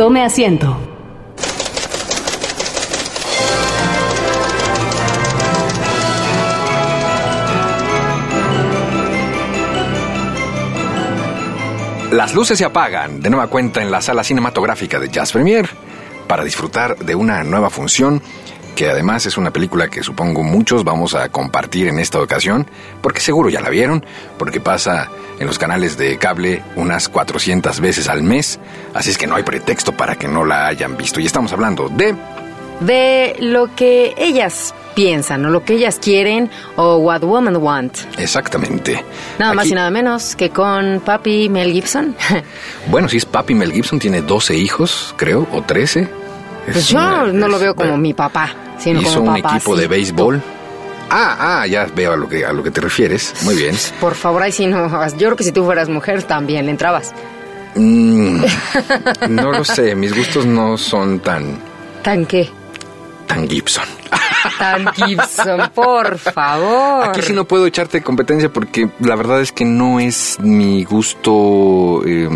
Tome 0.00 0.24
asiento. 0.24 0.78
Las 12.12 12.34
luces 12.34 12.56
se 12.56 12.64
apagan 12.64 13.20
de 13.20 13.28
nueva 13.28 13.48
cuenta 13.48 13.82
en 13.82 13.90
la 13.90 14.00
sala 14.00 14.24
cinematográfica 14.24 14.98
de 14.98 15.10
Jazz 15.10 15.32
Premier 15.32 15.68
para 16.26 16.44
disfrutar 16.44 16.96
de 16.96 17.14
una 17.14 17.44
nueva 17.44 17.68
función 17.68 18.22
que 18.80 18.88
además 18.88 19.26
es 19.26 19.36
una 19.36 19.50
película 19.50 19.88
que 19.88 20.02
supongo 20.02 20.42
muchos 20.42 20.84
vamos 20.84 21.14
a 21.14 21.28
compartir 21.28 21.88
en 21.88 21.98
esta 21.98 22.18
ocasión, 22.18 22.66
porque 23.02 23.20
seguro 23.20 23.50
ya 23.50 23.60
la 23.60 23.68
vieron, 23.68 24.06
porque 24.38 24.58
pasa 24.58 25.10
en 25.38 25.46
los 25.46 25.58
canales 25.58 25.98
de 25.98 26.16
cable 26.16 26.62
unas 26.76 27.10
400 27.10 27.78
veces 27.78 28.08
al 28.08 28.22
mes, 28.22 28.58
así 28.94 29.10
es 29.10 29.18
que 29.18 29.26
no 29.26 29.34
hay 29.34 29.42
pretexto 29.42 29.92
para 29.92 30.16
que 30.16 30.28
no 30.28 30.46
la 30.46 30.66
hayan 30.66 30.96
visto. 30.96 31.20
Y 31.20 31.26
estamos 31.26 31.52
hablando 31.52 31.90
de... 31.90 32.16
De 32.80 33.36
lo 33.40 33.76
que 33.76 34.14
ellas 34.16 34.74
piensan, 34.94 35.44
o 35.44 35.50
lo 35.50 35.62
que 35.62 35.74
ellas 35.74 35.98
quieren, 36.02 36.50
o 36.76 36.96
what 36.96 37.22
women 37.22 37.56
want. 37.56 37.98
Exactamente. 38.16 39.04
Nada 39.38 39.52
más 39.52 39.66
y 39.66 39.74
nada 39.74 39.90
menos 39.90 40.34
que 40.36 40.48
con 40.48 41.02
papi 41.04 41.50
Mel 41.50 41.70
Gibson. 41.70 42.16
Bueno, 42.90 43.10
si 43.10 43.18
es 43.18 43.26
papi 43.26 43.52
Mel 43.52 43.72
Gibson, 43.72 43.98
tiene 43.98 44.22
12 44.22 44.56
hijos, 44.56 45.14
creo, 45.18 45.46
o 45.52 45.60
13. 45.60 46.19
Es 46.66 46.72
Pues 46.72 46.88
yo 46.88 46.98
una- 46.98 47.26
no 47.32 47.48
lo 47.48 47.58
veo 47.58 47.74
como 47.74 47.88
bueno, 47.90 48.02
mi 48.02 48.14
papá, 48.14 48.50
sino 48.78 49.00
Hizo 49.00 49.20
como 49.20 49.32
un 49.34 49.42
papá. 49.42 49.56
equipo 49.56 49.74
sí. 49.74 49.80
de 49.82 49.88
béisbol. 49.88 50.42
Ah, 51.12 51.60
ah, 51.62 51.66
ya 51.66 51.86
veo 51.94 52.12
a 52.12 52.16
lo 52.16 52.28
que 52.28 52.44
a 52.44 52.52
lo 52.52 52.62
que 52.62 52.70
te 52.70 52.80
refieres. 52.80 53.34
Muy 53.42 53.56
bien. 53.56 53.74
Por 54.00 54.14
favor, 54.14 54.42
ahí 54.42 54.52
sí 54.52 54.66
no. 54.66 54.88
Yo 55.12 55.16
creo 55.18 55.36
que 55.36 55.44
si 55.44 55.52
tú 55.52 55.64
fueras 55.64 55.88
mujer 55.88 56.22
también 56.22 56.66
le 56.66 56.70
entrabas. 56.72 57.12
Mm, 57.74 58.44
no 59.30 59.52
lo 59.52 59.64
sé, 59.64 59.94
mis 59.94 60.14
gustos 60.16 60.44
no 60.46 60.76
son 60.76 61.20
tan 61.20 61.58
¿Tan 62.02 62.26
qué? 62.26 62.50
Tan 63.30 63.48
Gibson. 63.48 63.84
Tan 64.58 64.92
Gibson, 64.94 65.70
por 65.74 66.18
favor. 66.18 67.08
Aquí 67.08 67.22
sí 67.22 67.32
no 67.32 67.44
puedo 67.44 67.66
echarte 67.66 68.02
competencia 68.02 68.52
porque 68.52 68.88
la 69.00 69.14
verdad 69.14 69.40
es 69.40 69.52
que 69.52 69.64
no 69.64 70.00
es 70.00 70.36
mi 70.40 70.82
gusto 70.84 72.02
eh, 72.04 72.28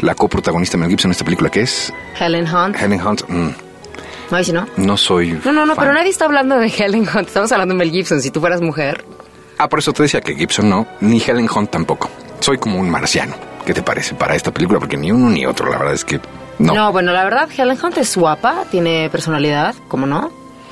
la 0.00 0.14
coprotagonista 0.14 0.76
Mel 0.78 0.88
Gibson 0.88 1.08
en 1.10 1.12
esta 1.12 1.24
película 1.24 1.50
que 1.50 1.60
es 1.62 1.92
Helen 2.18 2.46
Hunt. 2.52 2.76
Helen 2.80 3.06
Hunt. 3.06 3.22
mm, 3.28 3.50
No, 4.30 4.44
sí 4.44 4.52
no. 4.52 4.66
no 4.76 4.96
soy. 4.96 5.32
No, 5.44 5.52
no, 5.52 5.66
no, 5.66 5.74
fan. 5.74 5.84
pero 5.84 5.94
nadie 5.94 6.10
está 6.10 6.24
hablando 6.24 6.58
de 6.58 6.68
Helen 6.68 7.02
Hunt. 7.02 7.28
Estamos 7.28 7.52
hablando 7.52 7.74
de 7.74 7.78
Mel 7.78 7.90
Gibson. 7.90 8.20
Si 8.22 8.30
tú 8.30 8.40
fueras 8.40 8.60
mujer. 8.60 9.04
Ah, 9.58 9.68
por 9.68 9.78
eso 9.78 9.92
te 9.92 10.02
decía 10.04 10.20
que 10.20 10.34
Gibson 10.34 10.68
no, 10.68 10.86
ni 11.00 11.20
Helen 11.22 11.48
Hunt 11.54 11.70
tampoco. 11.70 12.10
Soy 12.40 12.58
como 12.58 12.78
un 12.80 12.88
marciano. 12.90 13.34
¿Qué 13.66 13.72
te 13.74 13.82
parece 13.82 14.14
para 14.14 14.34
esta 14.34 14.50
película? 14.52 14.78
Porque 14.78 14.96
ni 14.96 15.10
uno 15.12 15.30
ni 15.30 15.46
otro, 15.46 15.70
la 15.70 15.78
verdad 15.78 15.94
es 15.94 16.04
que 16.04 16.20
no. 16.58 16.74
No, 16.74 16.92
bueno, 16.92 17.12
la 17.12 17.24
verdad, 17.24 17.48
Helen 17.56 17.78
Hunt 17.82 17.98
es 17.98 18.16
guapa, 18.16 18.64
tiene 18.70 19.08
personalidad, 19.10 19.74
¿cómo 19.88 20.06
no? 20.06 20.30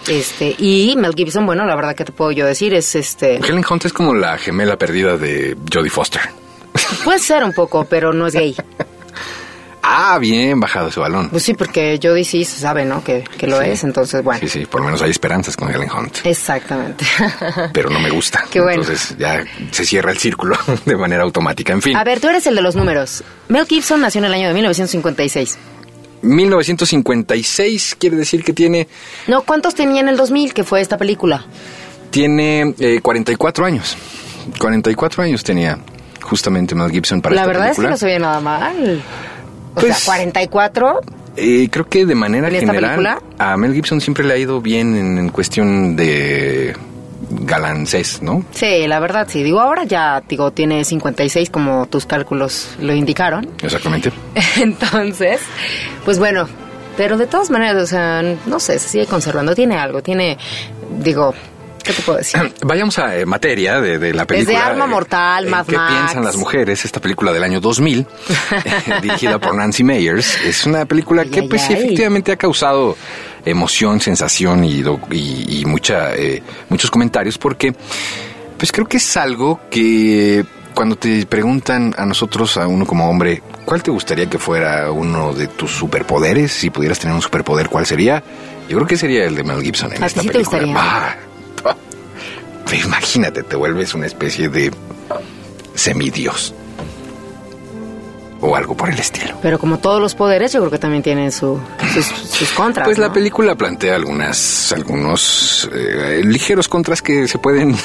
Este, 0.08 0.55
y 0.58 0.94
Mel 0.97 1.14
Gibson, 1.14 1.47
bueno, 1.47 1.64
la 1.64 1.77
verdad 1.77 1.94
que 1.94 2.05
te 2.05 2.12
puedo 2.12 2.32
yo 2.32 2.47
decir 2.47 2.75
es 2.75 2.94
este. 2.94 3.37
Helen 3.37 3.65
Hunt 3.69 3.84
es 3.84 3.93
como 3.93 4.15
la 4.15 4.37
gemela 4.37 4.76
perdida 4.76 5.16
de 5.16 5.56
Jodie 5.72 5.91
Foster. 5.91 6.22
Puede 7.04 7.19
ser 7.19 7.44
un 7.44 7.53
poco, 7.53 7.84
pero 7.84 8.12
no 8.12 8.26
es 8.26 8.34
gay. 8.34 8.56
Ah, 9.94 10.19
bien 10.19 10.58
bajado 10.58 10.88
ese 10.88 11.00
balón. 11.00 11.28
Pues 11.28 11.42
sí, 11.42 11.53
porque 11.54 12.00
Jodie 12.03 12.25
sí 12.25 12.44
se 12.47 12.58
sabe, 12.58 12.84
¿no? 12.86 13.04
Que, 13.04 13.25
que 13.36 13.47
lo 13.47 13.60
Sí. 13.60 13.69
es, 13.69 13.84
entonces, 13.84 14.25
bueno. 14.25 14.41
Sí, 14.41 14.48
sí, 14.48 14.64
por 14.66 14.80
lo 14.80 14.86
menos 14.86 15.03
hay 15.03 15.10
esperanzas 15.10 15.54
con 15.56 15.70
Helen 15.70 15.91
Hunt. 15.91 16.19
Exactamente. 16.25 17.04
Pero 17.75 17.91
no 17.91 18.00
me 18.00 18.08
gusta. 18.10 18.44
Qué 18.50 18.60
bueno. 18.60 18.81
Entonces 18.82 19.14
ya 19.19 19.44
se 19.70 19.84
cierra 19.84 20.10
el 20.10 20.19
círculo 20.19 20.56
de 20.86 20.97
manera 20.97 21.22
automática. 21.25 21.72
En 21.75 21.82
fin, 21.82 21.94
A 21.97 22.04
ver, 22.04 22.20
tú 22.20 22.28
eres 22.28 22.47
el 22.47 22.54
de 22.54 22.62
los 22.62 22.75
números. 22.75 23.22
Mel 23.48 23.66
Gibson 23.66 24.00
nació 24.00 24.20
en 24.20 24.25
el 24.26 24.32
año 24.34 24.48
de 24.48 24.54
1956. 24.54 25.58
1956 26.22 27.97
quiere 27.98 28.16
decir 28.16 28.44
que 28.44 28.52
tiene, 28.52 28.88
No, 29.26 29.42
¿cuántos 29.42 29.75
tenía 29.75 30.00
en 30.00 30.08
el 30.08 30.16
2000 30.16 30.54
que 30.54 30.64
fue 30.64 30.81
esta 30.81 30.97
película? 30.97 31.44
tiene 32.10 32.75
eh, 32.78 33.00
44 33.02 33.64
años. 33.64 33.97
44 34.58 35.22
años 35.22 35.42
tenía 35.42 35.78
justamente 36.20 36.75
Mel 36.75 36.91
Gibson 36.91 37.20
para 37.22 37.34
la 37.34 37.41
esta 37.42 37.48
verdad 37.52 37.66
es 37.69 37.70
que 37.70 37.76
película. 37.76 37.91
no 37.91 37.97
se 37.97 38.06
veía 38.06 38.19
nada 38.19 38.41
mal. 38.41 39.02
O 39.75 39.81
Pues- 39.81 39.97
sea, 39.99 40.15
44. 40.15 41.00
Eh, 41.37 41.69
creo 41.71 41.88
que 41.88 42.05
de 42.05 42.15
manera 42.15 42.49
¿En 42.49 42.55
esta 42.56 42.66
general 42.66 42.91
película? 42.91 43.22
a 43.38 43.56
Mel 43.56 43.72
Gibson 43.72 44.00
siempre 44.03 44.22
le 44.25 44.34
ha 44.34 44.37
ido 44.37 44.60
bien 44.60 44.94
en, 44.97 45.19
en 45.19 45.28
cuestión 45.31 45.97
de 45.97 46.77
galancés, 47.31 48.21
¿no? 48.22 48.44
Sí, 48.53 48.87
la 48.87 49.00
verdad, 49.00 49.27
sí. 49.31 49.43
Digo, 49.43 49.61
ahora 49.61 49.84
ya, 49.84 50.22
digo, 50.28 50.50
tiene 50.50 50.84
56 50.84 51.49
como 51.50 51.87
tus 51.87 52.05
cálculos 52.05 52.75
lo 52.81 52.94
indicaron. 52.94 53.49
Exactamente. 53.62 54.12
Entonces, 54.61 55.41
pues 56.05 56.19
bueno, 56.19 56.47
pero 56.99 57.16
de 57.16 57.27
todas 57.27 57.50
maneras, 57.50 57.82
o 57.82 57.87
sea, 57.87 58.22
no 58.47 58.61
sé, 58.61 58.78
se 58.78 58.88
sigue 58.88 59.06
conservando. 59.06 59.55
Tiene 59.55 59.77
algo, 59.78 60.03
tiene, 60.03 60.37
digo, 61.03 61.34
¿qué 61.82 61.93
te 61.93 62.03
puedo 62.03 62.19
decir? 62.19 62.53
Vayamos 62.62 62.98
a 62.98 63.16
eh, 63.16 63.26
materia 63.26 63.81
de, 63.81 63.98
de 63.98 64.12
la 64.15 64.25
Desde 64.25 64.44
película. 64.44 64.66
Arma 64.66 64.84
eh, 64.84 64.88
Mortal, 64.88 65.47
eh, 65.47 65.50
Mad 65.50 65.66
¿Qué 65.66 65.76
Max. 65.76 65.93
piensan 65.93 66.25
las 66.25 66.37
mujeres? 66.37 66.84
Esta 66.84 67.00
película 67.00 67.32
del 67.32 67.43
año 67.44 67.60
2000, 67.60 68.00
eh, 68.65 69.00
dirigida 69.03 69.38
por 69.38 69.54
Nancy 69.54 69.84
Meyers, 69.84 70.38
es 70.44 70.66
una 70.66 70.84
película 70.87 71.22
Ay, 71.22 71.31
que 71.31 71.41
ay, 71.41 71.48
pues 71.48 71.62
ay. 71.69 71.75
efectivamente 71.75 72.32
ha 72.32 72.37
causado 72.37 72.97
emoción, 73.44 74.00
sensación 74.00 74.65
y, 74.65 74.82
y, 75.10 75.60
y 75.60 75.65
mucha, 75.65 76.15
eh, 76.15 76.43
muchos 76.69 76.91
comentarios 76.91 77.38
porque 77.38 77.75
pues 78.56 78.70
creo 78.70 78.87
que 78.87 78.99
es 78.99 79.16
algo 79.16 79.60
que 79.70 80.44
cuando 80.75 80.97
te 80.97 81.26
preguntan 81.26 81.93
a 81.99 82.06
nosotros, 82.06 82.56
a 82.56 82.66
uno 82.69 82.87
como 82.87 83.10
hombre, 83.10 83.43
¿cuál 83.64 83.82
te 83.82 83.91
gustaría 83.91 84.31
que 84.31 84.38
fuera 84.38 84.91
uno 84.93 85.34
de 85.34 85.49
tus 85.49 85.70
superpoderes? 85.72 86.53
Si 86.53 86.70
pudieras 86.70 86.99
tener 87.00 87.14
un 87.14 87.20
superpoder, 87.20 87.69
¿cuál 87.69 87.84
sería? 87.84 88.22
Yo 88.69 88.76
creo 88.76 88.87
que 88.87 88.97
sería 88.97 89.25
el 89.25 89.34
de 89.34 89.43
Mel 89.43 89.60
Gibson 89.60 89.93
en 89.93 90.03
¿A 90.03 90.06
esta 90.06 90.20
sí 90.22 90.28
te 90.28 90.32
película. 90.34 90.60
gustaría? 90.62 90.81
Ah, 90.81 91.16
imagínate, 92.77 93.43
te 93.43 93.56
vuelves 93.56 93.94
una 93.94 94.06
especie 94.06 94.49
de 94.49 94.71
semidios. 95.75 96.55
O 98.44 98.56
algo 98.56 98.77
por 98.77 98.91
el 98.91 98.99
estilo. 98.99 99.37
Pero 99.41 99.56
como 99.56 99.78
todos 99.78 100.00
los 100.00 100.16
poderes, 100.16 100.53
yo 100.53 100.59
creo 100.59 100.71
que 100.72 100.78
también 100.81 101.05
tienen 101.05 101.31
su, 101.31 101.61
sus, 101.94 102.05
sus 102.06 102.50
contras. 102.50 102.84
Pues 102.88 102.99
la 102.99 103.12
película 103.12 103.55
plantea 103.55 103.94
algunas, 103.94 104.72
algunos 104.72 105.71
eh, 105.72 106.22
ligeros 106.25 106.66
contras 106.66 107.03
que 107.03 107.28
se 107.28 107.38
pueden, 107.38 107.77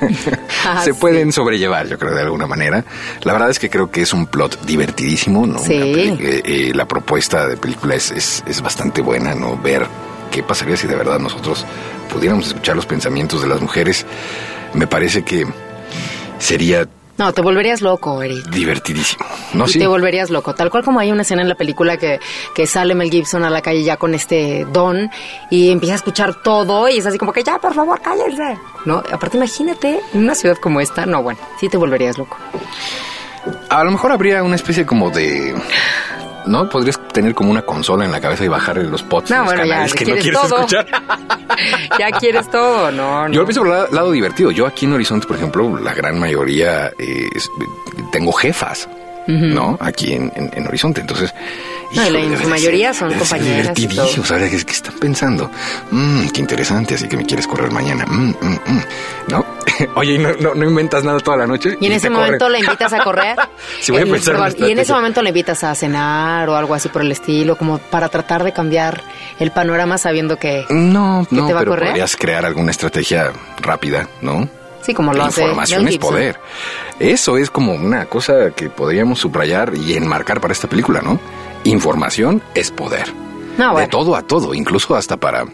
Ah, 0.64 0.80
se 0.82 0.92
sí. 0.94 0.98
pueden 0.98 1.32
sobrellevar, 1.32 1.86
yo 1.86 1.98
creo 1.98 2.14
de 2.14 2.22
alguna 2.22 2.46
manera. 2.46 2.82
La 3.24 3.34
verdad 3.34 3.50
es 3.50 3.58
que 3.58 3.68
creo 3.68 3.90
que 3.90 4.02
es 4.02 4.14
un 4.14 4.26
plot 4.26 4.64
divertidísimo, 4.64 5.46
¿no? 5.46 5.58
Sí. 5.58 5.74
Una 5.76 5.86
eh, 5.92 6.42
eh, 6.44 6.72
la 6.74 6.86
propuesta 6.88 7.46
de 7.46 7.58
película 7.58 7.94
es, 7.94 8.10
es, 8.10 8.42
es 8.46 8.62
bastante 8.62 9.02
buena, 9.02 9.34
¿no? 9.34 9.58
Ver 9.58 9.86
qué 10.36 10.42
pasaría 10.42 10.76
si 10.76 10.86
de 10.86 10.94
verdad 10.96 11.18
nosotros 11.18 11.64
pudiéramos 12.12 12.48
escuchar 12.48 12.76
los 12.76 12.84
pensamientos 12.84 13.40
de 13.40 13.48
las 13.48 13.58
mujeres. 13.62 14.04
Me 14.74 14.86
parece 14.86 15.24
que 15.24 15.46
sería 16.38 16.86
No, 17.16 17.32
te 17.32 17.40
volverías 17.40 17.80
loco, 17.80 18.22
Eric. 18.22 18.44
divertidísimo, 18.50 19.24
¿no? 19.54 19.64
y 19.64 19.68
Sí. 19.68 19.78
te 19.78 19.86
volverías 19.86 20.28
loco. 20.28 20.54
Tal 20.54 20.70
cual 20.70 20.84
como 20.84 21.00
hay 21.00 21.10
una 21.10 21.22
escena 21.22 21.40
en 21.40 21.48
la 21.48 21.54
película 21.54 21.96
que, 21.96 22.20
que 22.54 22.66
sale 22.66 22.94
Mel 22.94 23.10
Gibson 23.10 23.44
a 23.44 23.48
la 23.48 23.62
calle 23.62 23.82
ya 23.82 23.96
con 23.96 24.12
este 24.14 24.66
don 24.70 25.10
y 25.50 25.70
empieza 25.70 25.94
a 25.94 25.96
escuchar 25.96 26.42
todo 26.42 26.86
y 26.90 26.98
es 26.98 27.06
así 27.06 27.16
como 27.16 27.32
que 27.32 27.42
ya, 27.42 27.58
por 27.58 27.72
favor, 27.72 27.98
cállense. 28.02 28.58
¿No? 28.84 28.98
Aparte, 29.10 29.38
imagínate 29.38 29.98
en 30.12 30.20
una 30.24 30.34
ciudad 30.34 30.58
como 30.58 30.82
esta. 30.82 31.06
No, 31.06 31.22
bueno, 31.22 31.40
sí 31.58 31.70
te 31.70 31.78
volverías 31.78 32.18
loco. 32.18 32.36
A 33.70 33.82
lo 33.84 33.90
mejor 33.90 34.12
habría 34.12 34.42
una 34.42 34.56
especie 34.56 34.84
como 34.84 35.08
de... 35.10 35.54
¿No? 36.46 36.68
Podrías 36.68 36.98
tener 37.08 37.34
como 37.34 37.50
una 37.50 37.62
consola 37.62 38.04
en 38.04 38.12
la 38.12 38.20
cabeza 38.20 38.44
y 38.44 38.48
bajarle 38.48 38.84
los 38.84 39.02
pots 39.02 39.30
No, 39.30 39.38
los 39.38 39.46
bueno, 39.46 39.64
ya, 39.64 39.70
canales 39.70 39.94
que 39.94 40.04
no 40.04 40.14
quieres 40.14 40.22
quieres 40.24 40.40
todo. 40.40 40.56
escuchar. 40.60 40.86
ya 41.98 42.10
quieres 42.12 42.50
todo, 42.50 42.90
no, 42.92 43.26
no. 43.28 43.34
Yo 43.34 43.40
lo 43.40 43.46
pienso 43.46 43.62
por 43.62 43.68
el 43.76 43.94
lado 43.94 44.12
divertido. 44.12 44.50
Yo 44.52 44.66
aquí 44.66 44.86
en 44.86 44.92
Horizonte, 44.92 45.26
por 45.26 45.36
ejemplo, 45.36 45.78
la 45.78 45.92
gran 45.94 46.18
mayoría 46.20 46.88
eh, 46.98 47.28
es- 47.34 47.50
tengo 48.12 48.32
jefas. 48.32 48.88
¿No? 49.26 49.76
Aquí 49.80 50.12
en, 50.14 50.32
en- 50.36 50.50
en 50.54 50.66
Horizonte. 50.66 51.00
Entonces, 51.00 51.34
No, 51.94 52.08
la- 52.10 52.18
en 52.20 52.38
su 52.40 52.48
mayoría 52.48 52.92
son 52.94 53.12
compañeras 53.14 53.78
y 53.78 53.88
todo. 53.88 54.24
¿sabes? 54.24 54.50
¿Qué, 54.50 54.64
qué 54.64 54.72
están 54.72 54.94
pensando? 54.98 55.50
Mmm, 55.90 56.28
qué 56.28 56.40
interesante, 56.40 56.94
así 56.94 57.08
que 57.08 57.16
me 57.16 57.24
quieres 57.26 57.46
correr 57.46 57.70
mañana. 57.70 58.04
Mm, 58.06 58.30
mm, 58.40 58.58
mm. 58.66 58.82
¿No? 59.28 59.44
Oye, 59.96 60.14
¿y 60.14 60.18
no, 60.18 60.30
no, 60.40 60.54
no 60.54 60.64
inventas 60.64 61.02
nada 61.04 61.18
toda 61.20 61.36
la 61.38 61.46
noche? 61.46 61.76
Y 61.80 61.86
en 61.86 61.92
ese 61.92 62.02
te 62.08 62.14
corren. 62.14 62.24
momento 62.26 62.48
le 62.48 62.58
invitas 62.60 62.92
a 62.92 63.02
correr. 63.04 63.36
Sí, 63.80 63.92
voy 63.92 64.02
a 64.02 64.04
pensar 64.06 64.54
y 64.58 64.70
en 64.70 64.78
ese 64.78 64.92
momento 64.92 65.22
le 65.22 65.28
invitas 65.30 65.62
a 65.64 65.74
cenar 65.74 66.48
o 66.48 66.56
algo 66.56 66.74
así 66.74 66.88
por 66.88 67.02
el 67.02 67.12
estilo, 67.12 67.56
como 67.56 67.78
para 67.78 68.08
tratar 68.08 68.42
de 68.44 68.52
cambiar 68.52 69.02
el 69.38 69.50
panorama 69.50 69.98
sabiendo 69.98 70.36
que... 70.38 70.64
No, 70.70 71.26
¿Que 71.28 71.36
no, 71.36 71.46
te 71.46 71.52
va 71.52 71.60
a 71.60 71.62
pero 71.62 71.72
correr? 71.72 71.88
podrías 71.90 72.16
crear 72.16 72.44
alguna 72.46 72.70
estrategia 72.70 73.32
rápida, 73.60 74.08
¿no? 74.22 74.48
Sí, 74.86 74.94
como 74.94 75.12
lo 75.12 75.18
La 75.18 75.26
hace 75.26 75.42
información 75.42 75.88
es 75.88 75.98
poder. 75.98 76.38
Eso 77.00 77.36
es 77.36 77.50
como 77.50 77.74
una 77.74 78.06
cosa 78.06 78.52
que 78.52 78.70
podríamos 78.70 79.18
subrayar 79.18 79.72
y 79.76 79.94
enmarcar 79.96 80.40
para 80.40 80.52
esta 80.52 80.68
película, 80.68 81.02
¿no? 81.02 81.18
Información 81.64 82.40
es 82.54 82.70
poder. 82.70 83.04
No, 83.58 83.74
De 83.78 83.86
todo 83.88 84.14
a 84.14 84.20
todo, 84.22 84.52
incluso 84.52 84.94
hasta 84.94 85.16
para 85.16 85.44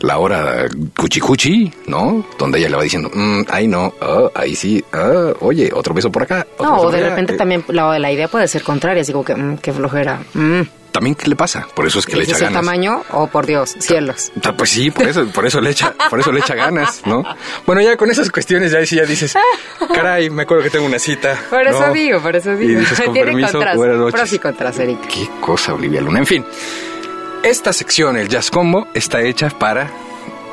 la 0.00 0.18
hora 0.18 0.66
cuchi 0.94 1.18
cuchi, 1.18 1.72
¿no? 1.86 2.22
Donde 2.38 2.58
ella 2.58 2.68
le 2.68 2.76
va 2.76 2.82
diciendo, 2.82 3.10
"Mm, 3.12 3.40
ahí 3.48 3.66
no, 3.66 3.94
ah, 4.02 4.28
ahí 4.34 4.54
sí, 4.54 4.84
ah, 4.92 5.32
oye, 5.40 5.70
otro 5.74 5.94
beso 5.94 6.12
por 6.12 6.24
acá. 6.24 6.46
otro 6.58 6.66
No, 6.66 6.74
beso 6.76 6.86
o 6.88 6.90
de 6.90 6.98
allá". 6.98 7.08
repente 7.08 7.32
Eh, 7.32 7.36
también 7.38 7.64
la, 7.68 7.98
la 7.98 8.12
idea 8.12 8.28
puede 8.28 8.46
ser 8.48 8.62
contraria, 8.62 9.00
así 9.00 9.12
como 9.12 9.24
que, 9.24 9.34
mm, 9.34 9.56
qué 9.58 9.72
flojera. 9.72 10.20
Mm, 10.34 10.60
También, 10.92 11.14
¿qué 11.14 11.28
le 11.28 11.36
pasa? 11.36 11.66
Por 11.74 11.86
eso 11.86 11.98
es 11.98 12.06
que 12.06 12.16
le 12.16 12.22
¿Ese 12.22 12.32
echa 12.32 12.38
el 12.38 12.44
ganas. 12.52 12.60
tamaño? 12.64 13.02
Oh, 13.12 13.26
por 13.26 13.46
Dios, 13.46 13.76
cielos. 13.78 14.32
Pues 14.56 14.70
sí, 14.70 14.90
por 14.90 15.06
eso, 15.06 15.26
por 15.26 15.46
eso 15.46 15.60
le 15.60 15.70
echa, 15.70 15.92
por 16.10 16.18
eso 16.20 16.32
le 16.32 16.40
echa 16.40 16.54
ganas, 16.54 17.02
¿no? 17.04 17.22
Bueno, 17.66 17.80
ya 17.82 17.96
con 17.96 18.10
esas 18.10 18.30
cuestiones 18.30 18.72
ya 18.72 18.84
sí 18.86 18.96
ya 18.96 19.04
dices, 19.04 19.34
caray, 19.94 20.30
me 20.30 20.42
acuerdo 20.42 20.64
que 20.64 20.70
tengo 20.70 20.86
una 20.86 20.98
cita. 20.98 21.38
Por 21.50 21.66
eso 21.66 21.92
digo, 21.92 22.20
por 22.20 22.34
eso 22.36 22.52
Y 22.52 22.56
digo. 22.66 22.80
dices, 22.80 23.00
con 23.00 23.12
Tiene 23.12 23.26
permiso, 23.32 23.52
contras, 23.52 23.76
buenas 23.76 23.96
noches. 23.98 24.14
pros 24.20 24.32
y 24.32 24.38
contras. 24.38 24.76
Qué 24.76 25.28
cosa, 25.40 25.74
Olivia 25.74 26.00
Luna. 26.00 26.18
En 26.20 26.26
fin, 26.26 26.44
esta 27.42 27.72
sección, 27.72 28.16
el 28.16 28.28
Jazz 28.28 28.50
Combo, 28.50 28.88
está 28.94 29.20
hecha 29.22 29.50
para 29.50 29.90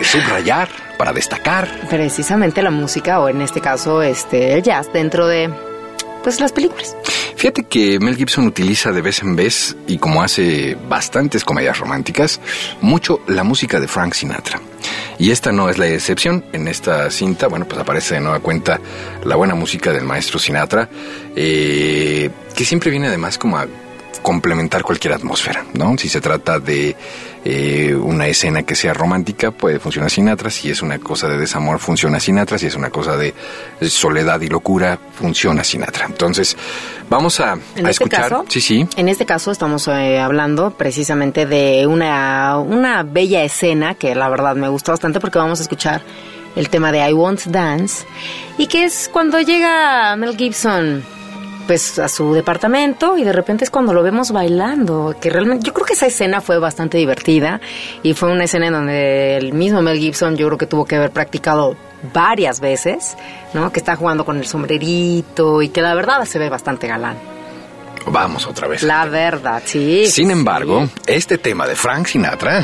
subrayar, 0.01 0.69
para 0.97 1.13
destacar. 1.13 1.67
Precisamente 1.89 2.61
la 2.61 2.71
música, 2.71 3.19
o 3.19 3.29
en 3.29 3.41
este 3.41 3.61
caso, 3.61 4.01
este, 4.01 4.53
el 4.53 4.61
jazz, 4.63 4.91
dentro 4.91 5.27
de, 5.27 5.49
pues, 6.25 6.41
las 6.41 6.51
películas. 6.51 6.95
Fíjate 7.35 7.65
que 7.65 7.99
Mel 7.99 8.15
Gibson 8.15 8.47
utiliza 8.47 8.91
de 8.91 9.01
vez 9.01 9.21
en 9.21 9.35
vez, 9.35 9.77
y 9.85 9.99
como 9.99 10.23
hace 10.23 10.75
bastantes 10.89 11.43
comedias 11.43 11.77
románticas, 11.77 12.41
mucho 12.81 13.21
la 13.27 13.43
música 13.43 13.79
de 13.79 13.87
Frank 13.87 14.13
Sinatra. 14.13 14.59
Y 15.19 15.29
esta 15.29 15.51
no 15.51 15.69
es 15.69 15.77
la 15.77 15.87
excepción. 15.87 16.43
En 16.51 16.67
esta 16.67 17.11
cinta, 17.11 17.45
bueno, 17.47 17.67
pues 17.67 17.79
aparece 17.79 18.15
de 18.15 18.21
nueva 18.21 18.39
cuenta 18.39 18.79
la 19.23 19.35
buena 19.35 19.53
música 19.53 19.93
del 19.93 20.03
maestro 20.03 20.39
Sinatra, 20.39 20.89
eh, 21.35 22.31
que 22.55 22.65
siempre 22.65 22.89
viene 22.89 23.07
además 23.07 23.37
como 23.37 23.59
a 23.59 23.67
complementar 24.23 24.81
cualquier 24.81 25.13
atmósfera, 25.13 25.63
¿no? 25.73 25.95
Si 25.99 26.09
se 26.09 26.21
trata 26.21 26.59
de 26.59 26.95
eh, 27.47 27.93
una 27.95 28.27
escena 28.27 28.63
que 28.63 28.73
sea 28.73 28.93
romántica, 28.93 29.51
puede 29.51 29.77
funcionar 29.79 30.09
Sinatra. 30.09 30.49
Si 30.49 30.71
es 30.71 30.81
una 30.81 30.97
cosa 30.97 31.27
de 31.27 31.37
desamor, 31.37 31.77
funciona 31.79 32.19
Sinatra. 32.19 32.57
Si 32.57 32.65
es 32.65 32.75
una 32.75 32.89
cosa 32.89 33.15
de 33.15 33.33
soledad 33.87 34.41
y 34.41 34.47
locura, 34.47 34.97
funciona 35.13 35.63
Sinatra. 35.63 36.07
Entonces, 36.07 36.57
vamos 37.07 37.39
a, 37.39 37.53
En 37.75 37.85
a 37.85 37.89
este 37.91 38.03
escuchar. 38.03 38.29
caso, 38.29 38.45
sí, 38.49 38.61
sí. 38.61 38.87
En 38.97 39.09
este 39.09 39.27
caso 39.27 39.51
estamos 39.51 39.87
eh, 39.87 40.19
hablando 40.19 40.71
precisamente 40.71 41.45
de 41.45 41.85
una, 41.87 42.57
una 42.57 43.03
bella 43.03 43.43
escena 43.43 43.93
que 43.93 44.15
la 44.15 44.27
verdad 44.29 44.55
me 44.55 44.67
gustó 44.67 44.91
bastante 44.91 45.19
porque 45.19 45.37
vamos 45.37 45.59
a 45.59 45.63
escuchar 45.63 46.01
el 46.55 46.69
tema 46.69 46.91
de 46.91 47.07
I 47.07 47.13
Want 47.13 47.43
Dance 47.45 48.05
y 48.57 48.67
que 48.67 48.85
es 48.85 49.07
cuando 49.11 49.39
llega 49.41 50.15
Mel 50.15 50.35
Gibson 50.35 51.03
pues 51.67 51.99
a 51.99 52.07
su 52.07 52.33
departamento 52.33 53.17
y 53.17 53.23
de 53.23 53.33
repente 53.33 53.63
es 53.63 53.69
cuando 53.69 53.93
lo 53.93 54.03
vemos 54.03 54.31
bailando, 54.31 55.15
que 55.19 55.29
realmente 55.29 55.65
yo 55.65 55.73
creo 55.73 55.85
que 55.85 55.93
esa 55.93 56.07
escena 56.07 56.41
fue 56.41 56.59
bastante 56.59 56.97
divertida 56.97 57.59
y 58.03 58.13
fue 58.13 58.31
una 58.31 58.45
escena 58.45 58.67
en 58.67 58.73
donde 58.73 59.37
el 59.37 59.53
mismo 59.53 59.81
Mel 59.81 59.99
Gibson 59.99 60.35
yo 60.35 60.47
creo 60.47 60.57
que 60.57 60.67
tuvo 60.67 60.85
que 60.85 60.95
haber 60.95 61.11
practicado 61.11 61.75
varias 62.13 62.59
veces, 62.59 63.15
¿no? 63.53 63.71
Que 63.71 63.79
está 63.79 63.95
jugando 63.95 64.25
con 64.25 64.37
el 64.37 64.45
sombrerito 64.45 65.61
y 65.61 65.69
que 65.69 65.81
la 65.81 65.93
verdad 65.95 66.23
se 66.25 66.39
ve 66.39 66.49
bastante 66.49 66.87
galán. 66.87 67.34
Vamos 68.07 68.45
otra 68.45 68.67
vez. 68.67 68.83
La 68.83 69.05
verdad, 69.05 69.61
sí. 69.65 70.05
Sin 70.07 70.29
embargo, 70.31 70.87
este 71.07 71.37
tema 71.37 71.65
de 71.67 71.75
Frank 71.75 72.05
Sinatra, 72.07 72.59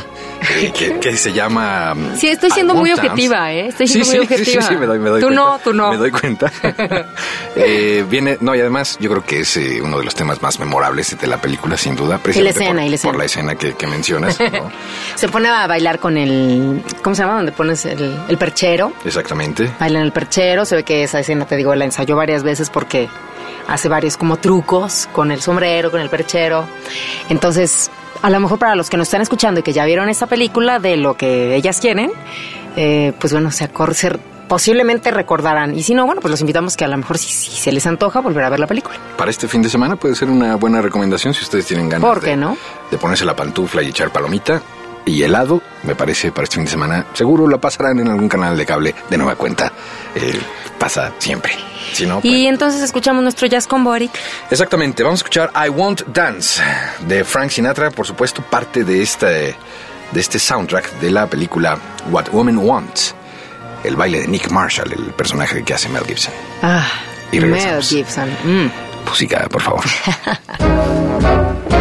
eh, 0.59 0.71
que, 0.77 0.99
que 0.99 1.17
se 1.17 1.33
llama... 1.33 1.93
mm, 1.95 2.15
Sí, 2.17 2.27
estoy 2.27 2.51
siendo 2.51 2.73
muy 2.75 2.91
objetiva, 2.91 3.51
¿eh? 3.51 3.67
Estoy 3.67 3.87
siendo 3.87 4.05
Sí, 4.11 4.17
muy 4.17 4.27
sí, 4.27 4.33
sí, 4.35 4.41
objetiva. 4.41 4.61
Sí, 4.61 4.67
sí, 4.73 4.77
me 4.79 4.85
doy, 4.85 4.99
me 4.99 5.09
doy 5.09 5.21
Tú 5.21 5.27
cuenta. 5.27 5.43
no, 5.43 5.59
tú 5.59 5.73
no. 5.73 5.89
Me 5.91 5.97
doy 5.97 6.11
cuenta. 6.11 6.51
Eh, 7.55 8.05
viene, 8.09 8.37
no, 8.39 8.55
y 8.55 8.61
además 8.61 8.97
yo 9.01 9.09
creo 9.09 9.25
que 9.25 9.41
es 9.41 9.57
eh, 9.57 9.81
uno 9.83 9.97
de 9.99 10.05
los 10.05 10.15
temas 10.15 10.41
más 10.41 10.57
memorables 10.59 11.17
de 11.19 11.27
la 11.27 11.37
película, 11.41 11.75
sin 11.75 11.95
duda. 11.97 12.17
precisamente 12.17 12.59
escena, 12.63 12.79
por, 12.79 12.85
y 12.85 12.89
la 12.89 12.95
escena. 12.95 13.11
por 13.11 13.19
la 13.19 13.25
escena 13.25 13.55
que, 13.55 13.73
que 13.73 13.87
mencionas. 13.87 14.39
¿no? 14.39 14.71
Se 15.15 15.27
pone 15.27 15.49
a 15.49 15.67
bailar 15.67 15.99
con 15.99 16.17
el... 16.17 16.81
¿Cómo 17.01 17.13
se 17.15 17.23
llama? 17.23 17.35
Donde 17.35 17.51
pones 17.51 17.85
el, 17.85 18.17
el 18.29 18.37
perchero. 18.37 18.93
Exactamente. 19.03 19.69
Baila 19.79 19.99
en 19.99 20.05
el 20.05 20.11
perchero. 20.13 20.63
Se 20.63 20.75
ve 20.77 20.83
que 20.83 21.03
esa 21.03 21.19
escena, 21.19 21.45
te 21.45 21.57
digo, 21.57 21.75
la 21.75 21.83
ensayó 21.83 22.15
varias 22.15 22.41
veces 22.43 22.69
porque 22.69 23.09
hace 23.71 23.87
varios 23.89 24.17
como 24.17 24.37
trucos 24.37 25.07
con 25.13 25.31
el 25.31 25.41
sombrero, 25.41 25.89
con 25.91 26.01
el 26.01 26.09
perchero. 26.09 26.65
Entonces, 27.29 27.89
a 28.21 28.29
lo 28.29 28.39
mejor 28.39 28.59
para 28.59 28.75
los 28.75 28.89
que 28.89 28.97
nos 28.97 29.07
están 29.07 29.21
escuchando 29.21 29.59
y 29.61 29.63
que 29.63 29.73
ya 29.73 29.85
vieron 29.85 30.09
esta 30.09 30.27
película 30.27 30.79
de 30.79 30.97
lo 30.97 31.15
que 31.15 31.55
ellas 31.55 31.79
quieren, 31.79 32.11
eh, 32.75 33.13
pues 33.19 33.33
bueno, 33.33 33.51
se, 33.51 33.69
se- 33.93 34.19
posiblemente 34.47 35.11
recordarán. 35.11 35.77
Y 35.77 35.83
si 35.83 35.93
no, 35.93 36.05
bueno, 36.05 36.19
pues 36.21 36.29
los 36.31 36.41
invitamos 36.41 36.75
que 36.75 36.83
a 36.83 36.87
lo 36.89 36.97
mejor 36.97 37.17
si, 37.17 37.31
si 37.31 37.51
se 37.61 37.71
les 37.71 37.87
antoja 37.87 38.19
volver 38.19 38.43
a 38.43 38.49
ver 38.49 38.59
la 38.59 38.67
película. 38.67 38.97
Para 39.17 39.31
este 39.31 39.47
fin 39.47 39.61
de 39.61 39.69
semana 39.69 39.95
puede 39.95 40.15
ser 40.15 40.29
una 40.29 40.55
buena 40.57 40.81
recomendación 40.81 41.33
si 41.33 41.41
ustedes 41.43 41.65
tienen 41.65 41.87
ganas 41.87 42.07
¿Por 42.09 42.19
qué 42.19 42.31
de, 42.31 42.37
no? 42.37 42.57
de 42.91 42.97
ponerse 42.97 43.23
la 43.23 43.35
pantufla 43.35 43.81
y 43.81 43.87
echar 43.87 44.11
palomita 44.11 44.61
y 45.05 45.23
helado. 45.23 45.61
Me 45.83 45.95
parece 45.95 46.31
para 46.33 46.43
este 46.43 46.55
fin 46.57 46.65
de 46.65 46.71
semana. 46.71 47.05
Seguro 47.13 47.47
la 47.47 47.59
pasarán 47.59 47.99
en 47.99 48.09
algún 48.09 48.27
canal 48.27 48.57
de 48.57 48.65
cable 48.65 48.93
de 49.09 49.17
nueva 49.17 49.35
cuenta. 49.35 49.71
Eh, 50.15 50.37
pasa 50.77 51.13
siempre. 51.17 51.53
Si 51.93 52.05
no, 52.05 52.21
pues- 52.21 52.33
Y 52.33 52.47
entonces 52.47 52.81
escuchamos 52.81 53.23
nuestro 53.23 53.47
jazz 53.47 53.67
combo, 53.67 53.95
Eric. 53.95 54.11
Exactamente, 54.49 55.03
vamos 55.03 55.19
a 55.19 55.21
escuchar 55.21 55.51
I 55.55 55.69
Won't 55.69 56.05
Dance 56.07 56.61
de 57.07 57.23
Frank 57.23 57.49
Sinatra, 57.51 57.91
por 57.91 58.05
supuesto, 58.07 58.41
parte 58.41 58.83
de 58.83 59.01
este, 59.01 59.27
de 59.27 60.19
este 60.19 60.39
soundtrack 60.39 60.99
de 60.99 61.11
la 61.11 61.27
película 61.27 61.77
What 62.11 62.25
Women 62.31 62.57
Want, 62.59 62.97
el 63.83 63.95
baile 63.95 64.21
de 64.21 64.27
Nick 64.27 64.49
Marshall, 64.49 64.91
el 64.91 65.13
personaje 65.13 65.63
que 65.63 65.73
hace 65.73 65.89
Mel 65.89 66.05
Gibson. 66.05 66.33
Ah, 66.61 66.85
Y 67.31 67.39
Mel. 67.39 67.81
Gibson. 67.81 68.29
Mm. 68.43 68.71
Música, 69.07 69.47
por 69.49 69.61
favor. 69.61 69.83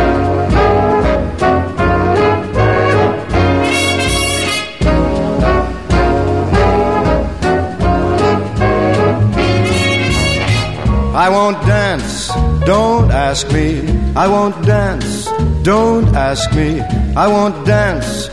I 11.20 11.28
won't 11.28 11.60
dance, 11.66 12.28
don't 12.64 13.10
ask 13.10 13.52
me. 13.52 13.86
I 14.16 14.26
won't 14.26 14.56
dance, 14.64 15.26
don't 15.62 16.08
ask 16.16 16.50
me. 16.54 16.80
I 17.14 17.28
won't 17.28 17.66
dance, 17.66 18.30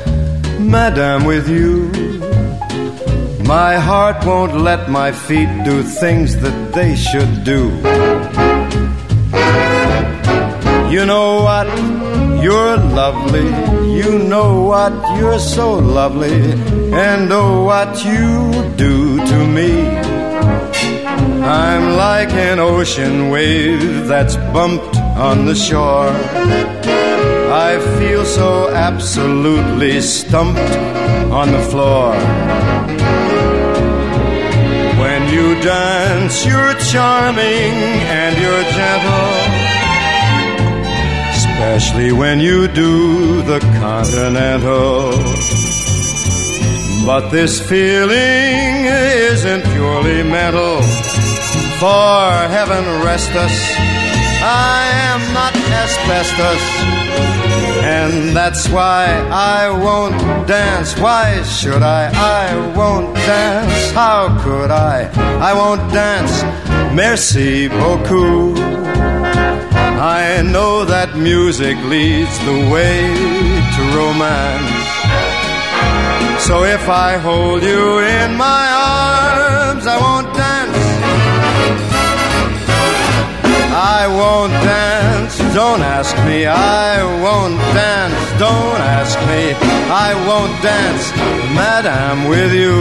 madam, 0.58 1.26
with 1.26 1.50
you. 1.50 1.92
My 3.44 3.76
heart 3.76 4.26
won't 4.26 4.56
let 4.62 4.90
my 4.90 5.12
feet 5.12 5.50
do 5.66 5.84
things 5.84 6.38
that 6.38 6.72
they 6.74 6.96
should 6.96 7.44
do. 7.44 7.64
You 10.90 11.06
know 11.06 11.44
what? 11.44 11.68
You're 12.42 12.78
lovely. 12.78 13.50
You 14.00 14.18
know 14.18 14.62
what? 14.62 14.94
You're 15.20 15.40
so 15.40 15.74
lovely. 15.74 16.40
And 16.94 17.30
oh, 17.34 17.66
what 17.66 18.06
you 18.06 18.54
do 18.78 19.18
to 19.26 19.46
me. 19.46 20.17
I'm 21.48 21.96
like 21.96 22.32
an 22.34 22.60
ocean 22.60 23.30
wave 23.30 24.06
that's 24.06 24.36
bumped 24.52 24.98
on 24.98 25.46
the 25.46 25.56
shore. 25.56 26.12
I 27.50 27.80
feel 27.98 28.26
so 28.26 28.70
absolutely 28.70 30.02
stumped 30.02 30.60
on 31.32 31.54
the 31.54 31.62
floor. 31.72 32.12
When 35.00 35.22
you 35.34 35.56
dance, 35.62 36.46
you're 36.46 36.74
charming 36.92 37.74
and 38.20 38.36
you're 38.44 38.66
gentle. 38.82 39.34
Especially 41.32 42.12
when 42.12 42.42
you 42.42 42.68
do 42.68 43.42
the 43.44 43.62
continental. 43.80 45.12
But 47.06 47.30
this 47.30 47.62
feeling 47.62 48.84
isn't 49.32 49.64
purely 49.64 50.24
mental. 50.24 51.07
For 51.80 52.32
heaven 52.50 52.84
rest 53.06 53.30
us, 53.36 53.56
I 54.42 54.90
am 55.14 55.22
not 55.32 55.54
asbestos. 55.56 56.64
And 57.84 58.36
that's 58.36 58.68
why 58.68 59.06
I 59.30 59.70
won't 59.70 60.18
dance. 60.48 60.98
Why 60.98 61.44
should 61.44 61.84
I? 61.84 62.10
I 62.16 62.76
won't 62.76 63.14
dance. 63.14 63.92
How 63.92 64.42
could 64.44 64.72
I? 64.72 65.12
I 65.40 65.54
won't 65.54 65.94
dance. 65.94 66.42
Merci 66.96 67.68
beaucoup. 67.68 68.58
I 70.00 70.42
know 70.42 70.84
that 70.84 71.16
music 71.16 71.78
leads 71.86 72.36
the 72.40 72.58
way 72.74 73.02
to 73.76 73.82
romance. 73.96 74.74
So 76.42 76.64
if 76.64 76.90
I 76.90 77.18
hold 77.18 77.62
you 77.62 78.00
in 78.00 78.36
my 78.36 78.66
arms, 78.74 79.86
I 79.86 79.98
won't 80.02 80.36
dance. 80.36 80.57
I 84.00 84.06
won't 84.08 84.54
dance, 84.54 85.38
don't 85.56 85.82
ask 85.82 86.16
me. 86.28 86.46
I 86.46 87.02
won't 87.24 87.58
dance, 87.74 88.22
don't 88.38 88.82
ask 88.98 89.18
me. 89.32 89.44
I 90.08 90.10
won't 90.28 90.54
dance, 90.62 91.06
madam, 91.62 92.30
with 92.30 92.54
you. 92.54 92.78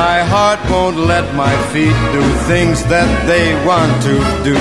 My 0.00 0.18
heart 0.32 0.58
won't 0.68 0.98
let 1.12 1.26
my 1.36 1.54
feet 1.72 1.98
do 2.16 2.22
things 2.50 2.78
that 2.94 3.10
they 3.30 3.46
want 3.70 3.94
to 4.08 4.14
do. 4.48 4.58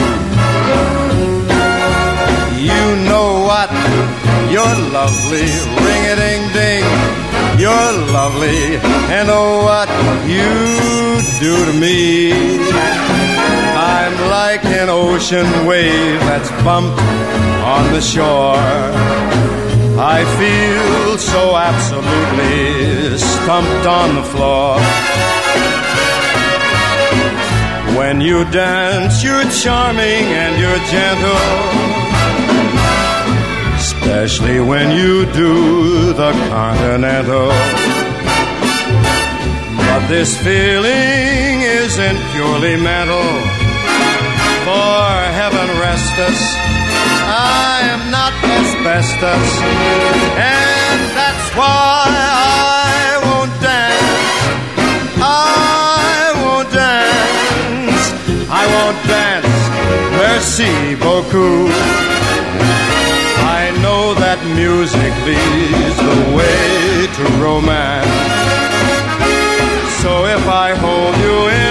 You 2.69 2.85
know 3.09 3.29
what? 3.49 3.71
You're 4.53 4.79
lovely, 4.99 5.49
ring 5.85 6.03
a 6.13 6.15
ding 6.23 6.43
ding. 6.57 6.85
You're 7.63 7.93
lovely, 8.17 8.77
and 9.17 9.27
oh, 9.39 9.65
what 9.69 9.89
you 10.35 10.51
do 11.41 11.53
to 11.65 11.73
me. 11.83 13.40
I'm 14.03 14.17
like 14.31 14.65
an 14.65 14.89
ocean 14.89 15.46
wave 15.67 16.20
that's 16.22 16.50
bumped 16.63 17.00
on 17.62 17.84
the 17.93 18.01
shore. 18.01 18.58
I 20.17 20.20
feel 20.39 21.20
so 21.20 21.55
absolutely 21.55 23.20
stumped 23.20 23.86
on 23.86 24.15
the 24.15 24.24
floor. 24.34 24.79
When 27.96 28.22
you 28.22 28.43
dance, 28.50 29.24
you're 29.24 29.48
charming 29.62 30.25
and 30.41 30.53
you're 30.62 30.84
gentle. 30.98 31.48
Especially 33.86 34.60
when 34.62 34.89
you 34.98 35.27
do 35.31 36.12
the 36.13 36.31
continental. 36.50 37.50
But 39.77 40.08
this 40.08 40.36
feeling 40.41 41.62
isn't 41.84 42.20
purely 42.34 42.77
mental. 42.81 43.70
For 44.65 45.09
heaven 45.39 45.69
rest 45.81 46.13
us, 46.29 46.41
I 47.25 47.81
am 47.93 48.11
not 48.11 48.33
asbestos. 48.57 49.51
And 50.37 51.01
that's 51.17 51.47
why 51.57 52.05
I 52.05 53.17
won't 53.25 53.55
dance. 53.59 54.37
I 55.17 56.31
won't 56.43 56.69
dance. 56.71 58.03
I 58.61 58.63
won't 58.75 58.99
dance. 59.17 59.61
Merci 60.21 60.93
beaucoup. 61.05 61.73
I 63.61 63.63
know 63.81 64.13
that 64.23 64.39
music 64.61 65.13
leads 65.25 65.97
the 66.09 66.19
way 66.37 67.07
to 67.17 67.23
romance. 67.41 68.61
So 70.01 70.25
if 70.25 70.43
I 70.47 70.69
hold 70.85 71.15
you 71.25 71.37
in 71.65 71.70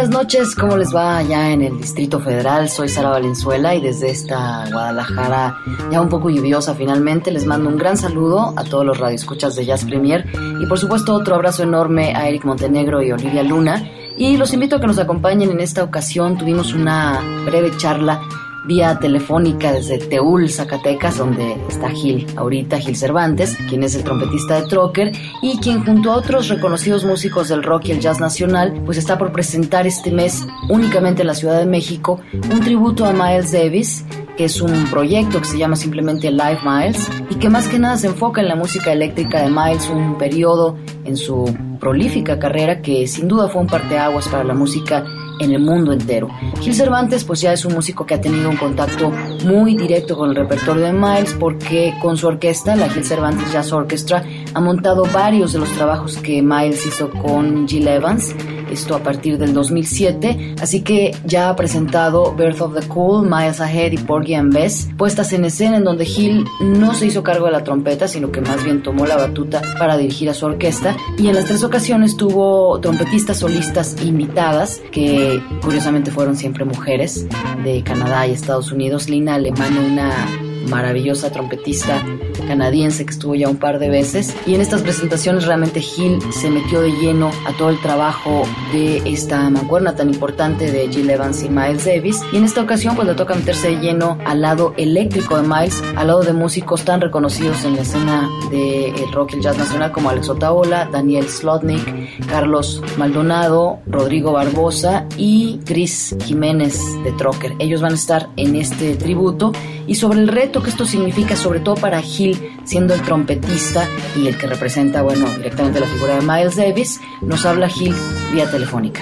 Buenas 0.00 0.16
noches, 0.16 0.54
¿cómo 0.54 0.78
les 0.78 0.94
va 0.94 1.18
allá 1.18 1.50
en 1.50 1.60
el 1.60 1.76
Distrito 1.76 2.20
Federal? 2.20 2.70
Soy 2.70 2.88
Sara 2.88 3.10
Valenzuela 3.10 3.74
y 3.74 3.82
desde 3.82 4.08
esta 4.08 4.64
Guadalajara 4.72 5.58
ya 5.90 6.00
un 6.00 6.08
poco 6.08 6.30
lluviosa 6.30 6.74
finalmente 6.74 7.30
les 7.30 7.44
mando 7.44 7.68
un 7.68 7.76
gran 7.76 7.98
saludo 7.98 8.54
a 8.56 8.64
todos 8.64 8.86
los 8.86 8.96
radioescuchas 8.96 9.56
de 9.56 9.66
Jazz 9.66 9.84
Premier 9.84 10.24
y 10.58 10.64
por 10.64 10.78
supuesto 10.78 11.12
otro 11.12 11.34
abrazo 11.34 11.64
enorme 11.64 12.14
a 12.16 12.26
Eric 12.30 12.46
Montenegro 12.46 13.02
y 13.02 13.12
Olivia 13.12 13.42
Luna 13.42 13.90
y 14.16 14.38
los 14.38 14.54
invito 14.54 14.76
a 14.76 14.80
que 14.80 14.86
nos 14.86 14.98
acompañen 14.98 15.50
en 15.50 15.60
esta 15.60 15.84
ocasión. 15.84 16.38
Tuvimos 16.38 16.72
una 16.72 17.20
breve 17.44 17.76
charla 17.76 18.22
vía 18.64 18.98
telefónica 18.98 19.72
desde 19.72 19.98
Teúl, 19.98 20.50
Zacatecas, 20.50 21.18
donde 21.18 21.56
está 21.68 21.90
Gil, 21.90 22.26
ahorita 22.36 22.78
Gil 22.78 22.96
Cervantes, 22.96 23.56
quien 23.68 23.82
es 23.82 23.94
el 23.94 24.04
trompetista 24.04 24.60
de 24.60 24.68
Trocker 24.68 25.12
y 25.42 25.58
quien 25.58 25.84
junto 25.84 26.12
a 26.12 26.16
otros 26.16 26.48
reconocidos 26.48 27.04
músicos 27.04 27.48
del 27.48 27.62
rock 27.62 27.86
y 27.86 27.92
el 27.92 28.00
jazz 28.00 28.20
nacional, 28.20 28.82
pues 28.84 28.98
está 28.98 29.18
por 29.18 29.32
presentar 29.32 29.86
este 29.86 30.10
mes 30.10 30.46
únicamente 30.68 31.22
en 31.22 31.28
la 31.28 31.34
Ciudad 31.34 31.58
de 31.58 31.66
México 31.66 32.20
un 32.52 32.60
tributo 32.60 33.04
a 33.06 33.12
Miles 33.12 33.52
Davis, 33.52 34.04
que 34.36 34.44
es 34.44 34.60
un 34.60 34.86
proyecto 34.86 35.40
que 35.40 35.46
se 35.46 35.58
llama 35.58 35.76
simplemente 35.76 36.30
Live 36.30 36.60
Miles 36.64 37.08
y 37.28 37.34
que 37.36 37.50
más 37.50 37.68
que 37.68 37.78
nada 37.78 37.96
se 37.96 38.06
enfoca 38.06 38.40
en 38.40 38.48
la 38.48 38.56
música 38.56 38.92
eléctrica 38.92 39.42
de 39.42 39.50
Miles, 39.50 39.88
un 39.90 40.16
periodo 40.16 40.76
en 41.04 41.16
su 41.16 41.52
prolífica 41.78 42.38
carrera 42.38 42.80
que 42.82 43.06
sin 43.06 43.28
duda 43.28 43.48
fue 43.48 43.62
un 43.62 43.66
parteaguas 43.66 44.28
para 44.28 44.44
la 44.44 44.54
música 44.54 45.04
en 45.40 45.52
el 45.52 45.60
mundo 45.60 45.92
entero. 45.92 46.28
Gil 46.60 46.74
Cervantes 46.74 47.24
pues 47.24 47.40
ya 47.40 47.52
es 47.52 47.64
un 47.64 47.74
músico 47.74 48.06
que 48.06 48.14
ha 48.14 48.20
tenido 48.20 48.48
un 48.48 48.56
contacto 48.56 49.10
muy 49.44 49.76
directo 49.76 50.16
con 50.16 50.30
el 50.30 50.36
repertorio 50.36 50.84
de 50.84 50.92
Miles 50.92 51.34
porque 51.38 51.94
con 52.00 52.16
su 52.16 52.26
orquesta, 52.26 52.76
la 52.76 52.88
Gil 52.88 53.04
Cervantes 53.04 53.52
Jazz 53.52 53.72
Orchestra, 53.72 54.24
ha 54.54 54.60
montado 54.60 55.04
varios 55.12 55.52
de 55.52 55.58
los 55.58 55.70
trabajos 55.72 56.16
que 56.18 56.42
Miles 56.42 56.86
hizo 56.86 57.10
con 57.10 57.66
Gil 57.66 57.88
Evans, 57.88 58.34
esto 58.70 58.94
a 58.94 59.02
partir 59.02 59.38
del 59.38 59.52
2007, 59.52 60.54
así 60.60 60.82
que 60.82 61.16
ya 61.24 61.48
ha 61.48 61.56
presentado 61.56 62.34
Birth 62.34 62.60
of 62.60 62.78
the 62.78 62.86
Cool, 62.86 63.28
Miles 63.28 63.60
Ahead 63.60 63.92
y 63.92 63.98
Porgy 63.98 64.34
and 64.34 64.52
Bess, 64.52 64.88
puestas 64.96 65.32
en 65.32 65.44
escena 65.44 65.76
en 65.76 65.84
donde 65.84 66.04
Gil 66.04 66.44
no 66.60 66.94
se 66.94 67.06
hizo 67.06 67.22
cargo 67.22 67.46
de 67.46 67.52
la 67.52 67.64
trompeta, 67.64 68.06
sino 68.08 68.30
que 68.30 68.40
más 68.40 68.64
bien 68.64 68.82
tomó 68.82 69.06
la 69.06 69.16
batuta 69.16 69.60
para 69.78 69.96
dirigir 69.96 70.30
a 70.30 70.34
su 70.34 70.46
orquesta 70.46 70.96
y 71.18 71.28
en 71.28 71.34
las 71.34 71.46
tres 71.46 71.64
ocasiones 71.64 72.16
tuvo 72.16 72.78
trompetistas 72.80 73.38
solistas 73.38 73.96
invitadas 74.02 74.80
que 74.92 75.29
curiosamente 75.62 76.10
fueron 76.10 76.36
siempre 76.36 76.64
mujeres 76.64 77.26
de 77.64 77.82
Canadá 77.82 78.26
y 78.26 78.32
Estados 78.32 78.72
Unidos. 78.72 79.08
Lina 79.08 79.34
Alemán, 79.34 79.76
una 79.78 80.49
maravillosa 80.68 81.30
trompetista 81.30 82.04
canadiense 82.46 83.04
que 83.04 83.12
estuvo 83.12 83.34
ya 83.34 83.48
un 83.48 83.56
par 83.56 83.78
de 83.78 83.88
veces 83.88 84.34
y 84.46 84.54
en 84.54 84.60
estas 84.60 84.82
presentaciones 84.82 85.46
realmente 85.46 85.80
Gil 85.80 86.18
se 86.32 86.50
metió 86.50 86.80
de 86.80 86.90
lleno 86.90 87.30
a 87.46 87.52
todo 87.56 87.70
el 87.70 87.80
trabajo 87.80 88.42
de 88.72 88.98
esta 89.04 89.48
mancuerna 89.50 89.94
tan 89.94 90.12
importante 90.12 90.70
de 90.70 90.88
Jill 90.88 91.08
Evans 91.10 91.42
y 91.42 91.48
Miles 91.48 91.84
Davis 91.84 92.20
y 92.32 92.36
en 92.36 92.44
esta 92.44 92.62
ocasión 92.62 92.96
pues 92.96 93.06
le 93.06 93.14
toca 93.14 93.34
meterse 93.34 93.70
de 93.70 93.80
lleno 93.80 94.18
al 94.24 94.40
lado 94.40 94.74
eléctrico 94.76 95.40
de 95.40 95.46
Miles 95.46 95.82
al 95.96 96.08
lado 96.08 96.22
de 96.22 96.32
músicos 96.32 96.84
tan 96.84 97.00
reconocidos 97.00 97.64
en 97.64 97.76
la 97.76 97.82
escena 97.82 98.28
del 98.50 98.94
de 98.94 99.06
rock 99.12 99.32
y 99.32 99.36
el 99.36 99.42
jazz 99.42 99.58
nacional 99.58 99.92
como 99.92 100.10
Alex 100.10 100.28
Otaola, 100.28 100.88
Daniel 100.90 101.28
Slotnick, 101.28 102.26
Carlos 102.26 102.82
Maldonado, 102.96 103.78
Rodrigo 103.86 104.32
Barbosa 104.32 105.06
y 105.16 105.60
Chris 105.64 106.16
Jiménez 106.24 106.80
de 107.04 107.12
Trocker. 107.12 107.54
Ellos 107.58 107.80
van 107.80 107.92
a 107.92 107.96
estar 107.96 108.28
en 108.36 108.56
este 108.56 108.96
tributo 108.96 109.52
y 109.90 109.96
sobre 109.96 110.20
el 110.20 110.28
reto 110.28 110.62
que 110.62 110.70
esto 110.70 110.84
significa 110.84 111.34
sobre 111.34 111.58
todo 111.58 111.74
para 111.74 112.00
Gil 112.00 112.56
siendo 112.62 112.94
el 112.94 113.02
trompetista 113.02 113.88
y 114.14 114.28
el 114.28 114.38
que 114.38 114.46
representa, 114.46 115.02
bueno, 115.02 115.26
directamente 115.30 115.80
la 115.80 115.86
figura 115.86 116.14
de 116.14 116.20
Miles 116.20 116.54
Davis, 116.54 117.00
nos 117.20 117.44
habla 117.44 117.68
Gil 117.68 117.92
vía 118.32 118.48
telefónica. 118.48 119.00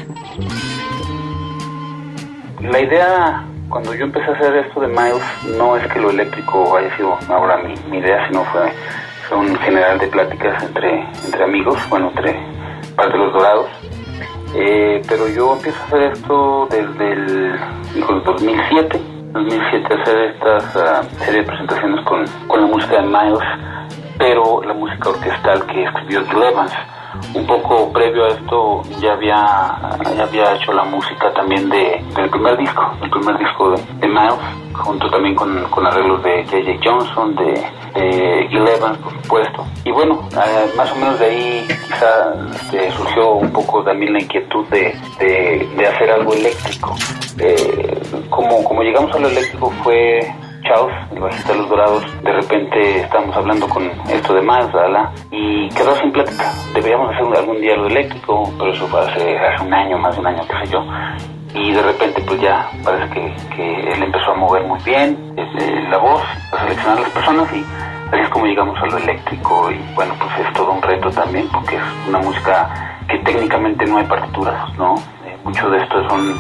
La 2.62 2.80
idea, 2.80 3.44
cuando 3.68 3.94
yo 3.94 4.04
empecé 4.04 4.30
a 4.30 4.34
hacer 4.36 4.56
esto 4.56 4.80
de 4.80 4.86
Miles, 4.86 5.22
no 5.58 5.76
es 5.76 5.86
que 5.92 6.00
lo 6.00 6.08
eléctrico 6.08 6.78
haya 6.78 6.96
sido 6.96 7.18
ahora 7.28 7.58
mi, 7.58 7.98
idea, 7.98 8.26
sino 8.28 8.42
fue, 8.46 8.72
fue, 9.28 9.36
un 9.36 9.58
general 9.58 9.98
de 9.98 10.06
pláticas 10.06 10.62
entre, 10.62 11.04
entre 11.22 11.44
amigos, 11.44 11.78
bueno, 11.90 12.10
entre 12.16 12.34
parte 12.96 13.12
de 13.12 13.24
los 13.24 13.34
dorados. 13.34 13.66
Eh, 14.54 15.02
pero 15.06 15.28
yo 15.28 15.52
empiezo 15.52 15.78
a 15.82 15.84
hacer 15.84 16.02
esto 16.14 16.66
desde 16.70 17.12
el, 17.12 17.60
el 17.94 18.24
2007 18.24 19.17
2007 19.32 19.94
hacer 19.94 20.18
esta 20.34 20.56
uh, 20.56 21.24
serie 21.24 21.40
de 21.40 21.46
presentaciones 21.46 22.04
con, 22.04 22.24
con, 22.46 22.60
la 22.60 22.66
música 22.66 23.00
de 23.00 23.02
Miles 23.02 23.48
pero 24.18 24.62
la 24.62 24.74
música 24.74 25.10
orquestal 25.10 25.64
que 25.66 25.84
escribió 25.84 26.24
Gil 26.26 26.42
Evans. 26.42 26.72
Un 27.34 27.46
poco 27.46 27.92
previo 27.92 28.24
a 28.24 28.28
esto 28.28 28.82
ya 29.00 29.12
había, 29.12 29.36
ya 30.16 30.22
había 30.22 30.54
hecho 30.54 30.72
la 30.72 30.84
música 30.84 31.32
también 31.34 31.68
de, 31.68 32.02
del 32.14 32.30
primer 32.30 32.56
disco, 32.56 32.92
el 33.02 33.10
primer 33.10 33.38
disco 33.38 33.74
de, 34.00 34.08
Miles, 34.08 34.34
junto 34.72 35.10
también 35.10 35.34
con, 35.34 35.64
con 35.64 35.86
arreglos 35.86 36.22
de 36.22 36.44
J.J. 36.44 36.78
Johnson, 36.82 37.34
de, 37.36 37.52
de 37.94 38.48
Gil 38.48 38.66
Evans, 38.66 38.98
por 38.98 39.12
supuesto. 39.22 39.66
Y 39.84 39.90
bueno, 39.90 40.28
eh, 40.32 40.72
más 40.76 40.90
o 40.92 40.96
menos 40.96 41.18
de 41.18 41.26
ahí 41.26 41.68
quizá 41.86 42.34
este, 42.54 42.90
surgió 42.92 43.32
un 43.32 43.52
poco 43.52 43.82
también 43.82 44.12
la 44.12 44.20
inquietud 44.20 44.66
de, 44.68 44.94
de, 45.18 45.68
de 45.76 45.86
hacer 45.86 46.10
algo 46.10 46.32
eléctrico. 46.32 46.94
Eh, 47.38 48.00
como, 48.30 48.64
como 48.64 48.82
llegamos 48.82 49.14
a 49.14 49.18
lo 49.18 49.28
eléctrico 49.28 49.70
fue 49.84 50.20
Charles, 50.68 50.94
el 51.12 51.20
bajista 51.20 51.52
de 51.52 51.58
Los 51.58 51.68
Dorados, 51.70 52.22
de 52.22 52.32
repente 52.32 53.00
estábamos 53.00 53.36
hablando 53.36 53.68
con 53.68 53.90
esto 54.10 54.34
de 54.34 54.42
Mazda, 54.42 55.12
y 55.30 55.68
quedó 55.70 55.96
sin 55.96 56.12
plática. 56.12 56.52
Deberíamos 56.74 57.14
hacer 57.14 57.38
algún 57.38 57.60
lo 57.60 57.86
eléctrico, 57.86 58.52
pero 58.58 58.72
eso 58.72 58.86
fue 58.88 59.00
hace, 59.00 59.38
hace 59.38 59.64
un 59.64 59.72
año, 59.72 59.98
más 59.98 60.14
de 60.14 60.20
un 60.20 60.26
año, 60.26 60.42
qué 60.46 60.66
sé 60.66 60.72
yo. 60.72 60.84
Y 61.54 61.72
de 61.72 61.82
repente, 61.82 62.22
pues 62.26 62.40
ya 62.40 62.68
parece 62.84 63.08
que, 63.14 63.34
que 63.56 63.92
él 63.92 64.02
empezó 64.02 64.32
a 64.32 64.34
mover 64.34 64.62
muy 64.64 64.78
bien 64.84 65.16
eh, 65.36 65.86
la 65.90 65.96
voz, 65.96 66.22
a 66.52 66.60
seleccionar 66.60 67.00
las 67.00 67.10
personas 67.10 67.48
y 67.54 67.64
así 68.12 68.22
es 68.22 68.28
como 68.28 68.46
llegamos 68.46 68.78
a 68.78 68.86
lo 68.86 68.98
eléctrico. 68.98 69.70
Y 69.70 69.94
bueno, 69.94 70.14
pues 70.18 70.46
es 70.46 70.52
todo 70.52 70.72
un 70.72 70.82
reto 70.82 71.10
también 71.10 71.48
porque 71.48 71.76
es 71.76 71.82
una 72.06 72.18
música 72.18 72.98
que 73.08 73.18
técnicamente 73.20 73.86
no 73.86 73.96
hay 73.96 74.04
partituras, 74.04 74.76
¿no? 74.76 74.96
Eh, 75.24 75.36
mucho 75.44 75.70
de 75.70 75.78
esto 75.78 76.08
son 76.08 76.34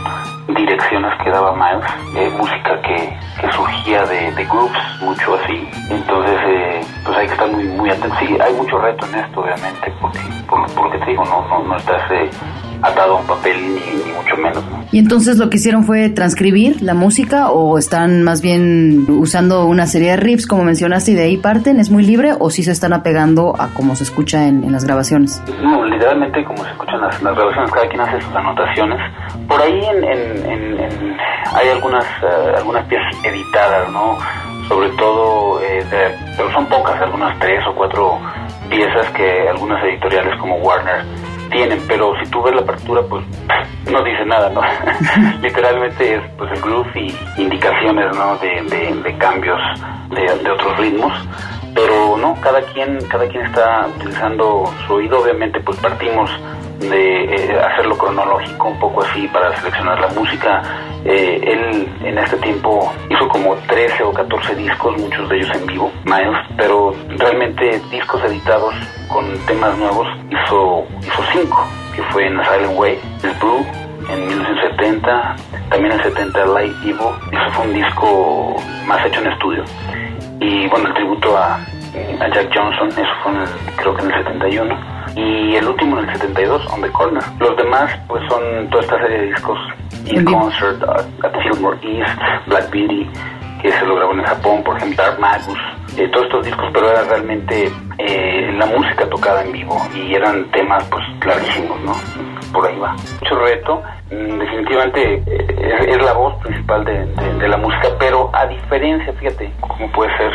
direcciones 0.54 1.12
que 1.22 1.30
daba 1.30 1.52
Miles, 1.54 1.90
eh, 2.16 2.30
música 2.36 2.80
que, 2.82 3.16
que 3.40 3.52
surgía 3.52 4.04
de, 4.06 4.32
de, 4.32 4.44
groups, 4.44 4.78
mucho 5.00 5.34
así. 5.34 5.68
Entonces, 5.90 6.40
eh, 6.46 6.80
pues 7.04 7.18
hay 7.18 7.26
que 7.26 7.32
estar 7.32 7.50
muy, 7.50 7.64
muy 7.64 7.90
atentos. 7.90 8.18
Sí, 8.18 8.36
hay 8.40 8.52
mucho 8.54 8.78
reto 8.78 9.06
en 9.06 9.14
esto, 9.16 9.40
obviamente, 9.40 9.92
porque, 10.00 10.20
por, 10.48 10.66
porque 10.74 10.98
te 10.98 11.10
digo, 11.10 11.24
no, 11.24 11.46
no, 11.48 11.64
no 11.64 11.76
estás 11.76 12.10
eh, 12.10 12.30
atado 12.82 13.18
a 13.18 13.20
un 13.20 13.26
papel 13.26 13.56
ni, 13.74 14.04
ni 14.04 14.12
mucho 14.12 14.36
menos. 14.36 14.64
¿no? 14.70 14.78
¿Y 14.90 14.98
entonces 14.98 15.38
lo 15.38 15.50
que 15.50 15.58
hicieron 15.58 15.84
fue 15.84 16.08
transcribir 16.08 16.82
la 16.82 16.94
música 16.94 17.50
o 17.50 17.76
están 17.78 18.22
más 18.22 18.40
bien 18.40 19.06
usando 19.08 19.66
una 19.66 19.86
serie 19.86 20.12
de 20.12 20.16
riffs, 20.16 20.46
como 20.46 20.64
mencionaste, 20.64 21.12
y 21.12 21.14
de 21.14 21.24
ahí 21.24 21.36
parten? 21.36 21.78
¿Es 21.78 21.90
muy 21.90 22.04
libre 22.04 22.32
o 22.38 22.50
sí 22.50 22.62
se 22.62 22.72
están 22.72 22.92
apegando 22.92 23.54
a 23.58 23.68
cómo 23.68 23.96
se 23.96 24.04
escucha 24.04 24.46
en, 24.46 24.64
en 24.64 24.72
las 24.72 24.84
grabaciones? 24.84 25.42
No, 25.62 25.84
literalmente 25.84 26.44
como 26.44 26.64
se 26.64 26.70
escuchan 26.70 27.00
las, 27.00 27.22
las, 27.22 27.34
grabaciones, 27.34 27.70
cada 27.70 27.88
quien 27.88 28.00
hace 28.00 28.20
sus 28.20 28.34
anotaciones. 28.34 28.98
Por 29.46 29.60
ahí 29.60 29.80
en, 29.84 30.04
en, 30.04 30.37
en 30.44 31.16
hay 31.54 31.68
algunas, 31.68 32.04
uh, 32.22 32.56
algunas 32.56 32.84
piezas 32.86 33.14
editadas, 33.24 33.90
¿no? 33.90 34.18
Sobre 34.68 34.90
todo, 34.90 35.60
eh, 35.62 35.82
pero 36.36 36.52
son 36.52 36.66
pocas, 36.66 37.00
algunas 37.00 37.38
tres 37.38 37.64
o 37.66 37.74
cuatro 37.74 38.18
piezas 38.68 39.08
que 39.12 39.48
algunas 39.48 39.82
editoriales 39.84 40.38
como 40.38 40.56
Warner 40.56 41.04
tienen, 41.50 41.80
pero 41.88 42.12
si 42.22 42.30
tú 42.30 42.42
ves 42.42 42.54
la 42.54 42.62
partitura, 42.62 43.00
pues 43.08 43.24
no 43.90 44.02
dice 44.02 44.26
nada, 44.26 44.50
¿no? 44.50 44.60
Literalmente 45.40 46.16
es 46.16 46.22
pues 46.36 46.52
el 46.52 46.60
groove 46.60 46.90
y 46.96 47.16
indicaciones, 47.38 48.14
¿no? 48.14 48.36
De, 48.36 48.62
de, 48.62 48.94
de 48.94 49.18
cambios 49.18 49.60
de, 50.10 50.38
de, 50.44 50.50
otros 50.50 50.76
ritmos, 50.76 51.12
pero 51.74 52.18
no, 52.18 52.36
cada 52.42 52.60
quien, 52.60 52.98
cada 53.08 53.26
quien 53.26 53.46
está 53.46 53.88
utilizando 53.96 54.70
su 54.86 54.94
oído, 54.94 55.20
obviamente 55.22 55.60
pues 55.60 55.78
partimos 55.78 56.30
de 56.78 57.24
eh, 57.24 57.60
hacerlo 57.60 57.96
cronológico, 57.98 58.68
un 58.68 58.78
poco 58.78 59.02
así 59.02 59.26
para 59.28 59.56
seleccionar 59.56 60.00
la 60.00 60.08
música. 60.08 60.62
Eh, 61.04 61.40
él 61.42 61.88
en 62.04 62.18
este 62.18 62.36
tiempo 62.38 62.92
hizo 63.08 63.28
como 63.28 63.54
13 63.54 64.02
o 64.04 64.12
14 64.12 64.54
discos, 64.54 64.98
muchos 64.98 65.28
de 65.28 65.36
ellos 65.36 65.50
en 65.54 65.66
vivo, 65.66 65.92
Miles, 66.04 66.38
pero 66.56 66.94
realmente 67.16 67.80
discos 67.90 68.22
editados 68.24 68.74
con 69.08 69.26
temas 69.46 69.76
nuevos 69.78 70.06
hizo, 70.30 70.84
hizo 71.00 71.22
cinco, 71.32 71.66
que 71.94 72.02
fue 72.04 72.26
en 72.26 72.42
Silent 72.44 72.78
Way, 72.78 73.00
The 73.22 73.30
Blue, 73.40 73.66
en 74.10 74.26
1970, 74.26 75.36
también 75.70 75.92
en 75.92 76.02
70 76.02 76.46
Light 76.46 76.74
Evil, 76.82 76.96
eso 77.32 77.50
fue 77.52 77.66
un 77.66 77.74
disco 77.74 78.56
más 78.86 79.04
hecho 79.06 79.20
en 79.20 79.26
estudio. 79.32 79.64
Y 80.40 80.68
bueno, 80.68 80.88
el 80.88 80.94
tributo 80.94 81.36
a, 81.36 81.58
a 82.20 82.28
Jack 82.28 82.50
Johnson, 82.54 82.88
eso 82.88 83.14
fue 83.22 83.32
en 83.32 83.38
el, 83.42 83.48
creo 83.76 83.94
que 83.94 84.02
en 84.02 84.10
el 84.10 84.24
71 84.24 84.98
y 85.16 85.56
el 85.56 85.68
último 85.68 85.98
en 85.98 86.08
el 86.08 86.12
72, 86.14 86.66
On 86.72 86.82
the 86.82 86.90
Corner. 86.90 87.22
Los 87.38 87.56
demás, 87.56 87.90
pues 88.06 88.22
son 88.28 88.68
toda 88.70 88.82
esta 88.82 88.98
serie 89.00 89.18
de 89.18 89.26
discos 89.26 89.58
In 90.06 90.24
Concert, 90.24 90.82
uh, 90.82 91.26
at 91.26 91.32
Fillmore 91.42 91.78
East, 91.82 92.18
Black 92.46 92.70
Beauty, 92.70 93.08
que 93.60 93.72
se 93.72 93.84
lo 93.84 93.96
grabó 93.96 94.12
en 94.12 94.22
Japón, 94.22 94.62
por 94.64 94.76
ejemplo, 94.76 95.02
Dark 95.02 95.18
Magus, 95.18 95.58
eh, 95.96 96.08
todos 96.12 96.26
estos 96.26 96.46
discos, 96.46 96.66
pero 96.72 96.90
era 96.90 97.02
realmente 97.04 97.70
eh, 97.98 98.54
la 98.56 98.66
música 98.66 99.08
tocada 99.08 99.42
en 99.42 99.52
vivo 99.52 99.76
y 99.94 100.14
eran 100.14 100.44
temas 100.52 100.84
pues 100.84 101.04
clarísimos, 101.18 101.80
¿no? 101.80 101.92
Por 102.52 102.66
ahí 102.66 102.78
va. 102.78 102.94
Mucho 103.20 103.38
reto, 103.40 103.82
definitivamente 104.10 105.22
eh, 105.26 105.86
es 105.88 106.02
la 106.02 106.12
voz 106.14 106.34
principal 106.42 106.84
de, 106.84 107.04
de, 107.04 107.34
de, 107.34 107.48
la 107.48 107.56
música, 107.58 107.88
pero 107.98 108.30
a 108.32 108.46
diferencia, 108.46 109.12
fíjate, 109.12 109.52
cómo 109.60 109.90
puede 109.92 110.16
ser 110.16 110.32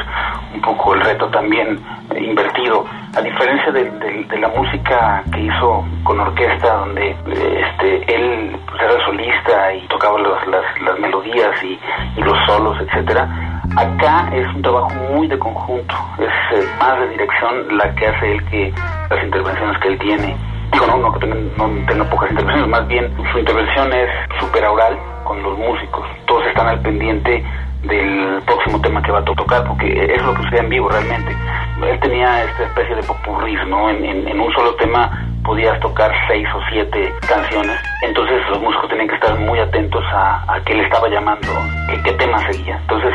un 0.53 0.61
poco 0.61 0.93
el 0.93 1.01
reto 1.01 1.27
también 1.29 1.79
eh, 2.13 2.23
invertido, 2.23 2.85
a 3.15 3.21
diferencia 3.21 3.71
de, 3.71 3.89
de, 3.89 4.39
la 4.39 4.47
música 4.49 5.23
que 5.31 5.41
hizo 5.41 5.85
con 6.03 6.19
orquesta, 6.19 6.73
donde 6.77 7.11
eh, 7.11 7.63
este 7.69 8.15
él 8.15 8.59
pues, 8.67 8.81
era 8.81 9.05
solista 9.05 9.73
y 9.73 9.87
tocaba 9.87 10.19
las, 10.19 10.47
las, 10.47 10.99
melodías 10.99 11.51
y, 11.63 11.79
y, 12.17 12.21
los 12.21 12.37
solos, 12.45 12.77
etcétera. 12.81 13.27
Acá 13.75 14.29
es 14.33 14.45
un 14.53 14.61
trabajo 14.61 14.91
muy 15.11 15.27
de 15.27 15.39
conjunto, 15.39 15.95
es 16.19 16.79
más 16.79 16.99
de 16.99 17.07
dirección 17.09 17.77
la 17.77 17.93
que 17.95 18.07
hace 18.07 18.33
él 18.33 18.45
que 18.45 18.73
las 19.09 19.23
intervenciones 19.23 19.77
que 19.79 19.87
él 19.87 19.99
tiene 19.99 20.52
digo, 20.71 20.87
no, 20.87 20.97
no 20.97 21.19
que 21.19 21.27
no 21.27 21.85
tenga 21.87 22.09
pocas 22.09 22.31
intervenciones, 22.31 22.69
más 22.69 22.87
bien 22.87 23.11
su 23.31 23.39
intervención 23.39 23.93
es 23.93 24.09
súper 24.39 24.65
oral 24.65 24.97
con 25.23 25.41
los 25.41 25.57
músicos. 25.57 26.05
Todos 26.25 26.45
están 26.47 26.67
al 26.67 26.79
pendiente 26.81 27.43
del 27.83 28.41
próximo 28.45 28.79
tema 28.81 29.01
que 29.01 29.11
va 29.11 29.19
a 29.19 29.25
tocar, 29.25 29.63
porque 29.65 29.87
es 29.91 30.21
lo 30.23 30.33
que 30.33 30.43
sucede 30.43 30.59
en 30.59 30.69
vivo 30.69 30.89
realmente. 30.89 31.35
Él 31.85 31.99
tenía 31.99 32.43
esta 32.43 32.63
especie 32.63 32.95
de 32.95 33.03
popurrí, 33.03 33.55
¿no? 33.67 33.89
En, 33.89 34.03
en, 34.05 34.27
en, 34.27 34.39
un 34.39 34.51
solo 34.53 34.73
tema 34.75 35.11
podías 35.43 35.77
tocar 35.81 36.11
seis 36.27 36.47
o 36.55 36.59
siete 36.71 37.13
canciones, 37.27 37.77
entonces 38.01 38.41
los 38.49 38.61
músicos 38.61 38.89
tenían 38.89 39.09
que 39.09 39.15
estar 39.15 39.37
muy 39.39 39.59
atentos 39.59 40.03
a, 40.13 40.45
a 40.47 40.61
qué 40.63 40.73
le 40.75 40.83
estaba 40.83 41.09
llamando, 41.09 41.47
qué, 41.89 42.01
qué 42.03 42.13
tema 42.13 42.39
seguía. 42.49 42.77
Entonces, 42.77 43.13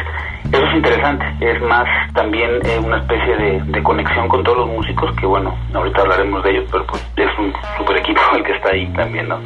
eso 0.52 0.64
es 0.64 0.76
interesante, 0.76 1.24
es 1.40 1.60
más 1.62 1.86
también 2.14 2.50
eh, 2.64 2.78
una 2.82 2.98
especie 2.98 3.36
de, 3.36 3.62
de, 3.64 3.82
conexión 3.82 4.28
con 4.28 4.42
todos 4.42 4.58
los 4.58 4.68
músicos, 4.68 5.14
que 5.20 5.26
bueno, 5.26 5.54
ahorita 5.74 6.00
hablaremos 6.00 6.42
de 6.42 6.50
ellos, 6.50 6.64
pero 6.70 6.86
pues 6.86 7.06
es 7.16 7.38
un 7.38 7.52
super 7.76 7.96
equipo 7.98 8.20
el 8.36 8.42
que 8.42 8.52
está 8.52 8.70
ahí 8.70 8.86
también, 8.94 9.28
¿no? 9.28 9.38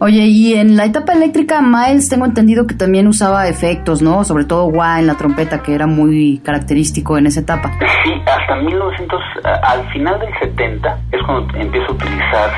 Oye, 0.00 0.22
y 0.22 0.54
en 0.54 0.76
la 0.76 0.84
etapa 0.84 1.14
eléctrica, 1.14 1.60
Miles, 1.60 2.08
tengo 2.08 2.26
entendido 2.26 2.66
que 2.66 2.74
también 2.74 3.08
usaba 3.08 3.48
efectos, 3.48 4.02
¿no? 4.02 4.24
Sobre 4.24 4.44
todo 4.44 4.66
wah 4.66 5.00
en 5.00 5.06
la 5.06 5.14
trompeta, 5.14 5.62
que 5.62 5.74
era 5.74 5.86
muy 5.86 6.40
característico 6.44 7.18
en 7.18 7.26
esa 7.26 7.40
etapa. 7.40 7.72
Sí, 8.04 8.12
hasta 8.26 8.56
1900, 8.56 9.20
al 9.44 9.88
final 9.92 10.20
del 10.20 10.32
70, 10.38 10.98
es 11.12 11.22
cuando 11.24 11.58
empieza 11.58 11.86
a 11.88 11.92
utilizar 11.92 12.50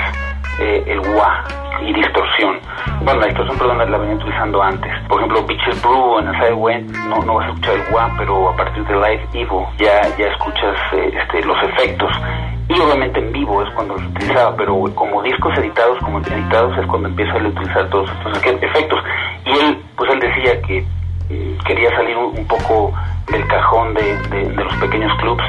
eh, 0.58 0.84
el 0.86 1.00
wah 1.00 1.44
y 1.82 1.92
distorsión. 1.92 2.58
Bueno, 3.02 3.20
la 3.20 3.26
distorsión, 3.26 3.58
perdón, 3.58 3.90
la 3.90 3.98
venía 3.98 4.16
utilizando 4.16 4.62
antes. 4.62 4.92
Por 5.08 5.18
ejemplo, 5.18 5.44
Beaches 5.46 5.82
Brew 5.82 6.18
en 6.18 6.28
el 6.28 6.34
Sideway 6.34 6.82
no, 7.08 7.22
no 7.24 7.34
vas 7.34 7.46
a 7.46 7.48
escuchar 7.50 7.74
el 7.74 7.94
wah, 7.94 8.10
pero 8.18 8.48
a 8.48 8.56
partir 8.56 8.84
de 8.84 8.94
Live 8.94 9.26
Evil 9.34 9.66
ya, 9.78 10.02
ya 10.16 10.26
escuchas 10.26 10.76
eh, 10.92 11.12
este, 11.14 11.44
los 11.44 11.56
efectos. 11.62 12.10
Y 12.68 12.80
obviamente 12.80 13.18
en 13.18 13.32
vivo 13.32 13.62
es 13.62 13.70
cuando 13.74 13.94
los 13.94 14.04
utilizaba, 14.06 14.54
pero 14.56 14.82
como 14.94 15.22
discos 15.22 15.56
editados, 15.58 15.98
como 16.00 16.18
editados 16.18 16.76
es 16.76 16.86
cuando 16.86 17.08
empieza 17.08 17.32
a 17.32 17.46
utilizar 17.46 17.88
todos 17.88 18.10
estos 18.10 18.44
efectos. 18.44 19.00
Y 19.46 19.50
él, 19.50 19.82
pues 19.96 20.10
él 20.12 20.20
decía 20.20 20.60
que 20.62 20.84
eh, 21.30 21.58
quería 21.66 21.90
salir 21.96 22.16
un, 22.16 22.46
poco 22.46 22.92
del 23.30 23.46
cajón 23.46 23.94
de, 23.94 24.16
de 24.28 24.64
los 24.64 24.74
pequeños 24.76 25.12
clubs 25.18 25.42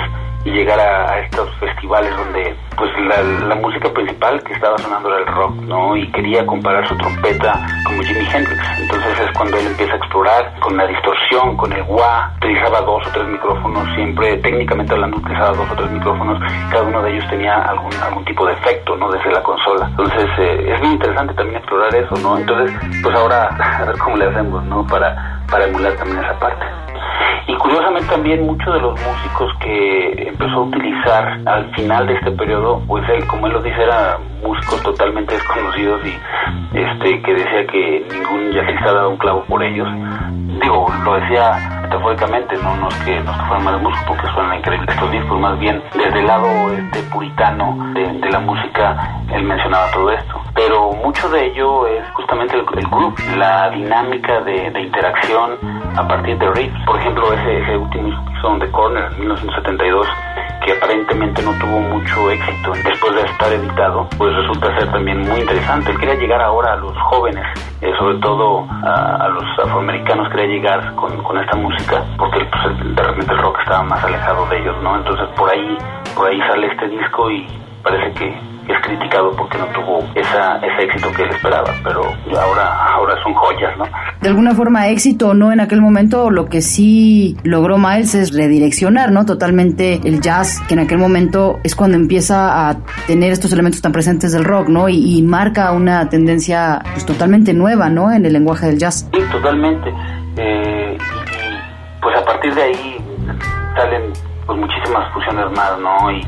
llegar 0.52 0.80
a, 0.80 1.12
a, 1.12 1.20
estos 1.20 1.50
festivales 1.60 2.16
donde 2.16 2.56
pues 2.78 2.92
la, 3.08 3.22
la, 3.48 3.56
música 3.56 3.90
principal 3.92 4.42
que 4.44 4.54
estaba 4.54 4.78
sonando 4.78 5.10
era 5.10 5.20
el 5.20 5.28
rock, 5.28 5.56
¿no? 5.64 5.96
Y 5.96 6.10
quería 6.12 6.46
comparar 6.46 6.88
su 6.88 6.96
trompeta 6.98 7.60
como 7.84 8.02
Jimi 8.04 8.26
Hendrix. 8.32 8.62
Entonces 8.80 9.20
es 9.20 9.38
cuando 9.38 9.58
él 9.58 9.68
empieza 9.68 9.94
a 9.94 9.98
explorar 9.98 10.60
con 10.60 10.78
la 10.78 10.88
distorsión, 10.88 11.58
con 11.58 11.74
el 11.74 11.84
wah, 11.84 12.32
utilizaba 12.38 12.82
dos 12.82 13.06
o 13.06 13.12
tres 13.12 13.28
micrófonos, 13.28 13.88
siempre 13.96 14.38
técnicamente 14.38 14.94
hablando 14.94 15.18
utilizaba 15.18 15.52
dos 15.52 15.70
o 15.72 15.76
tres 15.76 15.92
micrófonos, 15.92 16.40
cada 16.72 16.84
uno 16.84 17.02
de 17.04 17.12
ellos 17.12 17.30
tenía 17.30 17.56
algún, 17.64 17.94
algún 18.02 18.26
tipo 18.26 18.46
de 18.46 18.54
efecto, 18.54 18.96
¿no? 18.96 19.12
Desde 19.12 19.32
la 19.32 19.44
consola. 19.44 19.88
Entonces 19.88 20.26
eh, 20.40 20.74
es 20.74 20.80
muy 20.82 20.92
interesante 20.94 21.34
también 21.34 21.58
explorar 21.58 21.94
eso, 21.96 22.16
¿no? 22.22 22.38
Entonces, 22.38 22.76
pues 23.04 23.16
ahora 23.16 23.48
a 23.80 23.86
ver 23.86 23.98
cómo 23.98 24.18
le 24.18 24.28
hacemos, 24.28 24.64
¿no? 24.66 24.86
Para, 24.88 25.42
para 25.50 25.66
emular 25.66 25.94
también 25.94 26.24
esa 26.24 26.40
parte. 26.40 26.66
Y 27.48 27.54
curiosamente 27.56 28.08
también 28.10 28.46
muchos 28.46 28.74
de 28.74 28.80
los 28.80 28.94
músicos 28.94 29.52
que 29.60 30.28
empezó 30.28 30.54
a 30.54 30.62
utilizar 30.62 31.40
al 31.46 31.74
final 31.76 32.08
de 32.08 32.14
este 32.14 32.32
periodo, 32.32 32.82
pues 32.88 33.08
él, 33.10 33.26
como 33.28 33.48
él 33.48 33.54
lo 33.54 33.62
dice, 33.62 33.82
eran 33.82 34.18
músicos 34.44 34.82
totalmente 34.84 35.34
desconocidos 35.34 36.02
y 36.06 36.78
este 36.78 37.22
que 37.22 37.34
decía 37.34 37.68
que 37.68 38.06
ningún 38.12 38.52
jazzista 38.52 38.94
daba 38.94 39.08
un 39.08 39.18
clavo 39.18 39.44
por 39.46 39.64
ellos. 39.64 39.88
Digo, 40.62 40.88
lo 41.04 41.16
decía 41.16 41.79
metafóricamente, 41.90 42.56
no, 42.58 42.76
no 42.76 42.88
es 42.88 42.96
que, 43.04 43.20
no 43.22 43.34
fueran 43.34 43.64
malos 43.64 43.82
músicos 43.82 44.06
porque 44.08 44.28
suenan 44.28 44.60
increíbles 44.60 44.90
estos 44.90 45.12
discos, 45.12 45.40
más 45.40 45.58
bien 45.60 45.82
desde 45.96 46.20
el 46.20 46.28
lado 46.28 46.48
este 46.72 47.02
puritano 47.12 47.92
de, 47.94 48.06
de 48.20 48.30
la 48.30 48.40
música, 48.40 49.22
él 49.34 49.44
mencionaba 49.44 49.90
todo 49.92 50.12
esto. 50.12 50.42
Pero 50.54 50.92
mucho 50.92 51.30
de 51.30 51.48
ello 51.48 51.88
es 51.88 52.08
justamente 52.12 52.56
el, 52.56 52.66
el 52.78 53.40
la 53.40 53.70
dinámica 53.72 54.40
de, 54.42 54.70
de, 54.70 54.82
interacción 54.82 55.58
a 55.96 56.08
partir 56.08 56.38
de 56.38 56.52
riffs. 56.52 56.86
Por 56.86 57.00
ejemplo, 57.00 57.34
ese, 57.34 57.62
ese 57.64 57.78
último 57.78 58.04
disco 58.04 58.58
de 58.60 58.72
Corner, 58.72 59.12
en 59.12 59.20
1972, 59.20 60.08
que 60.66 60.74
aparentemente 60.74 61.42
no 61.42 61.52
tuvo 61.54 61.80
mucho 61.80 62.32
éxito 62.32 62.72
después 62.84 63.16
de 63.16 63.22
estar 63.22 63.52
editado, 63.52 64.08
pues 64.18 64.36
resulta 64.36 64.78
ser 64.78 64.92
también 64.92 65.22
muy 65.22 65.40
interesante. 65.40 65.92
Él 65.92 66.00
quería 66.00 66.16
llegar 66.16 66.42
ahora 66.42 66.74
a 66.74 66.76
los 66.76 66.98
jóvenes, 67.10 67.46
eh, 67.82 67.94
sobre 67.98 68.18
todo 68.18 68.68
a, 68.84 69.26
a, 69.26 69.30
los 69.30 69.44
afroamericanos, 69.64 70.30
quería 70.30 70.48
llegar 70.48 70.96
con, 70.96 71.16
con 71.24 71.38
esta 71.38 71.56
música, 71.56 72.04
porque 72.18 72.46
pues, 72.46 72.96
de 72.96 73.04
repente 73.04 73.32
el 73.32 73.38
rock 73.40 73.60
estaba 73.60 73.84
más 73.84 74.04
alejado 74.04 74.46
de 74.48 74.60
ellos, 74.60 74.76
¿no? 74.84 74.98
Entonces 74.98 75.28
por 75.38 75.50
ahí, 75.50 75.78
por 76.16 76.28
ahí 76.28 76.40
sale 76.40 76.68
este 76.68 76.88
disco 76.90 77.32
y 77.32 77.48
parece 77.84 78.12
que 78.14 78.59
es 78.70 78.80
criticado 78.84 79.32
porque 79.36 79.58
no 79.58 79.66
tuvo 79.68 80.00
esa, 80.16 80.58
ese 80.58 80.84
éxito 80.84 81.12
que 81.12 81.24
él 81.24 81.30
esperaba, 81.32 81.74
pero 81.84 82.02
ahora, 82.40 82.86
ahora 82.94 83.16
son 83.24 83.34
joyas, 83.34 83.78
¿no? 83.78 83.86
De 84.22 84.30
alguna 84.30 84.54
forma, 84.54 84.88
éxito 84.90 85.30
o 85.30 85.34
no 85.34 85.52
en 85.52 85.60
aquel 85.60 85.82
momento, 85.82 86.30
lo 86.30 86.46
que 86.46 86.62
sí 86.62 87.36
logró 87.44 87.78
Miles 87.78 88.14
es 88.14 88.34
redireccionar, 88.34 89.12
¿no? 89.12 89.26
Totalmente 89.26 90.00
el 90.04 90.22
jazz, 90.22 90.62
que 90.68 90.76
en 90.76 90.82
aquel 90.82 91.00
momento 91.00 91.60
es 91.64 91.76
cuando 91.76 91.98
empieza 91.98 92.70
a 92.70 92.78
tener 93.08 93.32
estos 93.32 93.52
elementos 93.54 93.82
tan 93.82 93.92
presentes 93.92 94.32
del 94.32 94.44
rock, 94.44 94.70
¿no? 94.70 94.88
Y, 94.88 95.18
y 95.18 95.24
marca 95.24 95.72
una 95.72 96.08
tendencia 96.10 96.82
pues, 96.94 97.06
totalmente 97.06 97.54
nueva, 97.54 97.90
¿no? 97.90 98.12
En 98.12 98.26
el 98.26 98.34
lenguaje 98.34 98.68
del 98.68 98.78
jazz. 98.78 99.10
Sí, 99.12 99.20
totalmente. 99.32 99.92
Eh, 100.38 100.98
y 100.98 102.02
pues 102.02 102.18
a 102.18 102.24
partir 102.24 102.54
de 102.54 102.62
ahí 102.62 102.98
salen 103.76 104.29
pues 104.50 104.62
muchísimas 104.62 105.14
fusiones 105.14 105.52
más, 105.52 105.78
¿no? 105.78 106.12
Y 106.12 106.22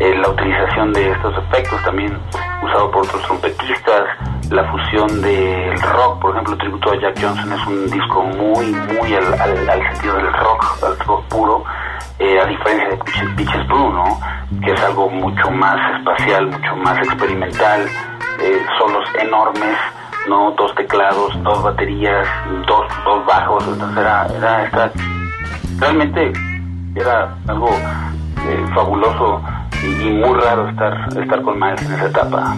eh, 0.00 0.16
la 0.16 0.30
utilización 0.30 0.92
de 0.92 1.12
estos 1.12 1.32
efectos 1.38 1.80
también 1.84 2.18
usado 2.60 2.90
por 2.90 3.06
otros 3.06 3.22
trompetistas, 3.22 4.02
la 4.50 4.64
fusión 4.64 5.22
del 5.22 5.80
rock, 5.80 6.18
por 6.18 6.32
ejemplo, 6.32 6.56
tributo 6.56 6.90
a 6.90 7.00
Jack 7.00 7.20
Johnson 7.22 7.52
es 7.52 7.66
un 7.68 7.88
disco 7.88 8.22
muy, 8.24 8.66
muy 8.66 9.14
al, 9.14 9.32
al, 9.40 9.70
al 9.70 9.92
sentido 9.92 10.16
del 10.16 10.32
rock, 10.32 10.82
al 10.82 10.98
rock 11.06 11.24
puro, 11.28 11.64
eh, 12.18 12.40
a 12.40 12.46
diferencia 12.46 12.88
de 12.88 13.34
Beaches 13.36 13.68
Blue, 13.68 13.92
¿no? 13.92 14.18
Que 14.60 14.72
es 14.72 14.82
algo 14.82 15.08
mucho 15.08 15.48
más 15.52 15.78
espacial, 15.98 16.46
mucho 16.46 16.74
más 16.78 16.98
experimental, 16.98 17.86
eh, 18.40 18.66
solos 18.76 19.08
enormes, 19.20 19.78
¿no? 20.28 20.50
Dos 20.58 20.74
teclados, 20.74 21.40
dos 21.44 21.62
baterías, 21.62 22.26
dos, 22.66 22.88
dos 23.04 23.24
bajos, 23.24 23.68
entonces 23.68 23.98
era, 23.98 24.26
era 24.36 24.64
esta, 24.64 24.90
realmente 25.78 26.32
era 26.94 27.36
algo 27.46 27.68
eh, 27.70 28.66
fabuloso 28.74 29.42
y, 29.82 30.10
muy 30.10 30.38
raro 30.40 30.68
estar, 30.68 31.08
estar 31.16 31.42
con 31.42 31.58
Miles 31.58 31.82
en 31.82 31.92
esa 31.94 32.06
etapa. 32.06 32.56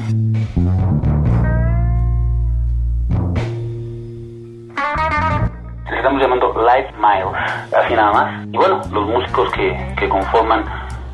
Les 5.84 5.96
estamos 5.96 6.22
llamando 6.22 6.54
Live 6.54 6.92
Miles, 6.98 7.74
así 7.76 7.94
nada 7.94 8.12
más. 8.12 8.46
Y 8.46 8.56
bueno, 8.56 8.80
los 8.92 9.08
músicos 9.08 9.50
que, 9.52 9.94
que 9.98 10.08
conforman 10.08 10.64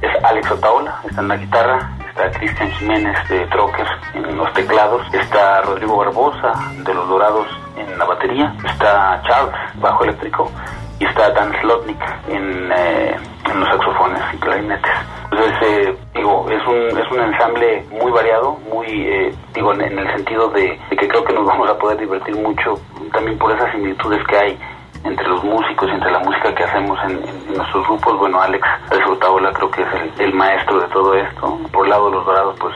es 0.01 0.25
Alex 0.25 0.51
Otaola, 0.51 1.01
está 1.09 1.21
en 1.23 1.29
la 1.29 1.37
guitarra, 1.37 1.91
está 2.09 2.31
Cristian 2.39 2.71
Jiménez 2.73 3.17
de 3.29 3.47
Trocker 3.47 3.87
en 4.15 4.37
los 4.37 4.53
teclados, 4.53 5.03
está 5.13 5.63
Rodrigo 5.63 5.97
Barbosa 5.97 6.53
de 6.85 6.95
Los 6.95 7.09
Dorados 7.09 7.47
en 7.77 7.99
la 7.99 8.05
batería, 8.05 8.55
está 8.65 9.23
Charles, 9.27 9.55
bajo 9.77 10.05
eléctrico, 10.05 10.51
y 10.99 11.05
está 11.05 11.31
Dan 11.31 11.53
Slotnick 11.61 12.01
en, 12.29 12.73
eh, 12.73 13.17
en 13.51 13.61
los 13.61 13.69
saxofones 13.69 14.23
y 14.33 14.37
clarinetes. 14.39 14.93
Entonces, 15.31 15.55
eh, 15.63 15.97
digo, 16.15 16.47
es 16.51 16.67
un, 16.67 16.99
es 16.99 17.11
un 17.11 17.21
ensamble 17.21 17.85
muy 17.91 18.11
variado, 18.13 18.59
muy, 18.73 18.87
eh, 18.87 19.35
digo, 19.55 19.73
en, 19.75 19.99
el 19.99 20.13
sentido 20.15 20.49
de, 20.51 20.79
de, 20.91 20.97
que 20.97 21.09
creo 21.09 21.25
que 21.25 21.35
nos 21.35 21.47
vamos 21.47 21.69
a 21.69 21.79
poder 21.79 21.99
divertir 21.99 22.35
mucho 22.37 22.79
también 23.13 23.39
por 23.39 23.53
esas 23.53 23.71
similitudes 23.73 24.25
que 24.27 24.37
hay 24.37 24.59
entre 25.07 25.29
los 25.29 25.43
músicos 25.45 25.89
y 25.89 25.93
entre 25.93 26.11
la 26.11 26.19
música 26.21 26.55
que 26.55 26.65
hacemos 26.65 26.99
en, 27.05 27.13
en, 27.13 27.57
nuestros 27.57 27.87
grupos. 27.87 28.19
Bueno, 28.19 28.41
Alex 28.41 28.67
Otaola 29.09 29.53
creo 29.53 29.71
que 29.71 29.83
es 29.83 29.89
el, 29.95 30.27
el, 30.27 30.35
maestro 30.35 30.81
de 30.81 30.89
todo 30.89 31.15
esto. 31.15 31.59
Por 31.73 31.89
lado 31.89 32.07
de 32.07 32.17
los 32.17 32.27
dorados, 32.27 32.57
pues 32.59 32.75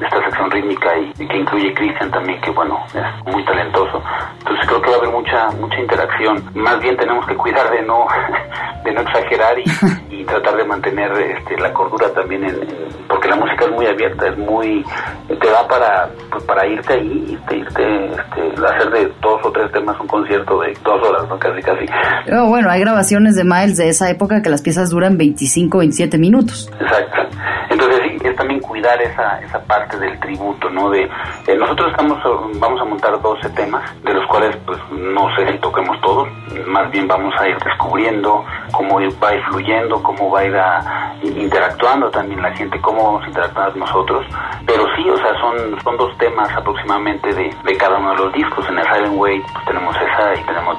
esta 0.00 0.22
sección 0.24 0.50
rítmica 0.50 0.96
y, 0.98 1.12
y 1.18 1.26
que 1.26 1.36
incluye 1.36 1.74
Cristian 1.74 2.10
también, 2.10 2.40
que 2.40 2.50
bueno, 2.50 2.78
es 2.94 3.32
muy 3.32 3.44
talentoso. 3.44 4.02
Entonces 4.38 4.66
creo 4.66 4.82
que 4.82 4.90
va 4.90 4.96
a 4.96 4.98
haber 4.98 5.10
mucha 5.10 5.50
mucha 5.60 5.78
interacción. 5.80 6.50
Más 6.54 6.80
bien 6.80 6.96
tenemos 6.96 7.26
que 7.26 7.36
cuidar 7.36 7.70
de 7.70 7.82
no 7.82 8.06
de 8.84 8.92
no 8.92 9.00
exagerar 9.00 9.58
y, 9.58 9.64
y 10.10 10.24
tratar 10.24 10.56
de 10.56 10.64
mantener 10.64 11.12
este, 11.12 11.56
la 11.58 11.72
cordura 11.72 12.12
también, 12.12 12.44
en, 12.44 12.56
en, 12.56 13.06
porque 13.08 13.28
la 13.28 13.36
música 13.36 13.64
es 13.64 13.70
muy 13.70 13.86
abierta, 13.86 14.28
es 14.28 14.38
muy 14.38 14.84
te 15.28 15.50
da 15.50 15.66
para 15.68 16.08
pues, 16.30 16.44
para 16.44 16.66
irte 16.66 16.94
ahí, 16.94 17.24
irte, 17.28 17.56
irte 17.56 18.06
este, 18.06 18.66
hacer 18.66 18.90
de 18.90 19.12
dos 19.20 19.40
o 19.44 19.52
tres 19.52 19.70
temas 19.72 19.98
un 20.00 20.06
concierto 20.06 20.60
de 20.60 20.72
dos 20.82 21.02
horas, 21.08 21.28
¿no? 21.28 21.38
Casi 21.38 21.61
casi. 21.62 21.86
Oh, 22.32 22.48
bueno, 22.48 22.70
hay 22.70 22.80
grabaciones 22.80 23.36
de 23.36 23.44
Miles 23.44 23.76
de 23.76 23.88
esa 23.88 24.10
época 24.10 24.42
que 24.42 24.50
las 24.50 24.62
piezas 24.62 24.90
duran 24.90 25.16
25, 25.16 25.78
27 25.78 26.18
minutos. 26.18 26.70
Exacto. 26.80 27.22
Entonces 27.70 28.00
sí, 28.04 28.28
es 28.28 28.36
también 28.36 28.60
cuidar 28.60 29.00
esa, 29.00 29.40
esa 29.40 29.58
parte 29.64 29.98
del 29.98 30.18
tributo, 30.20 30.68
¿no? 30.68 30.90
De 30.90 31.04
eh, 31.46 31.56
nosotros 31.56 31.90
estamos 31.90 32.18
vamos 32.60 32.80
a 32.80 32.84
montar 32.84 33.20
12 33.20 33.48
temas, 33.50 33.82
de 34.04 34.14
los 34.14 34.26
cuales 34.26 34.56
pues 34.66 34.78
no 34.92 35.34
sé 35.36 35.50
si 35.50 35.58
toquemos 35.58 36.00
todos, 36.00 36.28
más 36.66 36.90
bien 36.90 37.08
vamos 37.08 37.34
a 37.40 37.48
ir 37.48 37.56
descubriendo 37.58 38.44
cómo 38.72 39.00
va 39.22 39.28
a 39.28 39.34
ir 39.34 39.42
fluyendo, 39.44 40.02
cómo 40.02 40.30
va 40.30 40.40
a 40.40 40.44
ir 40.44 40.56
a, 40.56 41.14
interactuando 41.22 42.10
también 42.10 42.42
la 42.42 42.52
gente, 42.52 42.80
cómo 42.80 43.04
vamos 43.04 43.24
a 43.24 43.28
interactuar 43.28 43.76
nosotros, 43.76 44.26
pero 44.66 44.84
sí, 44.96 45.08
o 45.08 45.16
sea, 45.16 45.32
son, 45.40 45.82
son 45.82 45.96
dos 45.96 46.16
temas 46.18 46.50
aproximadamente 46.54 47.32
de, 47.34 47.54
de 47.64 47.76
cada 47.76 47.98
uno 47.98 48.10
de 48.10 48.16
los 48.16 48.32
discos, 48.34 48.68
en 48.68 48.78
el 48.78 48.84
Silent 48.84 49.16
Way 49.16 49.40
pues 49.52 49.64
tenemos 49.64 49.96
esa 49.96 50.34
y 50.34 50.44
tenemos 50.44 50.78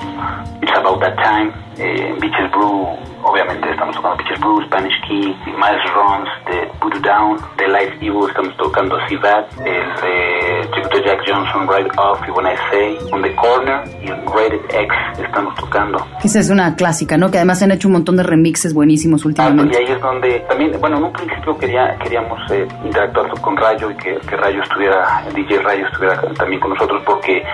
About 0.76 1.00
That 1.02 1.16
Time, 1.22 1.52
eh, 1.78 2.16
Beaches 2.20 2.52
Brew, 2.52 2.98
obviamente 3.24 3.70
estamos 3.70 3.96
tocando 3.96 4.18
Beaches 4.18 4.40
Brew, 4.40 4.62
Spanish 4.66 5.00
Key, 5.08 5.36
Miles 5.46 5.94
Runs, 5.94 6.30
de 6.48 6.72
Voodoo 6.82 7.00
Down, 7.00 7.38
de 7.58 7.68
Life 7.68 7.98
Evil 8.02 8.28
estamos 8.28 8.56
tocando 8.58 8.98
That, 9.08 9.46
el 9.60 10.02
de 10.02 10.43
tributo 10.74 10.98
Jack 11.06 11.22
Johnson, 11.26 11.68
Right 11.68 11.92
Off 11.98 12.20
y 12.28 12.32
When 12.32 12.46
I 12.46 12.56
Say, 12.70 12.98
On 13.12 13.22
The 13.22 13.36
Corner 13.36 13.84
y 14.02 14.08
Rated 14.10 14.62
X 14.70 14.94
estamos 15.20 15.56
tocando. 15.56 16.06
Esa 16.24 16.40
es 16.40 16.50
una 16.50 16.76
clásica, 16.76 17.18
¿no? 17.18 17.32
Que 17.32 17.38
además 17.38 17.60
se 17.60 17.66
han 17.66 17.72
hecho 17.72 17.88
un 17.88 17.94
montón 17.94 18.18
de 18.18 18.24
remixes 18.24 18.74
buenísimos 18.74 19.26
últimamente. 19.26 19.78
Ah, 19.78 19.82
y 19.82 19.86
ahí 19.86 19.92
es 19.92 20.02
donde 20.02 20.40
también, 20.42 20.72
bueno, 20.80 20.98
en 20.98 21.04
un 21.04 21.14
principio 21.14 21.58
quería, 21.58 21.96
queríamos 22.00 22.40
eh, 22.52 22.68
interactuar 22.84 23.30
con 23.42 23.58
Rayo 23.58 23.92
y 23.92 23.96
que, 23.96 24.16
que, 24.18 24.36
Rayo 24.36 24.62
estuviera, 24.62 25.24
DJ 25.34 25.60
Rayo 25.60 25.86
estuviera 25.88 26.22
también 26.34 26.60
con 26.62 26.72
nosotros 26.72 27.02
porque 27.06 27.38
eh, 27.38 27.46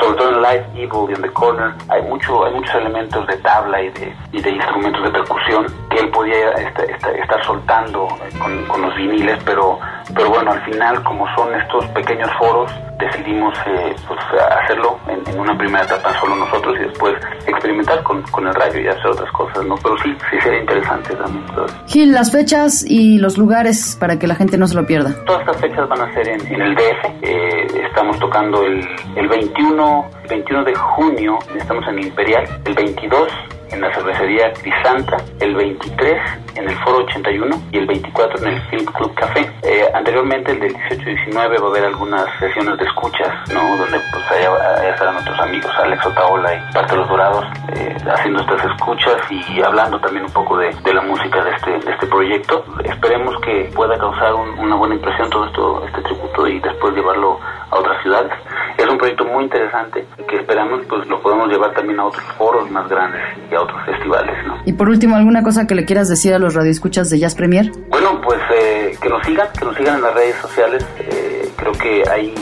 sobre 0.00 0.16
todo 0.16 0.30
en 0.30 0.42
Live 0.42 0.66
Evil 0.74 1.10
y 1.10 1.14
On 1.14 1.22
The 1.22 1.30
Corner 1.30 1.72
hay 1.88 2.02
mucho, 2.02 2.44
hay 2.44 2.54
muchos 2.54 2.74
elementos 2.74 3.26
de 3.26 3.36
tabla 3.38 3.82
y 3.82 3.90
de, 3.90 4.14
y 4.32 4.42
de 4.42 4.50
instrumentos 4.50 5.02
de 5.04 5.10
percusión 5.10 5.66
que 5.90 5.98
él 5.98 6.10
podía 6.10 6.50
estar, 6.50 6.90
estar, 6.90 7.16
estar 7.16 7.44
soltando 7.44 8.08
con, 8.38 8.64
con, 8.64 8.82
los 8.82 8.94
viniles, 8.96 9.38
pero, 9.44 9.78
pero 10.14 10.30
bueno, 10.30 10.52
al 10.52 10.62
final 10.64 11.02
como 11.02 11.26
son 11.34 11.54
estos 11.54 11.86
pequeños 11.86 12.30
foros, 12.38 12.70
decidimos 12.98 13.54
eh, 13.66 13.94
pues, 14.06 14.20
hacerlo 14.62 14.98
en, 15.08 15.20
en, 15.32 15.40
una 15.40 15.56
primera 15.56 15.84
etapa 15.84 16.12
solo 16.20 16.36
nosotros 16.36 16.76
y 16.78 16.84
después 16.84 17.14
experimentar 17.46 18.02
con, 18.02 18.22
con, 18.22 18.46
el 18.46 18.54
rayo 18.54 18.80
y 18.80 18.88
hacer 18.88 19.06
otras 19.06 19.30
cosas, 19.32 19.64
¿no? 19.64 19.74
Pero 19.76 19.96
sí, 19.98 20.14
sí 20.30 20.40
sería 20.40 20.60
interesante 20.60 21.14
también. 21.14 21.44
Entonces. 21.48 21.76
Gil, 21.86 22.12
las 22.12 22.32
fechas 22.32 22.84
y 22.86 23.18
los 23.18 23.38
lugares 23.38 23.96
para 23.98 24.18
que 24.18 24.26
la 24.26 24.34
gente 24.34 24.58
no 24.58 24.66
se 24.66 24.74
lo 24.74 24.86
pierda. 24.86 25.14
Todas 25.24 25.40
estas 25.40 25.60
fechas 25.60 25.88
van 25.88 26.00
a 26.02 26.14
ser 26.14 26.28
en, 26.28 26.46
en 26.46 26.62
el 26.62 26.74
DF. 26.74 27.04
Eh, 27.22 27.66
estamos 27.86 28.18
tocando 28.18 28.62
el, 28.64 28.86
el 29.16 29.28
21, 29.28 30.10
21 30.28 30.64
de 30.64 30.74
junio, 30.74 31.38
estamos 31.56 31.86
en 31.88 32.04
Imperial, 32.04 32.44
el 32.64 32.74
22 32.74 33.28
en 33.74 33.80
la 33.80 33.92
cervecería 33.92 34.52
Crisanta, 34.52 35.16
el 35.40 35.54
23 35.54 36.44
en 36.54 36.68
el 36.68 36.76
Foro 36.78 36.98
81 37.04 37.62
y 37.72 37.78
el 37.78 37.86
24 37.86 38.38
en 38.46 38.54
el 38.54 38.60
Film 38.70 38.84
Club 38.86 39.14
Café. 39.14 39.50
Eh, 39.62 39.84
anteriormente, 39.92 40.52
el 40.52 40.60
del 40.60 40.72
18 40.72 41.02
y 41.02 41.14
19, 41.16 41.58
va 41.58 41.66
a 41.66 41.70
haber 41.70 41.84
algunas 41.84 42.26
sesiones 42.38 42.78
de 42.78 42.84
escuchas, 42.84 43.28
¿no? 43.52 43.76
Donde 43.76 43.98
pues 44.12 44.30
allá, 44.30 44.54
allá 44.78 44.90
estarán 44.90 45.14
nuestros 45.14 45.40
amigos 45.40 45.72
Alex 45.76 46.06
Otaola 46.06 46.54
y 46.54 46.72
Parte 46.72 46.92
de 46.92 46.98
los 46.98 47.08
Dorados 47.08 47.44
eh, 47.74 47.96
haciendo 48.06 48.40
estas 48.40 48.64
escuchas 48.64 49.16
y 49.30 49.62
hablando 49.62 49.98
también 50.00 50.24
un 50.26 50.32
poco 50.32 50.56
de, 50.58 50.70
de 50.84 50.94
la 50.94 51.02
música 51.02 51.42
de 51.42 51.50
este, 51.50 51.70
de 51.78 51.92
este 51.92 52.06
proyecto. 52.06 52.64
Esperemos 52.84 53.34
que 53.40 53.70
pueda 53.74 53.98
causar 53.98 54.34
un, 54.34 54.58
una 54.58 54.76
buena 54.76 54.94
impresión 54.94 55.28
todo 55.30 55.46
esto, 55.46 55.84
este 55.86 56.02
tributo 56.02 56.46
y 56.46 56.60
después 56.60 56.94
llevarlo 56.94 57.40
a 57.70 57.76
otras 57.76 58.00
ciudades. 58.02 58.32
Es 58.76 58.86
un 58.88 58.98
proyecto 58.98 59.24
muy 59.24 59.44
interesante 59.44 60.04
que 60.28 60.36
esperamos 60.36 60.84
pues 60.88 61.06
lo 61.06 61.20
podemos 61.20 61.48
llevar 61.48 61.72
también 61.74 62.00
a 62.00 62.06
otros 62.06 62.24
foros 62.36 62.70
más 62.70 62.88
grandes 62.88 63.22
y 63.50 63.54
a 63.54 63.60
otros 63.64 63.84
festivales, 63.84 64.34
¿no? 64.46 64.62
Y 64.64 64.72
por 64.72 64.88
último, 64.88 65.16
¿alguna 65.16 65.42
cosa 65.42 65.66
que 65.66 65.74
le 65.74 65.84
quieras 65.84 66.08
decir 66.08 66.32
a 66.34 66.38
los 66.38 66.54
radioescuchas 66.54 67.10
de 67.10 67.18
Jazz 67.18 67.34
Premier? 67.34 67.70
Bueno, 67.88 68.20
pues 68.22 68.40
eh, 68.54 68.96
que 69.00 69.08
nos 69.08 69.24
sigan, 69.26 69.48
que 69.58 69.64
nos 69.64 69.76
sigan 69.76 69.96
en 69.96 70.02
las 70.02 70.14
redes 70.14 70.36
sociales. 70.36 70.86
Eh, 70.98 71.48
creo 71.56 71.72
que 71.72 72.02
ahí 72.10 72.34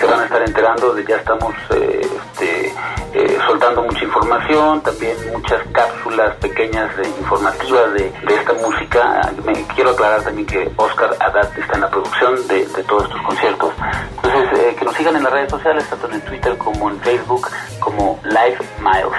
se 0.00 0.06
van 0.06 0.20
a 0.20 0.24
estar 0.24 0.42
enterando 0.42 0.94
de 0.94 1.04
ya 1.04 1.16
estamos 1.16 1.54
eh, 1.74 2.00
este, 2.00 2.72
eh, 3.12 3.38
soltando 3.46 3.82
mucha 3.82 4.02
información, 4.02 4.80
también 4.80 5.14
muchas 5.32 5.60
cápsulas 5.72 6.36
pequeñas 6.36 6.96
de 6.96 7.06
informativas 7.06 7.92
de, 7.92 8.04
de 8.26 8.34
esta 8.34 8.54
música. 8.54 9.30
Me 9.44 9.52
quiero 9.74 9.90
aclarar 9.90 10.22
también 10.22 10.46
que 10.46 10.70
Oscar 10.76 11.10
Haddad 11.20 11.50
está 11.58 11.74
en 11.74 11.80
la 11.82 11.90
producción 11.90 12.48
de, 12.48 12.66
de 12.66 12.82
todos 12.84 13.04
estos 13.04 13.20
conciertos. 13.22 13.74
Entonces, 14.16 14.58
eh, 14.60 14.76
que 14.78 14.84
nos 14.86 14.94
sigan 14.96 15.16
en 15.16 15.22
las 15.22 15.32
redes 15.32 15.50
sociales, 15.50 15.86
tanto 15.90 16.10
en 16.10 16.20
Twitter 16.22 16.56
como 16.56 16.88
en 16.88 16.98
Facebook, 17.00 17.48
como 17.78 18.18
Live 18.24 18.58
Miles. 18.80 19.18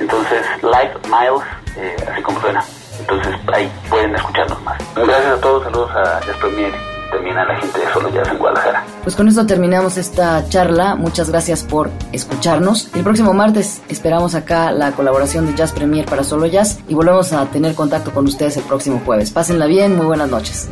Entonces, 0.00 0.44
Live 0.62 0.94
Miles, 1.04 1.42
eh, 1.76 1.96
así 2.10 2.22
como 2.22 2.40
suena. 2.40 2.64
Entonces, 2.98 3.34
ahí 3.52 3.70
pueden 3.88 4.14
escucharnos 4.14 4.62
más. 4.62 4.78
Gracias 4.94 5.38
a 5.38 5.40
todos, 5.40 5.64
saludos 5.64 5.90
a 5.92 6.20
Jazz 6.20 6.36
Premier 6.36 6.72
y 6.74 7.10
también 7.10 7.36
a 7.38 7.44
la 7.44 7.56
gente 7.56 7.78
de 7.78 7.92
Solo 7.92 8.08
Jazz 8.10 8.28
en 8.28 8.38
Guadalajara. 8.38 8.84
Pues 9.02 9.16
con 9.16 9.28
esto 9.28 9.46
terminamos 9.46 9.96
esta 9.96 10.48
charla. 10.48 10.94
Muchas 10.94 11.30
gracias 11.30 11.64
por 11.64 11.90
escucharnos. 12.12 12.94
El 12.94 13.02
próximo 13.02 13.32
martes 13.32 13.82
esperamos 13.88 14.34
acá 14.34 14.70
la 14.70 14.92
colaboración 14.92 15.46
de 15.46 15.54
Jazz 15.54 15.72
Premier 15.72 16.06
para 16.06 16.24
Solo 16.24 16.46
Jazz 16.46 16.78
y 16.88 16.94
volvemos 16.94 17.32
a 17.32 17.44
tener 17.46 17.74
contacto 17.74 18.12
con 18.12 18.26
ustedes 18.26 18.56
el 18.56 18.64
próximo 18.64 19.00
jueves. 19.04 19.30
Pásenla 19.30 19.66
bien, 19.66 19.96
muy 19.96 20.06
buenas 20.06 20.30
noches. 20.30 20.68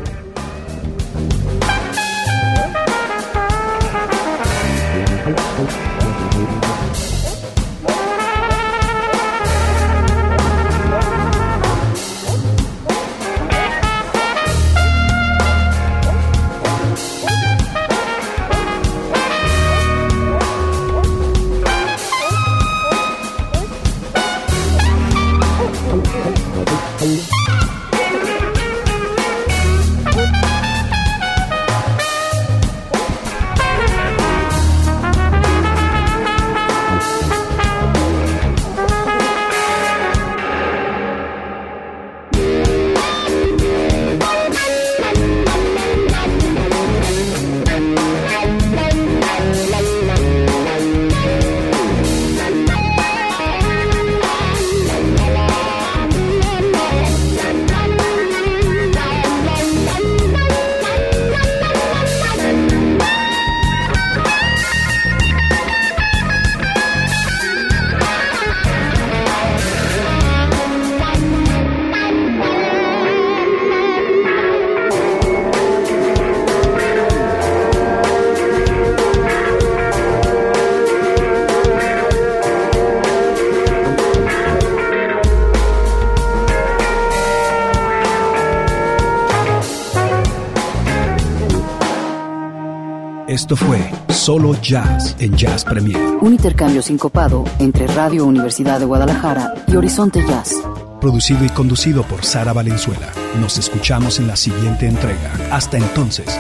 Esto 93.50 93.66
fue 93.66 93.80
Solo 94.10 94.54
Jazz 94.62 95.16
en 95.18 95.36
Jazz 95.36 95.64
Premier, 95.64 95.98
Un 96.20 96.34
intercambio 96.34 96.80
sincopado 96.82 97.42
entre 97.58 97.88
Radio 97.88 98.24
Universidad 98.24 98.78
de 98.78 98.86
Guadalajara 98.86 99.54
y 99.66 99.74
Horizonte 99.74 100.24
Jazz. 100.24 100.54
producido 101.00 101.44
y 101.44 101.48
conducido 101.48 102.04
por 102.04 102.24
Sara 102.24 102.52
Valenzuela. 102.52 103.08
Nos 103.40 103.58
escuchamos 103.58 104.20
en 104.20 104.28
la 104.28 104.36
siguiente 104.36 104.86
entrega. 104.86 105.32
Hasta 105.50 105.78
entonces. 105.78 106.38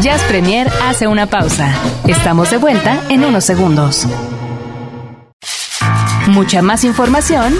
Jazz 0.00 0.22
Premier 0.28 0.66
hace 0.82 1.08
una 1.08 1.26
pausa. 1.26 1.74
Estamos 2.06 2.50
de 2.50 2.56
vuelta 2.56 3.02
en 3.10 3.22
unos 3.22 3.44
segundos. 3.44 4.06
Mucha 6.36 6.60
más 6.60 6.84
información, 6.84 7.54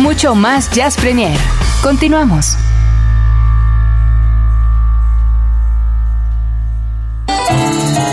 mucho 0.00 0.34
más 0.34 0.70
Jazz 0.72 0.94
Premier. 0.98 1.38
Continuamos. 1.82 2.54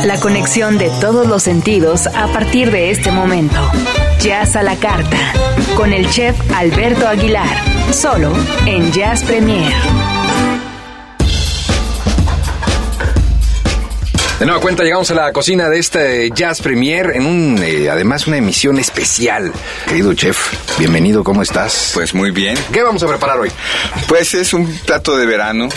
La 0.06 0.18
conexión 0.22 0.78
de 0.78 0.90
todos 1.02 1.28
los 1.28 1.44
sentidos 1.44 2.08
a 2.08 2.28
partir 2.28 2.72
de 2.72 2.90
este 2.90 3.12
momento. 3.12 3.60
Jazz 4.22 4.56
a 4.56 4.64
la 4.64 4.78
carta. 4.78 5.18
Con 5.76 5.92
el 5.92 6.10
chef 6.10 6.40
Alberto 6.56 7.06
Aguilar. 7.06 7.62
Solo 7.92 8.32
en 8.66 8.90
Jazz 8.94 9.24
Premier. 9.24 9.74
De 14.40 14.46
nueva 14.46 14.62
cuenta 14.62 14.84
llegamos 14.84 15.10
a 15.10 15.16
la 15.16 15.34
cocina 15.34 15.68
de 15.68 15.80
este 15.80 16.30
Jazz 16.30 16.62
Premier 16.62 17.12
en 17.16 17.26
un, 17.26 17.60
eh, 17.64 17.90
además 17.90 18.28
una 18.28 18.38
emisión 18.38 18.78
especial. 18.78 19.52
Querido 19.88 20.14
chef, 20.14 20.38
bienvenido, 20.78 21.24
¿cómo 21.24 21.42
estás? 21.42 21.92
Pues 21.96 22.14
muy 22.14 22.30
bien. 22.30 22.56
¿Qué 22.72 22.84
vamos 22.84 23.02
a 23.02 23.08
preparar 23.08 23.40
hoy? 23.40 23.50
Pues 24.08 24.36
es 24.36 24.54
un 24.54 24.68
plato 24.86 25.18
de 25.18 25.26
verano 25.26 25.70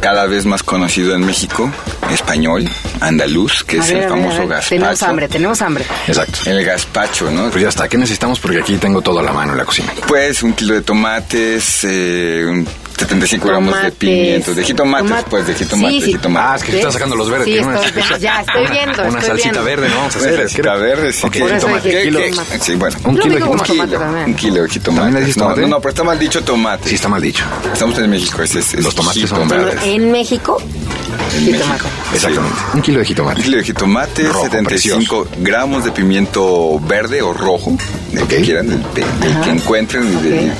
cada 0.00 0.26
vez 0.26 0.46
más 0.46 0.64
conocido 0.64 1.14
en 1.14 1.24
México, 1.24 1.70
español, 2.12 2.68
andaluz, 3.00 3.62
que 3.62 3.78
A 3.78 3.82
es 3.84 3.86
ver, 3.88 3.96
el 3.98 4.02
a 4.02 4.06
ver, 4.06 4.10
famoso 4.10 4.36
a 4.36 4.40
ver. 4.40 4.48
gazpacho. 4.48 4.68
Tenemos 4.74 5.02
hambre, 5.04 5.28
tenemos 5.28 5.62
hambre. 5.62 5.84
Exacto. 6.08 6.38
El 6.50 6.64
gazpacho, 6.64 7.30
¿no? 7.30 7.50
Pues 7.50 7.62
ya 7.62 7.68
está, 7.68 7.88
¿qué 7.88 7.96
necesitamos? 7.98 8.40
Porque 8.40 8.58
aquí 8.58 8.76
tengo 8.78 9.00
todo 9.00 9.20
a 9.20 9.22
la 9.22 9.32
mano 9.32 9.52
en 9.52 9.58
la 9.58 9.64
cocina. 9.64 9.92
Pues 10.08 10.42
un 10.42 10.54
kilo 10.54 10.74
de 10.74 10.82
tomates, 10.82 11.84
eh, 11.84 12.44
un 12.48 12.66
75 12.98 13.48
gramos 13.48 13.82
de 13.82 13.92
pimientos, 13.92 14.56
de 14.56 14.64
jitomates, 14.64 15.08
Tomate. 15.08 15.30
pues 15.30 15.46
de 15.46 15.54
jitomates, 15.54 15.94
Sí, 15.96 16.00
sí. 16.06 16.12
jitomates. 16.12 16.50
Ah, 16.50 16.56
es 16.56 16.62
que 16.64 16.70
tú 16.72 16.78
estás 16.78 16.92
sacando 16.94 17.16
los 17.16 17.28
verdes. 17.30 17.44
Sí, 17.46 17.52
tiene 17.52 17.66
una- 17.66 17.80
estoy- 17.82 18.18
ya 18.20 18.40
estoy 18.40 18.66
viendo, 18.68 18.92
Una 19.02 19.08
estoy 19.08 19.22
salsita 19.22 19.50
viendo. 19.50 19.64
verde, 19.64 19.88
¿no? 19.90 19.96
Vamos 19.96 20.14
a 20.14 20.18
hacer 20.18 20.30
Verde, 20.30 20.42
salsita 20.48 20.74
verde, 20.76 21.12
sí. 21.12 21.30
¿Qué- 21.30 21.38
qué? 21.40 22.58
Sí, 22.60 22.74
bueno. 22.76 22.96
Un 23.04 23.16
kilo 23.18 23.34
de 23.34 23.40
jitomate. 23.42 23.66
tomate 23.72 23.96
también. 23.98 24.26
Un 24.26 24.34
kilo 24.34 24.62
de 24.62 24.68
jitomate. 24.68 25.00
¿También 25.02 25.14
le 25.14 25.20
dices 25.26 25.36
no, 25.36 25.42
tomate? 25.44 25.60
no, 25.62 25.66
no, 25.68 25.80
pero 25.80 25.88
está 25.90 26.04
mal 26.04 26.18
dicho 26.18 26.42
tomate. 26.42 26.88
Sí, 26.88 26.94
está 26.94 27.08
mal 27.08 27.20
dicho. 27.22 27.44
Estamos 27.72 27.98
en 27.98 28.10
México, 28.10 28.42
ese 28.42 28.58
es, 28.60 28.74
es 28.74 28.84
Los 28.84 28.94
tomates 28.94 29.28
son 29.28 29.42
jitomate. 29.42 29.64
verdes. 29.64 29.84
En 29.84 30.10
México, 30.12 30.58
En 30.60 31.44
jitomate. 31.44 31.68
México. 31.68 31.88
Exactamente. 32.14 32.56
Un 32.74 32.82
kilo 32.82 32.96
de 32.96 33.02
Un 33.02 33.06
jitomate. 33.06 33.42
kilo 33.42 33.56
de 33.58 33.64
jitomate, 33.64 34.22
Rojo, 34.28 34.42
75 34.44 35.28
gramos 35.40 35.84
de 35.84 35.90
pimiento 35.92 36.80
verde 36.80 37.20
o 37.22 37.32
rojo, 37.34 37.76
el 38.12 38.22
Ok. 38.22 38.28
que 38.28 38.40
quieran, 38.42 38.70
el, 38.70 38.82
de- 38.94 39.28
el 39.28 39.40
que 39.42 39.50
encuentren. 39.50 40.06
y 40.18 40.22
de- 40.28 40.52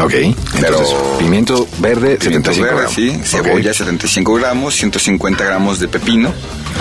Ok. 0.00 0.14
Entonces, 0.14 0.94
pimiento 1.18 1.66
verde, 1.78 2.16
Pimiento 2.16 2.52
75 2.52 2.62
verde, 2.64 2.76
gramos. 2.76 2.94
sí, 2.94 3.20
cebolla 3.24 3.74
75 3.74 4.34
gramos, 4.34 4.74
150 4.74 5.44
gramos 5.44 5.78
de 5.80 5.88
pepino. 5.88 6.32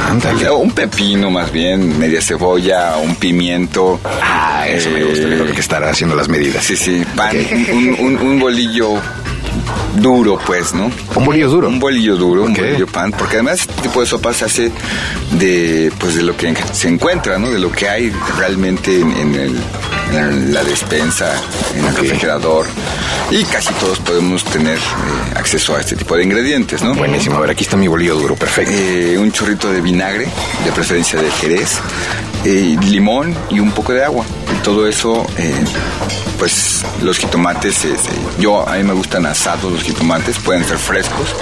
Ándale. 0.10 0.50
Un 0.52 0.71
pepino 0.71 1.30
más 1.30 1.52
bien, 1.52 2.00
media 2.00 2.21
cebolla, 2.21 2.95
un 2.97 3.15
pimiento. 3.15 4.00
Ah, 4.21 4.65
eso 4.67 4.89
me 4.89 5.04
gusta. 5.04 5.26
eh, 5.28 5.38
Tengo 5.38 5.54
que 5.54 5.60
estar 5.60 5.84
haciendo 5.84 6.15
las 6.15 6.30
medidas. 6.30 6.63
Sí, 6.63 6.76
sí, 6.78 7.04
pan, 7.15 7.36
un, 7.74 7.95
un- 8.00 8.17
un 8.17 8.39
bolillo 8.39 8.93
duro, 9.97 10.39
pues, 10.45 10.73
¿no? 10.73 10.89
Un 11.15 11.25
bolillo 11.25 11.49
duro. 11.49 11.67
Un 11.67 11.80
bolillo 11.80 12.15
duro, 12.15 12.43
un 12.43 12.54
bolillo 12.54 12.88
pan, 12.88 13.12
porque 13.12 13.36
además 13.36 13.62
este 13.62 13.73
tipo 13.82 13.99
de 14.01 14.08
sopa 14.08 14.34
se 14.34 14.45
hace 14.45 14.71
de, 15.32 15.91
pues, 15.99 16.15
de 16.15 16.23
lo 16.23 16.36
que 16.38 16.54
se 16.73 16.88
encuentra, 16.88 17.38
¿no? 17.38 17.49
De 17.51 17.60
lo 17.60 17.71
que 17.71 17.88
hay 17.89 18.12
realmente 18.38 18.99
en, 18.99 19.12
en 19.12 19.36
el- 19.36 19.60
en 20.13 20.54
la 20.54 20.62
despensa, 20.63 21.34
en 21.73 21.86
el 21.86 21.95
refrigerador. 21.95 22.65
Y 23.30 23.43
casi 23.45 23.73
todos 23.75 23.97
podemos 23.99 24.43
tener 24.43 24.77
eh, 24.77 24.82
acceso 25.36 25.73
a 25.75 25.80
este 25.80 25.95
tipo 25.95 26.17
de 26.17 26.23
ingredientes, 26.23 26.84
¿no? 26.84 26.93
Buenísimo. 26.95 27.38
A 27.38 27.39
ver, 27.39 27.51
aquí 27.51 27.63
está 27.63 27.77
mi 27.77 27.88
bolillo 27.88 28.15
duro. 28.15 28.36
Perfecto. 28.36 28.73
Eh, 28.75 29.17
un 29.17 29.32
chorrito 29.32 29.71
de 29.71 29.80
vinagre, 29.80 30.27
de 30.65 30.71
preferencia 30.73 31.21
de 31.21 31.32
jerez, 31.32 31.77
eh, 32.43 32.75
limón 32.89 33.34
y 33.49 33.60
un 33.62 33.71
poco 33.71 33.93
de 33.93 34.04
agua. 34.04 34.25
todo 34.63 34.86
eso, 34.86 35.25
pues 36.41 36.84
los 37.04 37.19
jitomates, 37.19 37.86
este, 37.86 38.10
yo 38.39 38.67
a 38.67 38.73
mí 38.73 38.84
me 38.84 38.93
gustan 38.93 39.27
asados 39.27 39.71
los 39.71 39.84
jitomates, 39.84 40.39
pueden 40.39 40.65
ser 40.65 40.80
frescos. 40.80 41.36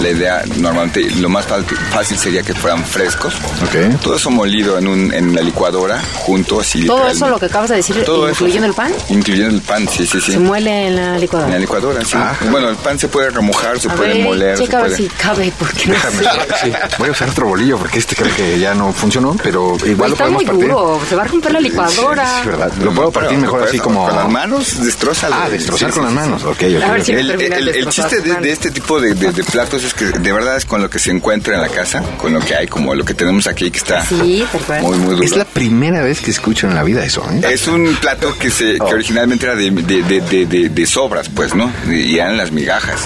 La 0.00 0.08
idea 0.08 0.42
normalmente 0.56 1.02
lo 1.16 1.28
más 1.28 1.44
fácil 1.92 2.16
sería 2.16 2.42
que 2.42 2.54
fueran 2.54 2.82
frescos. 2.82 3.34
Ok. 3.34 4.00
Todo 4.00 4.16
eso 4.16 4.30
molido 4.30 4.78
en, 4.78 4.88
un, 4.88 5.12
en 5.12 5.34
la 5.34 5.42
licuadora 5.42 6.00
junto 6.14 6.58
así. 6.58 6.86
Todo 6.86 7.06
eso 7.06 7.28
lo 7.28 7.38
que 7.38 7.44
acabas 7.46 7.68
de 7.68 7.76
decir, 7.76 8.02
Todo 8.02 8.30
incluyendo 8.30 8.66
el 8.66 8.72
pan, 8.72 8.90
Incluyendo 9.10 9.54
el 9.56 9.60
pan, 9.60 9.86
sí, 9.86 10.06
sí, 10.06 10.18
sí. 10.22 10.32
se 10.32 10.38
muele 10.38 10.86
en 10.86 10.96
la 10.96 11.02
En 11.02 11.12
la 11.12 11.18
licuadora. 11.18 11.58
licuadora, 11.58 12.02
sí. 12.02 12.16
Bueno, 12.50 12.70
el 12.70 12.76
pan 12.76 12.98
se 12.98 13.08
puede 13.08 13.28
remojar, 13.28 13.78
se 13.78 13.90
A 13.90 13.94
puede 13.94 14.14
ver, 14.14 14.24
moler, 14.24 14.58
checa 14.58 14.78
a 14.78 14.82
ver 14.84 14.92
puede... 14.92 15.02
si 15.02 15.08
cabe, 15.16 15.52
porque 15.58 15.86
no 15.88 15.92
Déjame, 15.92 16.24
sí, 16.62 16.72
voy 16.98 17.08
a 17.10 17.12
usar 17.12 17.28
otro 17.28 17.46
bolillo 17.46 17.76
porque 17.76 17.98
este 17.98 18.16
creo 18.16 18.34
que 18.34 18.58
ya 18.58 18.72
no 18.72 18.90
funcionó, 18.94 19.36
pero 19.42 19.76
igual 19.84 20.08
lo 20.12 20.14
Está 20.14 20.24
podemos 20.24 20.30
muy 20.42 20.46
partir. 20.46 20.64
duro, 20.70 20.98
se 21.06 21.14
va 21.14 21.22
a 21.24 21.26
romper 21.26 21.52
la 21.52 21.60
licuadora. 21.60 22.40
Sí, 22.42 22.48
verdad. 22.48 22.72
Lo 22.80 22.90
puedo 22.94 23.10
partir 23.10 23.36
mejor 23.36 23.64
así 23.64 23.78
como... 23.78 24.08
Manos, 24.30 24.84
destrozalo. 24.84 25.34
Ah, 25.36 25.48
destrozar 25.50 25.90
Sí, 25.92 25.98
con 25.98 26.08
sí, 26.08 26.14
las 26.14 26.24
manos. 26.24 26.44
Ok, 26.44 26.50
ok. 26.76 26.82
A 26.82 26.92
ver 26.92 27.00
ok. 27.00 27.06
si- 27.06 27.12
El, 27.12 27.88
chiste 27.88 28.20
de, 28.20 28.34
de 28.36 28.52
este 28.52 28.70
tipo 28.70 29.00
de, 29.00 29.14
de- 29.14 29.32
de 29.32 29.44
platos 29.44 29.82
es 29.84 29.92
que 29.94 30.06
de 30.06 30.32
verdad 30.32 30.56
es 30.56 30.64
con 30.64 30.80
lo 30.80 30.88
que 30.88 30.98
se 30.98 31.10
encuentra 31.10 31.54
en 31.56 31.60
la 31.62 31.68
casa, 31.68 32.02
con 32.18 32.32
lo 32.32 32.40
que 32.40 32.54
hay, 32.54 32.66
como 32.66 32.94
lo 32.94 33.04
que 33.04 33.14
tenemos 33.14 33.46
aquí 33.46 33.70
que 33.70 33.78
está 33.78 34.04
Sí, 34.04 34.44
muy, 34.80 34.98
muy 34.98 35.14
duro. 35.14 35.22
Es 35.24 35.36
la 35.36 35.44
primera 35.44 36.02
vez 36.02 36.20
que 36.20 36.30
escucho 36.30 36.66
en 36.68 36.74
la 36.74 36.82
vida 36.82 37.04
eso, 37.04 37.24
¿eh? 37.30 37.40
Es 37.52 37.66
un 37.68 37.94
plato 38.00 38.36
que 38.38 38.50
se 38.50 38.74
que 38.74 38.82
originalmente 38.94 39.46
era 39.46 39.54
de, 39.54 39.70
de, 39.70 40.02
de, 40.02 40.20
de- 40.20 40.46
de- 40.46 40.68
de 40.68 40.86
sobras, 40.86 41.28
pues, 41.28 41.54
¿no? 41.54 41.70
Y 41.90 42.16
eran 42.18 42.36
las 42.36 42.52
migajas. 42.52 43.00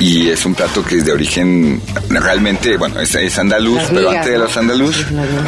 Y 0.00 0.28
es 0.30 0.44
un 0.44 0.54
plato 0.54 0.84
que 0.84 0.96
es 0.98 1.04
de 1.04 1.12
origen 1.12 1.80
realmente, 2.08 2.76
bueno, 2.76 2.98
es, 3.00 3.14
es 3.14 3.38
andaluz, 3.38 3.76
Las 3.76 3.86
pero 3.88 4.00
migas, 4.00 4.16
antes 4.16 4.32
de 4.32 4.38
los 4.38 4.56
andaluz 4.56 5.04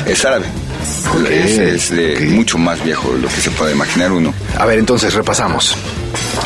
es 0.06 0.24
árabe. 0.24 0.46
Es, 1.30 1.58
es 1.58 1.90
de 1.90 2.20
mucho 2.30 2.58
más 2.58 2.82
viejo 2.84 3.12
de 3.12 3.20
lo 3.20 3.28
que 3.28 3.40
se 3.40 3.50
puede 3.50 3.72
imaginar 3.72 4.12
uno. 4.12 4.32
A 4.58 4.66
ver, 4.66 4.78
entonces 4.78 5.14
repasamos. 5.14 5.76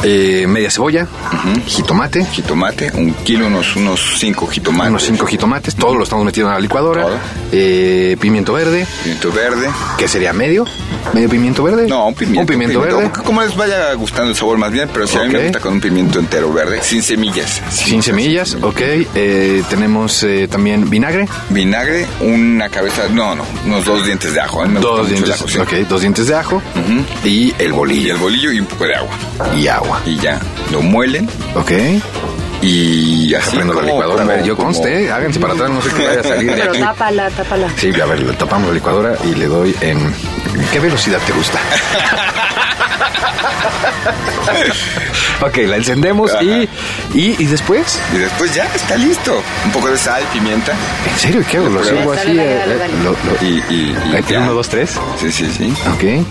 Eh, 0.03 0.47
media 0.49 0.71
cebolla, 0.71 1.07
jitomate, 1.67 2.25
Jitomate, 2.27 2.91
un 2.95 3.13
kilo, 3.15 3.47
unos, 3.47 3.77
unos 3.77 4.01
cinco 4.19 4.47
jitomates. 4.47 4.91
unos 4.91 5.03
cinco 5.05 5.27
jitomates, 5.27 5.75
todo 5.75 5.95
lo 5.95 6.05
estamos 6.05 6.25
metiendo 6.25 6.51
en 6.51 6.55
la 6.55 6.61
licuadora. 6.61 7.07
Eh, 7.53 8.17
pimiento 8.21 8.53
verde, 8.55 8.87
Pimiento 9.03 9.31
verde. 9.33 9.69
que 9.99 10.09
sería 10.09 10.33
medio, 10.33 10.65
medio 11.13 11.29
pimiento 11.29 11.63
verde. 11.63 11.87
No, 11.89 12.07
un 12.09 12.15
pimiento. 12.15 12.41
Un 12.41 12.47
pimiento 12.47 12.81
verde. 12.81 13.11
Como 13.25 13.43
les 13.43 13.55
vaya 13.57 13.93
gustando 13.95 14.31
el 14.31 14.37
sabor 14.37 14.57
más 14.59 14.71
bien, 14.73 14.89
pero 14.93 15.07
si 15.07 15.19
a 15.19 15.23
mí 15.25 15.29
me 15.33 15.43
gusta 15.45 15.61
con 15.61 15.75
un 15.75 15.81
pimiento 15.81 16.19
entero 16.19 16.53
verde, 16.53 16.81
sin 16.83 17.03
semillas. 17.03 17.61
Sin 17.71 18.03
semillas, 18.03 18.57
ok. 18.61 18.81
Eh, 19.15 19.63
tenemos 19.69 20.23
eh, 20.23 20.49
también 20.51 20.89
vinagre, 20.89 21.29
Vinagre, 21.51 22.07
una 22.21 22.69
cabeza, 22.69 23.03
no, 23.11 23.35
no, 23.35 23.45
unos 23.67 23.85
dos 23.85 24.05
dientes 24.07 24.33
de 24.33 24.41
ajo. 24.41 24.63
A 24.63 24.67
mí 24.67 24.75
me 24.75 24.81
gusta 24.81 24.89
dos 24.91 25.01
mucho 25.03 25.09
el 25.15 25.23
dientes, 25.25 25.41
ajo, 25.41 25.49
sí. 25.49 25.59
ok, 25.59 25.89
dos 25.89 26.01
dientes 26.01 26.27
de 26.27 26.35
ajo 26.37 26.63
y 27.25 27.55
el 27.59 27.69
Y 27.69 27.71
bolillo 27.71 28.13
el 28.15 28.19
bolillo 28.21 28.53
y 28.53 28.61
un 28.61 28.67
poco 28.67 28.85
de 28.85 28.95
agua. 28.95 29.11
y 29.57 29.67
agua, 29.67 29.90
Y 30.07 30.17
ya, 30.19 30.41
lo 30.71 30.81
muelen 30.83 31.29
ok. 31.55 31.71
y 32.63 33.35
así 33.35 33.57
Prendo 33.57 33.75
la 33.75 33.81
como- 33.81 33.93
licuadora, 33.95 34.23
a 34.23 34.27
ver, 34.27 34.43
yo 34.45 34.55
como- 34.57 34.69
conste, 34.69 35.11
háganse 35.11 35.41
para 35.41 35.55
atrás, 35.55 35.71
no 35.71 35.81
sé 35.83 35.89
qué 35.97 36.07
vaya 36.07 36.21
a 36.21 36.23
salir 36.23 36.51
de 36.51 36.57
Pero 36.57 36.71
aquí. 36.73 36.81
tápala, 36.81 37.31
tápala. 37.31 37.69
Sí, 37.77 38.01
a 38.01 38.07
ver, 38.07 38.23
le 38.23 38.33
tapamos 38.35 38.69
la 38.69 38.75
licuadora 38.75 39.17
y 39.25 39.35
le 39.35 39.47
doy 39.47 39.75
en... 39.81 39.99
¿Qué 40.73 40.79
velocidad 40.81 41.19
te 41.27 41.33
gusta? 41.33 41.59
ok, 45.43 45.57
la 45.67 45.77
encendemos 45.77 46.31
y, 46.41 46.69
y, 47.15 47.37
y 47.39 47.45
después... 47.47 47.99
Y 48.15 48.19
después 48.19 48.55
ya 48.55 48.65
está 48.75 48.97
listo. 48.97 49.43
Un 49.65 49.73
poco 49.73 49.89
de 49.91 49.99
sal, 49.99 50.23
pimienta. 50.33 50.73
¿En 51.13 51.19
serio? 51.19 51.45
¿Qué 51.49 51.57
hago? 51.59 51.69
¿Lo 51.69 51.83
dale, 51.85 52.01
así? 52.01 52.37
dale, 52.37 52.55
dale, 52.55 52.77
dale. 52.77 52.93
lo- 53.03 53.11
lo- 53.13 53.37
Y, 53.43 53.63
y, 53.71 53.97
y 54.13 54.17
¿Aquí 54.17 54.33
ya. 54.35 54.41
uno, 54.41 54.53
dos, 54.55 54.69
tres? 54.69 54.99
Sí, 55.19 55.31
sí, 55.33 55.51
sí. 55.57 55.73
Ok. 55.93 56.27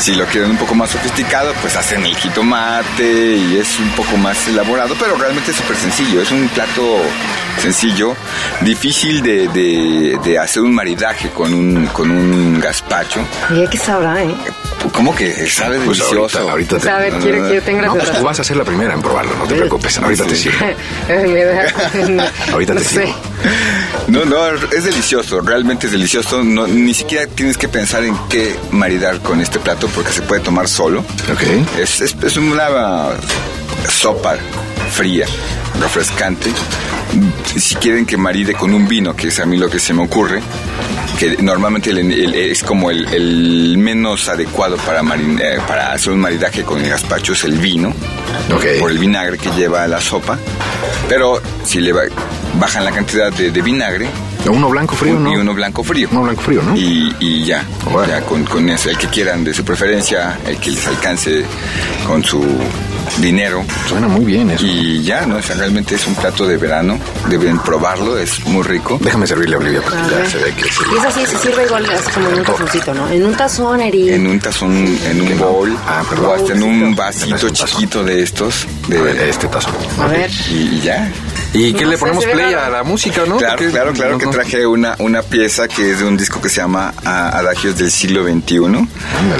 Si 0.00 0.14
lo 0.14 0.24
quieren 0.26 0.50
un 0.50 0.56
poco 0.56 0.74
más 0.74 0.90
sofisticado, 0.90 1.52
pues 1.60 1.76
hacen 1.76 2.04
el 2.04 2.16
jitomate 2.16 3.36
y 3.36 3.58
es 3.58 3.78
un 3.78 3.90
poco 3.90 4.16
más 4.16 4.48
elaborado, 4.48 4.94
pero 4.98 5.16
realmente 5.16 5.50
es 5.50 5.56
súper 5.56 5.76
sencillo. 5.76 6.22
Es 6.22 6.30
un 6.30 6.48
plato 6.48 7.00
sencillo, 7.60 8.14
difícil 8.62 9.22
de, 9.22 9.48
de- 9.48 10.18
de 10.24 10.38
hacer 10.38 10.62
un 10.62 10.74
maridaje 10.74 11.30
con 11.30 11.52
un, 11.52 11.86
con 11.88 12.10
un 12.10 12.58
gazpacho. 12.60 13.20
Oye, 13.50 13.66
¿qué 13.70 13.78
sabrá, 13.78 14.22
eh? 14.22 14.34
¿Cómo 14.92 15.14
que 15.14 15.48
sabe 15.50 15.78
Pues 15.80 15.98
delicioso? 15.98 16.38
ahorita, 16.48 16.78
ahorita 16.78 16.78
te... 16.78 17.18
quiero, 17.20 17.46
quiero, 17.48 17.62
tengo 17.62 17.82
No, 17.82 17.94
pues 17.94 18.12
tú 18.12 18.22
vas 18.22 18.38
a 18.40 18.44
ser 18.44 18.56
la 18.56 18.64
primera 18.64 18.94
en 18.94 19.02
probarlo, 19.02 19.34
no 19.36 19.44
te 19.46 19.54
preocupes. 19.56 19.98
Ahorita 19.98 20.24
te 20.24 20.34
da- 22.16 22.32
Ahorita 22.52 22.74
no 22.74 22.80
te 22.80 22.86
sé. 22.86 22.94
sirvo. 23.06 23.14
No, 24.08 24.24
no, 24.24 24.46
es 24.72 24.84
delicioso, 24.84 25.40
realmente 25.40 25.86
es 25.86 25.92
delicioso. 25.92 26.42
No, 26.42 26.66
ni 26.66 26.94
siquiera 26.94 27.26
tienes 27.26 27.58
que 27.58 27.68
pensar 27.68 28.04
en 28.04 28.16
qué 28.28 28.54
maridar 28.70 29.18
con 29.20 29.40
este 29.40 29.58
plato 29.58 29.88
porque 29.94 30.12
se 30.12 30.22
puede 30.22 30.40
tomar 30.42 30.68
solo. 30.68 31.00
Ok. 31.00 31.42
Es, 31.78 32.00
es, 32.00 32.16
es 32.22 32.36
una 32.36 32.68
sopa 33.88 34.36
fría, 34.90 35.26
refrescante. 35.80 36.50
Si 37.56 37.74
quieren 37.76 38.06
que 38.06 38.16
maride 38.16 38.52
con 38.54 38.72
un 38.74 38.86
vino, 38.86 39.14
que 39.16 39.28
es 39.28 39.40
a 39.40 39.46
mí 39.46 39.56
lo 39.56 39.68
que 39.68 39.78
se 39.78 39.92
me 39.92 40.02
ocurre, 40.02 40.40
que 41.18 41.36
normalmente 41.42 41.90
el- 41.90 41.98
el- 42.12 42.34
es 42.34 42.62
como 42.62 42.90
el, 42.90 43.06
el 43.12 43.76
menos 43.78 44.28
adecuado 44.28 44.76
para, 44.78 45.02
marin- 45.02 45.40
eh, 45.40 45.58
para 45.66 45.92
hacer 45.92 46.12
un 46.12 46.20
maridaje 46.20 46.62
con 46.62 46.80
el 46.80 46.88
gazpacho, 46.88 47.32
es 47.32 47.44
el 47.44 47.58
vino, 47.58 47.88
Ok. 48.54 48.64
por 48.78 48.90
el 48.90 48.98
vinagre 48.98 49.38
que 49.38 49.50
lleva 49.50 49.86
la 49.88 50.00
sopa. 50.00 50.38
Pero 51.08 51.40
si 51.64 51.80
le 51.80 51.92
ba- 51.92 52.02
bajan 52.58 52.84
la 52.84 52.92
cantidad 52.92 53.32
de, 53.32 53.50
de 53.50 53.62
vinagre, 53.62 54.06
Uno 54.48 54.68
blanco 54.68 54.96
frío, 54.96 55.16
un- 55.16 55.24
¿no? 55.24 55.32
y 55.32 55.36
uno 55.36 55.54
blanco 55.54 55.82
frío. 55.84 56.08
Uno 56.10 56.22
blanco 56.22 56.40
frío, 56.42 56.62
¿no? 56.62 56.76
Y, 56.76 57.14
y 57.20 57.44
ya, 57.44 57.64
Bueno. 57.92 58.08
ya 58.08 58.20
con, 58.22 58.44
con 58.44 58.68
eso, 58.68 58.90
el 58.90 58.96
que 58.98 59.06
quieran 59.08 59.44
de 59.44 59.52
su 59.54 59.64
preferencia, 59.64 60.38
el 60.46 60.56
que 60.58 60.70
les 60.72 60.86
alcance 60.86 61.44
con 62.06 62.24
su 62.24 62.42
dinero. 63.18 63.64
Suena 63.88 64.08
muy 64.08 64.24
bien 64.24 64.50
eso. 64.50 64.64
Y 64.64 65.02
ya, 65.02 65.26
¿no? 65.26 65.36
O 65.36 65.42
sea, 65.42 65.56
realmente 65.56 65.94
es 65.94 66.06
un 66.06 66.14
plato 66.14 66.46
de 66.46 66.56
verano, 66.56 66.98
deben 67.28 67.58
probarlo, 67.58 68.18
es 68.18 68.44
muy 68.46 68.62
rico. 68.62 68.98
Déjame 69.00 69.26
servirle 69.26 69.56
a 69.56 69.58
Olivia 69.58 69.82
porque 69.82 69.98
A 69.98 70.08
ya 70.24 70.26
se 70.30 70.38
ve 70.38 70.52
que 70.54 70.64
sí. 70.64 70.80
Y 70.92 70.96
eso 70.98 71.10
sí 71.12 71.26
se 71.26 71.38
sirve 71.38 71.64
igual 71.66 71.86
como 72.14 72.28
en 72.28 72.38
un 72.38 72.44
tazoncito, 72.44 72.94
¿no? 72.94 73.08
En 73.08 73.24
un 73.24 73.34
tazón, 73.34 73.80
Eri. 73.80 74.10
En 74.10 74.26
un 74.26 74.38
tazón, 74.40 74.98
en 75.04 75.20
un 75.20 75.38
bowl, 75.38 75.76
Ah, 75.86 76.02
perdón. 76.08 76.26
o 76.26 76.32
hasta 76.34 76.52
en 76.54 76.62
un 76.62 76.94
vasito 76.96 77.36
tazón. 77.36 77.52
chiquito 77.66 78.02
de 78.04 78.22
estos. 78.22 78.66
A 78.86 78.88
ver, 78.88 79.16
De, 79.16 79.30
este 79.30 79.46
tazo. 79.48 79.70
A 80.00 80.06
ver. 80.06 80.30
y 80.50 80.80
ya. 80.80 81.10
¿Y 81.52 81.72
qué 81.74 81.84
No 81.84 81.90
le 81.90 81.96
sé, 81.96 82.00
ponemos 82.00 82.24
ve 82.26 82.32
play 82.32 82.54
a 82.54 82.68
la 82.70 82.82
música, 82.84 83.22
no? 83.26 83.36
Claro, 83.36 83.56
Porque- 83.56 83.70
claro, 83.72 83.92
claro 83.92 84.12
no, 84.12 84.18
que 84.18 84.24
no. 84.26 84.30
traje 84.30 84.66
una, 84.66 84.94
una 85.00 85.22
pieza 85.22 85.66
que 85.68 85.90
es 85.92 85.98
de 85.98 86.04
un 86.04 86.16
disco 86.16 86.40
que 86.40 86.48
se 86.48 86.60
llama 86.60 86.94
Adagios 87.04 87.76
del 87.76 87.90
siglo 87.90 88.22
XXI. 88.24 88.88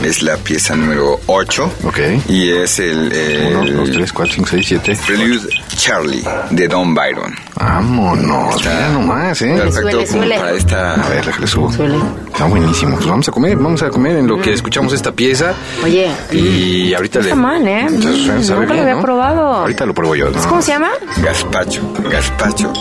Es 0.05 0.23
la 0.23 0.37
pieza 0.37 0.75
número 0.75 1.21
8. 1.27 1.73
Ok. 1.85 1.99
Y 2.29 2.51
es 2.51 2.79
el, 2.81 3.13
el 3.13 3.57
Uno, 3.57 3.71
dos, 3.81 3.91
tres, 3.93 4.13
cuatro, 4.13 4.35
cinco, 4.35 4.49
seis, 4.51 4.67
siete. 4.67 4.99
Prelude 5.07 5.49
Charlie 5.77 6.25
de 6.51 6.67
Don 6.69 6.95
Byron. 6.95 7.35
Vámonos, 7.55 8.57
Está- 8.57 8.71
mira 8.75 8.89
nomás, 8.89 9.43
¿eh? 9.43 9.55
Perfecto 9.57 10.07
Suele, 10.07 10.39
para 10.39 10.53
esta... 10.53 10.95
A 10.95 11.09
ver, 11.11 11.25
déjale 11.27 11.47
subo. 11.47 11.71
Suele. 11.73 11.97
Está 12.33 12.45
buenísimo. 12.47 12.97
Pues 12.97 13.07
vamos 13.07 13.29
a 13.29 13.33
comer, 13.33 13.57
vamos 13.57 13.83
a 13.83 13.91
comer 13.91 14.17
en 14.17 14.27
lo 14.27 14.41
que 14.41 14.53
escuchamos 14.55 14.93
esta 14.95 15.13
pieza. 15.13 15.53
Oye, 15.85 16.11
Y 16.33 16.93
ahorita 16.95 17.19
no 17.19 17.25
le. 17.25 17.31
está 17.31 17.41
mal, 17.41 17.69
¿eh? 17.69 17.81
Entonces, 17.89 18.27
Mm, 18.27 18.43
sabe 18.43 18.61
nunca 18.61 18.67
lo 18.69 18.73
bien, 18.73 18.81
había 18.81 18.95
¿no? 18.95 19.03
probado. 19.03 19.41
Ahorita 19.55 19.87
lo 19.87 19.95
pruebo 19.95 20.15
yo. 20.17 20.31
¿no? 20.31 20.41
¿Cómo 20.49 20.63
se 20.63 20.73
llama? 20.73 20.91
Gazpacho, 21.23 21.83
gazpacho. 22.03 22.73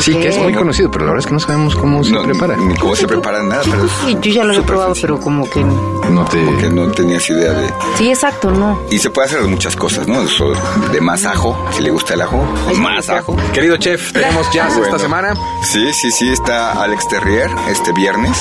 Sí, 0.00 0.12
que 0.14 0.28
es 0.28 0.38
muy 0.38 0.52
conocido, 0.54 0.90
pero 0.90 1.04
la 1.06 1.12
verdad 1.12 1.24
es 1.24 1.26
que 1.26 1.32
no 1.34 1.40
sabemos 1.40 1.74
cómo 1.74 2.04
se 2.04 2.12
No, 2.12 2.22
prepara. 2.22 2.56
Ni 2.56 2.74
cómo 2.76 2.94
se 2.94 3.06
prepara 3.06 3.42
nada, 3.42 3.62
pero 3.64 3.88
Sí, 4.04 4.16
yo 4.20 4.32
ya 4.32 4.44
lo 4.44 4.52
he 4.54 4.62
probado, 4.62 4.94
sencillo, 4.94 5.14
pero 5.16 5.24
como 5.24 5.48
que... 5.50 5.64
No 5.64 6.24
te. 6.24 6.38
Que 6.56 6.70
no 6.70 6.88
tenías 6.90 7.28
idea 7.30 7.52
de... 7.52 7.68
Sí, 7.96 8.08
exacto, 8.10 8.50
no. 8.50 8.80
Y 8.90 8.98
se 8.98 9.10
puede 9.10 9.26
hacer 9.28 9.42
de 9.42 9.48
muchas 9.48 9.76
cosas, 9.76 10.06
¿no? 10.08 10.22
Eso, 10.22 10.52
de 10.92 11.00
más 11.00 11.24
ajo, 11.24 11.56
si 11.72 11.82
le 11.82 11.90
gusta 11.90 12.14
el 12.14 12.22
ajo, 12.22 12.42
más 12.76 13.08
ajo. 13.10 13.36
Querido 13.52 13.76
chef, 13.76 14.12
tenemos 14.12 14.50
jazz 14.52 14.68
Bueno. 14.76 14.84
esta 14.86 14.98
semana. 14.98 15.34
Sí, 15.62 15.92
sí, 15.92 16.10
sí, 16.10 16.28
está 16.30 16.72
Alex 16.82 17.08
Terrier 17.08 17.50
este 17.70 17.92
viernes. 17.92 18.36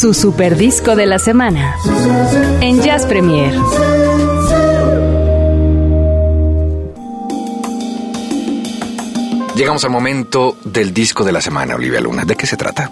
Su 0.00 0.14
super 0.14 0.56
disco 0.56 0.96
de 0.96 1.04
la 1.04 1.18
semana 1.18 1.76
en 2.62 2.80
Jazz 2.80 3.04
Premier. 3.04 3.52
Llegamos 9.54 9.84
al 9.84 9.90
momento 9.90 10.56
del 10.64 10.94
disco 10.94 11.22
de 11.22 11.32
la 11.32 11.42
semana, 11.42 11.74
Olivia 11.74 12.00
Luna. 12.00 12.24
¿De 12.24 12.34
qué 12.34 12.46
se 12.46 12.56
trata? 12.56 12.88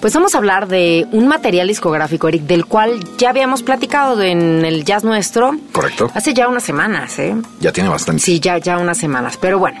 Pues 0.00 0.14
vamos 0.14 0.34
a 0.34 0.38
hablar 0.38 0.68
de 0.68 1.06
un 1.12 1.28
material 1.28 1.68
discográfico, 1.68 2.28
Eric, 2.28 2.42
del 2.44 2.64
cual 2.64 3.00
ya 3.18 3.30
habíamos 3.30 3.62
platicado 3.62 4.20
en 4.22 4.64
el 4.64 4.84
jazz 4.84 5.04
nuestro. 5.04 5.52
Correcto. 5.72 6.10
Hace 6.14 6.34
ya 6.34 6.48
unas 6.48 6.62
semanas, 6.62 7.18
¿eh? 7.18 7.36
Ya 7.60 7.72
tiene 7.72 7.88
bastante. 7.88 8.22
Sí, 8.22 8.40
ya, 8.40 8.58
ya 8.58 8.78
unas 8.78 8.96
semanas. 8.96 9.36
Pero 9.36 9.58
bueno, 9.58 9.71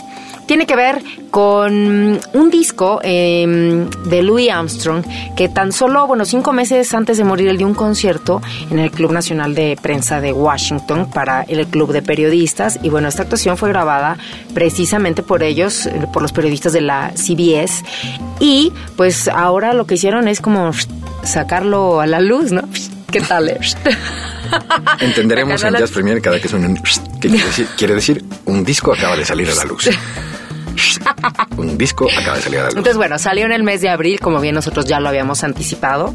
tiene 0.52 0.66
que 0.66 0.76
ver 0.76 1.02
con 1.30 2.20
un 2.34 2.50
disco 2.50 3.00
eh, 3.02 3.86
de 4.04 4.22
Louis 4.22 4.50
Armstrong 4.50 5.02
que 5.34 5.48
tan 5.48 5.72
solo, 5.72 6.06
bueno, 6.06 6.26
cinco 6.26 6.52
meses 6.52 6.92
antes 6.92 7.16
de 7.16 7.24
morir, 7.24 7.48
él 7.48 7.56
dio 7.56 7.66
un 7.66 7.72
concierto 7.72 8.42
en 8.70 8.78
el 8.78 8.90
Club 8.90 9.12
Nacional 9.12 9.54
de 9.54 9.78
Prensa 9.80 10.20
de 10.20 10.30
Washington 10.30 11.10
para 11.10 11.40
el 11.44 11.66
Club 11.68 11.94
de 11.94 12.02
Periodistas. 12.02 12.78
Y 12.82 12.90
bueno, 12.90 13.08
esta 13.08 13.22
actuación 13.22 13.56
fue 13.56 13.70
grabada 13.70 14.18
precisamente 14.52 15.22
por 15.22 15.42
ellos, 15.42 15.86
eh, 15.86 16.06
por 16.12 16.20
los 16.20 16.32
periodistas 16.32 16.74
de 16.74 16.82
la 16.82 17.12
CBS. 17.16 17.82
Y 18.38 18.74
pues 18.98 19.28
ahora 19.28 19.72
lo 19.72 19.86
que 19.86 19.94
hicieron 19.94 20.28
es 20.28 20.42
como 20.42 20.72
sacarlo 21.24 22.02
a 22.02 22.06
la 22.06 22.20
luz, 22.20 22.52
¿no? 22.52 22.68
¿Qué 23.10 23.22
tal? 23.22 23.58
Entenderemos 25.00 25.64
en 25.64 25.76
Jazz 25.76 25.92
Premier 25.92 26.20
cada 26.20 26.38
que 26.38 26.48
suene 26.48 26.66
un... 26.66 26.76
¿Qué 27.22 27.30
quiere 27.30 27.46
decir? 27.46 27.68
Quiere 27.74 27.94
decir 27.94 28.24
un 28.44 28.62
disco 28.62 28.92
acaba 28.92 29.16
de 29.16 29.24
salir 29.24 29.48
a 29.48 29.54
la 29.54 29.64
luz. 29.64 29.88
Un 31.56 31.78
disco 31.78 32.08
acaba 32.16 32.36
de 32.36 32.42
salir 32.42 32.58
a 32.58 32.62
la 32.62 32.68
luz. 32.68 32.76
Entonces, 32.76 32.96
bueno, 32.96 33.18
salió 33.18 33.46
en 33.46 33.52
el 33.52 33.62
mes 33.62 33.80
de 33.80 33.88
abril, 33.88 34.20
como 34.20 34.40
bien 34.40 34.54
nosotros 34.54 34.86
ya 34.86 35.00
lo 35.00 35.08
habíamos 35.08 35.44
anticipado, 35.44 36.14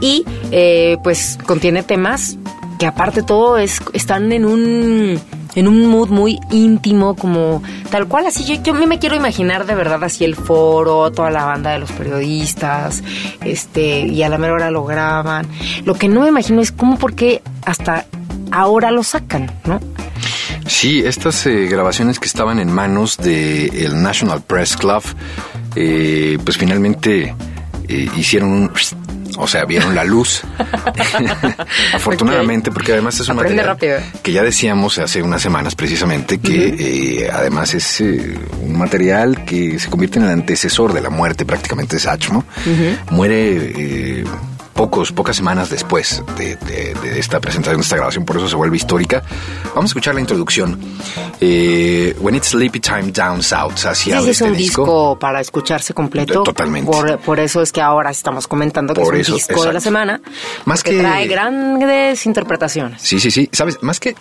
y 0.00 0.24
eh, 0.50 0.96
pues 1.02 1.38
contiene 1.46 1.82
temas 1.82 2.36
que 2.78 2.86
aparte 2.86 3.22
todo 3.22 3.58
es, 3.58 3.80
están 3.92 4.32
en 4.32 4.44
un 4.44 5.20
en 5.54 5.66
un 5.66 5.86
mood 5.86 6.08
muy 6.08 6.38
íntimo, 6.52 7.16
como 7.16 7.62
tal 7.90 8.06
cual, 8.06 8.26
así 8.26 8.44
yo, 8.44 8.62
yo 8.62 8.74
me 8.74 8.98
quiero 9.00 9.16
imaginar 9.16 9.66
de 9.66 9.74
verdad 9.74 10.04
así 10.04 10.24
el 10.24 10.36
foro, 10.36 11.10
toda 11.10 11.30
la 11.30 11.44
banda 11.44 11.72
de 11.72 11.80
los 11.80 11.90
periodistas, 11.90 13.02
este, 13.42 14.00
y 14.00 14.22
a 14.22 14.28
la 14.28 14.38
mera 14.38 14.54
hora 14.54 14.70
lo 14.70 14.84
graban. 14.84 15.48
Lo 15.84 15.94
que 15.94 16.08
no 16.08 16.20
me 16.20 16.28
imagino 16.28 16.60
es 16.60 16.70
cómo, 16.70 16.96
por 16.96 17.14
qué 17.14 17.42
hasta 17.64 18.06
ahora 18.52 18.92
lo 18.92 19.02
sacan, 19.02 19.50
¿no? 19.64 19.80
Sí, 20.68 21.02
estas 21.04 21.46
eh, 21.46 21.66
grabaciones 21.66 22.18
que 22.18 22.26
estaban 22.26 22.58
en 22.60 22.70
manos 22.70 23.16
del 23.16 24.00
National 24.02 24.42
Press 24.42 24.76
Club, 24.76 25.02
eh, 25.74 26.38
pues 26.44 26.56
finalmente 26.58 27.34
eh, 27.88 28.08
hicieron 28.16 28.50
un... 28.50 28.72
O 29.40 29.46
sea, 29.46 29.64
vieron 29.64 29.94
la 29.94 30.04
luz. 30.04 30.42
Afortunadamente, 31.94 32.70
porque 32.70 32.92
además 32.92 33.20
es 33.20 33.28
un 33.28 33.38
Aprende 33.38 33.62
material 33.62 33.98
rápido. 34.00 34.20
que 34.22 34.32
ya 34.32 34.42
decíamos 34.42 34.98
hace 34.98 35.22
unas 35.22 35.40
semanas 35.40 35.74
precisamente 35.74 36.38
que 36.38 36.74
eh, 37.24 37.30
además 37.32 37.72
es 37.74 38.00
eh, 38.00 38.36
un 38.62 38.76
material 38.76 39.44
que 39.44 39.78
se 39.78 39.88
convierte 39.88 40.18
en 40.18 40.24
el 40.24 40.30
antecesor 40.32 40.92
de 40.92 41.00
la 41.00 41.10
muerte 41.10 41.44
prácticamente 41.46 41.96
de 41.96 42.00
Satchmo. 42.00 42.44
Muere 43.10 43.72
eh, 43.76 44.24
pocos, 44.78 45.10
pocas 45.10 45.34
semanas 45.34 45.70
después 45.70 46.22
de, 46.36 46.54
de- 46.54 46.94
de 46.94 47.18
esta 47.18 47.40
presentación, 47.40 47.80
de 47.80 47.82
esta 47.82 47.96
grabación, 47.96 48.24
por 48.24 48.36
eso 48.36 48.48
se 48.48 48.54
vuelve 48.54 48.76
histórica. 48.76 49.24
Vamos 49.74 49.86
a 49.86 49.86
escuchar 49.86 50.14
la 50.14 50.20
introducción. 50.20 50.78
Eh, 51.40 52.14
When 52.20 52.36
It's 52.36 52.50
Sleepy 52.50 52.78
Time 52.78 53.10
Down 53.10 53.42
South, 53.42 53.84
así 53.86 54.10
Sí, 54.10 54.12
sí, 54.12 54.16
es 54.18 54.26
este 54.28 54.44
un 54.44 54.56
disco. 54.56 55.18
para 55.18 55.40
escucharse 55.40 55.92
completo. 55.94 56.44
Totalmente. 56.44 56.90
Por, 56.90 57.18
por 57.18 57.40
eso 57.40 57.60
es 57.60 57.72
que 57.72 57.80
ahora 57.80 58.10
estamos 58.12 58.46
comentando 58.46 58.94
que 58.94 59.00
Por 59.00 59.16
es 59.16 59.22
eso, 59.22 59.32
un 59.32 59.38
disco 59.38 59.54
de 59.54 59.58
la 59.72 59.78
exacto. 59.78 59.80
semana. 59.84 60.20
Más 60.64 60.84
que 60.84 60.92
que- 60.92 61.00
trae 61.00 61.26
grandes 61.26 62.24
interpretaciones. 62.24 63.02
Sí, 63.02 63.18
sí, 63.18 63.32
sí. 63.32 63.48
Sabes, 63.52 63.82
más 63.82 63.98
que 63.98 64.10
eh, 64.10 64.16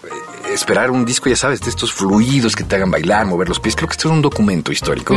esperar 0.53 0.89
un 0.89 1.05
disco, 1.05 1.29
ya 1.29 1.35
sabes, 1.35 1.61
de 1.61 1.69
estos 1.69 1.93
fluidos 1.93 2.55
que 2.55 2.63
te 2.63 2.75
hagan 2.77 2.89
bailar, 2.89 3.27
mover 3.27 3.47
los 3.47 3.59
pies, 3.59 3.75
creo 3.75 3.87
que 3.87 3.93
esto 3.93 4.07
es 4.07 4.13
un 4.13 4.23
documento 4.23 4.71
histórico 4.71 5.13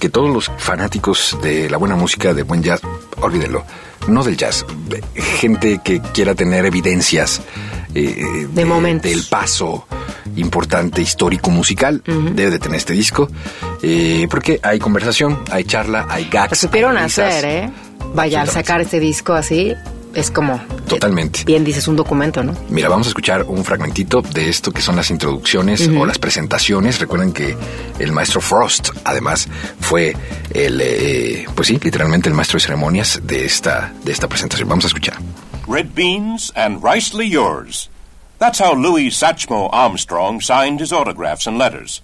que 0.00 0.08
todos 0.08 0.30
los 0.32 0.50
fanáticos 0.56 1.36
de 1.42 1.68
la 1.68 1.76
buena 1.76 1.94
música, 1.94 2.32
del 2.32 2.44
buen 2.44 2.62
jazz, 2.62 2.80
olvídenlo, 3.20 3.64
no 4.06 4.22
del 4.22 4.36
jazz, 4.36 4.64
de- 4.88 5.02
gente 5.38 5.80
que 5.84 6.00
quiera 6.00 6.34
tener 6.34 6.64
evidencias 6.64 7.40
eh, 7.94 8.46
De 8.52 8.64
momentos. 8.64 9.10
del 9.10 9.22
paso 9.24 9.86
importante 10.36 11.00
histórico 11.02 11.50
musical, 11.50 12.02
debe 12.06 12.50
de 12.50 12.58
tener 12.58 12.76
este 12.76 12.92
disco, 12.92 13.28
eh, 13.82 14.26
porque 14.30 14.60
hay 14.62 14.78
conversación, 14.78 15.38
hay 15.50 15.64
charla, 15.64 16.06
hay 16.08 16.28
gags. 16.30 16.50
Lo 16.50 16.56
supieron 16.68 16.96
hacer, 16.98 17.44
¿eh? 17.44 17.70
Vaya, 18.14 18.42
al 18.42 18.48
sacar 18.48 18.80
este 18.80 19.00
disco 19.00 19.32
así, 19.32 19.74
es 20.14 20.30
como... 20.30 20.60
Totalmente. 20.88 21.44
Bien 21.44 21.64
dices, 21.64 21.86
un 21.88 21.96
documento, 21.96 22.42
¿no? 22.42 22.54
Mira, 22.68 22.88
vamos 22.88 23.06
a 23.06 23.10
escuchar 23.10 23.44
un 23.44 23.64
fragmentito 23.64 24.22
de 24.22 24.48
esto 24.48 24.72
que 24.72 24.80
son 24.80 24.96
las 24.96 25.10
introducciones 25.10 25.88
o 25.88 26.06
las 26.06 26.18
presentaciones. 26.18 26.98
Recuerden 26.98 27.32
que 27.32 27.56
el 27.98 28.12
maestro 28.12 28.40
Frost, 28.40 28.90
además, 29.04 29.48
fue 29.80 30.16
el, 30.50 30.80
eh, 30.82 31.46
pues 31.54 31.68
sí, 31.68 31.78
literalmente 31.82 32.28
el 32.28 32.34
maestro 32.34 32.56
de 32.56 32.64
ceremonias 32.64 33.20
de 33.22 33.44
esta, 33.44 33.92
de 34.02 34.12
esta 34.12 34.28
presentación. 34.28 34.68
Vamos 34.68 34.84
a 34.84 34.88
escuchar. 34.88 35.18
Red 35.66 35.94
beans 35.94 36.52
and 36.56 36.82
ricely 36.82 37.28
yours. 37.28 37.90
That's 38.38 38.60
how 38.60 38.74
Louis 38.74 39.10
Satchmo 39.10 39.68
Armstrong 39.72 40.40
signed 40.40 40.80
his 40.80 40.92
autographs 40.92 41.46
and 41.46 41.58
letters. 41.58 42.02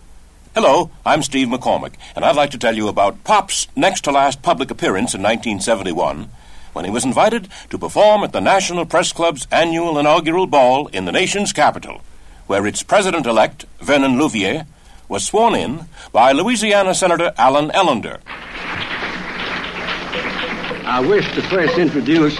Hello, 0.54 0.90
I'm 1.04 1.22
Steve 1.22 1.48
McCormick, 1.48 1.94
and 2.14 2.24
I'd 2.24 2.36
like 2.36 2.50
to 2.50 2.58
tell 2.58 2.76
you 2.76 2.88
about 2.88 3.24
Pop's 3.24 3.66
next 3.74 4.02
to 4.04 4.12
last 4.12 4.42
public 4.42 4.70
appearance 4.70 5.14
in 5.14 5.22
1971 5.22 6.28
when 6.74 6.84
he 6.84 6.90
was 6.90 7.04
invited 7.04 7.48
to 7.70 7.78
perform 7.78 8.22
at 8.22 8.32
the 8.32 8.40
National 8.40 8.84
Press 8.84 9.12
Club's 9.12 9.46
annual 9.50 9.98
inaugural 9.98 10.46
ball 10.46 10.88
in 10.88 11.06
the 11.06 11.12
nation's 11.12 11.52
capital, 11.52 12.02
where 12.46 12.66
its 12.66 12.82
president 12.82 13.26
elect, 13.26 13.64
Vernon 13.80 14.18
Louvier, 14.18 14.66
was 15.08 15.24
sworn 15.24 15.54
in 15.54 15.86
by 16.12 16.32
Louisiana 16.32 16.94
Senator 16.94 17.32
Alan 17.38 17.70
Ellender. 17.70 18.20
I 20.86 21.00
wish 21.00 21.24
to 21.34 21.42
first 21.42 21.78
introduce 21.78 22.38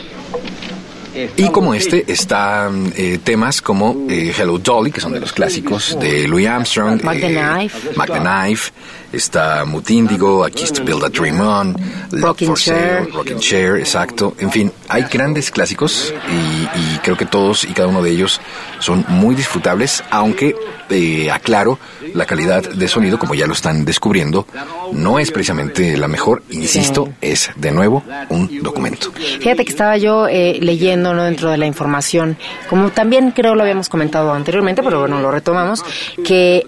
a 1.15 1.31
Y 1.37 1.49
como 1.51 1.75
este 1.75 2.11
están 2.13 2.93
eh, 2.97 3.19
temas 3.23 3.63
como 3.63 4.07
eh, 4.11 4.35
Hello 4.37 4.59
Dolly, 4.59 4.91
que 4.91 5.01
son 5.01 5.13
de 5.13 5.21
los 5.21 5.33
clásicos 5.33 5.97
de 6.01 6.27
Louis 6.27 6.47
Armstrong. 6.49 7.03
Mac 7.05 7.21
the 7.21 7.27
eh, 7.27 7.33
Knife. 7.33 7.97
Mac 7.97 8.09
the 8.09 8.19
Knife. 8.19 8.73
Está 9.15 9.65
Mood 9.65 9.89
Indigo, 9.91 10.45
A 10.45 10.51
Kiss 10.51 10.73
to 10.73 10.85
Build 10.85 11.05
a 11.05 11.09
Dream 11.09 11.41
On, 11.41 11.77
Rocking 12.11 12.49
for 12.49 12.59
Sale. 12.59 13.09
Rocking 13.13 13.39
Chair, 13.39 13.77
exacto. 13.77 14.35
En 14.39 14.51
fin, 14.51 14.73
hay 14.89 15.05
grandes 15.05 15.51
clásicos 15.51 16.13
y, 16.29 16.95
y 16.95 16.99
creo 16.99 17.17
que 17.17 17.27
todos 17.27 17.65
y 17.65 17.73
cada 17.73 17.89
uno 17.89 18.03
de 18.03 18.11
ellos 18.11 18.41
son 18.81 19.05
muy 19.09 19.35
disfrutables, 19.35 20.03
aunque 20.11 20.55
eh, 20.91 21.31
aclaro, 21.31 21.79
la 22.15 22.27
calidad 22.27 22.63
de 22.63 22.89
sonido, 22.89 23.19
como 23.19 23.35
ya 23.35 23.47
lo 23.47 23.53
están 23.53 23.85
descubriendo, 23.85 24.47
no 24.93 25.19
es 25.19 25.31
precisamente 25.31 25.97
la 25.97 26.09
mejor. 26.09 26.43
Insisto, 26.51 27.09
es 27.21 27.51
de 27.57 27.71
nuevo 27.71 28.03
un 28.29 28.63
documento. 28.63 29.11
Fíjate 29.13 29.65
que 29.65 29.71
estaba 29.71 29.97
yo 29.97 30.29
eh, 30.29 30.59
leyendo 30.61 31.15
¿no? 31.15 31.25
dentro 31.25 31.51
de 31.51 31.57
la 31.57 31.67
información, 31.67 32.37
como 32.69 32.91
también 32.91 33.31
creo 33.31 33.55
lo 33.55 33.63
habíamos 33.63 33.89
comentado 33.89 34.33
anteriormente, 34.33 34.83
pero 34.83 35.01
bueno, 35.01 35.21
lo 35.21 35.31
retomamos, 35.31 35.83
que 36.25 36.67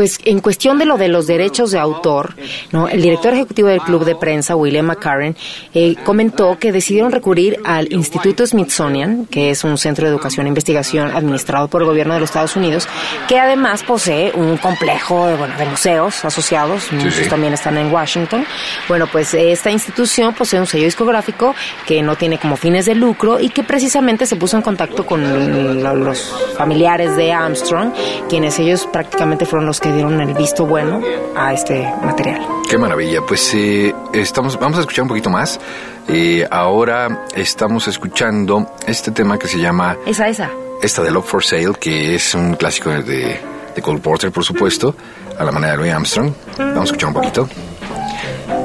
pues 0.00 0.18
en 0.24 0.40
cuestión 0.40 0.78
de 0.78 0.86
lo 0.86 0.96
de 0.96 1.08
los 1.08 1.26
derechos 1.26 1.72
de 1.72 1.78
autor, 1.78 2.34
¿no? 2.72 2.88
el 2.88 3.02
director 3.02 3.34
ejecutivo 3.34 3.68
del 3.68 3.82
club 3.82 4.06
de 4.06 4.14
prensa, 4.14 4.56
William 4.56 4.86
McCarran, 4.86 5.36
eh, 5.74 5.94
comentó 6.04 6.56
que 6.58 6.72
decidieron 6.72 7.12
recurrir 7.12 7.58
al 7.66 7.92
Instituto 7.92 8.46
Smithsonian, 8.46 9.26
que 9.26 9.50
es 9.50 9.62
un 9.62 9.76
centro 9.76 10.06
de 10.06 10.10
educación 10.10 10.46
e 10.46 10.48
investigación 10.48 11.10
administrado 11.14 11.68
por 11.68 11.82
el 11.82 11.86
gobierno 11.88 12.14
de 12.14 12.20
los 12.20 12.30
Estados 12.30 12.56
Unidos, 12.56 12.88
que 13.28 13.38
además 13.38 13.82
posee 13.82 14.32
un 14.34 14.56
complejo 14.56 15.26
de, 15.26 15.36
bueno, 15.36 15.54
de 15.58 15.66
museos 15.66 16.24
asociados, 16.24 16.90
muchos 16.92 17.12
sí. 17.16 17.28
también 17.28 17.52
están 17.52 17.76
en 17.76 17.92
Washington. 17.92 18.46
Bueno, 18.88 19.06
pues 19.12 19.34
esta 19.34 19.70
institución 19.70 20.32
posee 20.32 20.60
un 20.60 20.66
sello 20.66 20.84
discográfico 20.84 21.54
que 21.86 22.00
no 22.00 22.16
tiene 22.16 22.38
como 22.38 22.56
fines 22.56 22.86
de 22.86 22.94
lucro 22.94 23.38
y 23.38 23.50
que 23.50 23.64
precisamente 23.64 24.24
se 24.24 24.36
puso 24.36 24.56
en 24.56 24.62
contacto 24.62 25.04
con 25.04 25.82
lo- 25.82 25.94
los 25.94 26.34
familiares 26.56 27.14
de 27.16 27.34
Armstrong, 27.34 27.92
quienes 28.30 28.58
ellos 28.58 28.88
prácticamente 28.90 29.44
fueron 29.44 29.66
los 29.66 29.78
que 29.78 29.89
dieron 29.92 30.20
el 30.20 30.34
visto 30.34 30.66
bueno 30.66 31.00
a 31.36 31.52
este 31.52 31.92
material. 32.02 32.46
Qué 32.68 32.78
maravilla. 32.78 33.20
Pues 33.26 33.52
eh, 33.54 33.94
estamos, 34.12 34.58
vamos 34.58 34.78
a 34.78 34.80
escuchar 34.80 35.02
un 35.02 35.08
poquito 35.08 35.30
más. 35.30 35.60
Eh, 36.08 36.46
ahora 36.50 37.26
estamos 37.34 37.86
escuchando 37.88 38.72
este 38.86 39.10
tema 39.10 39.38
que 39.38 39.48
se 39.48 39.58
llama 39.58 39.96
Esa, 40.06 40.28
esa. 40.28 40.50
esta 40.82 41.02
de 41.02 41.10
Love 41.10 41.26
for 41.26 41.44
Sale, 41.44 41.74
que 41.78 42.14
es 42.14 42.34
un 42.34 42.54
clásico 42.54 42.90
de, 42.90 43.40
de 43.74 43.82
Cole 43.82 44.00
Porter, 44.00 44.32
por 44.32 44.44
supuesto, 44.44 44.94
a 45.38 45.44
la 45.44 45.52
manera 45.52 45.72
de 45.72 45.78
Louis 45.78 45.92
Armstrong. 45.92 46.32
Vamos 46.58 46.80
a 46.80 46.84
escuchar 46.84 47.08
un 47.08 47.14
poquito. 47.14 47.48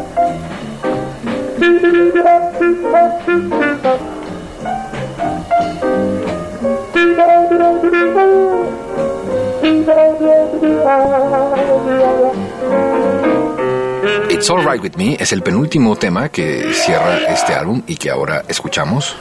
It's 14.46 14.52
It's 14.52 14.60
All 14.60 14.72
Right 14.72 14.80
With 14.80 14.96
Me 14.96 15.18
es 15.20 15.34
el 15.34 15.42
penúltimo 15.42 15.96
tema 15.96 16.30
que 16.30 16.72
cierra 16.72 17.18
este 17.34 17.56
álbum 17.56 17.82
y 17.88 17.96
que 17.96 18.12
ahora 18.12 18.44
escuchamos. 18.48 19.18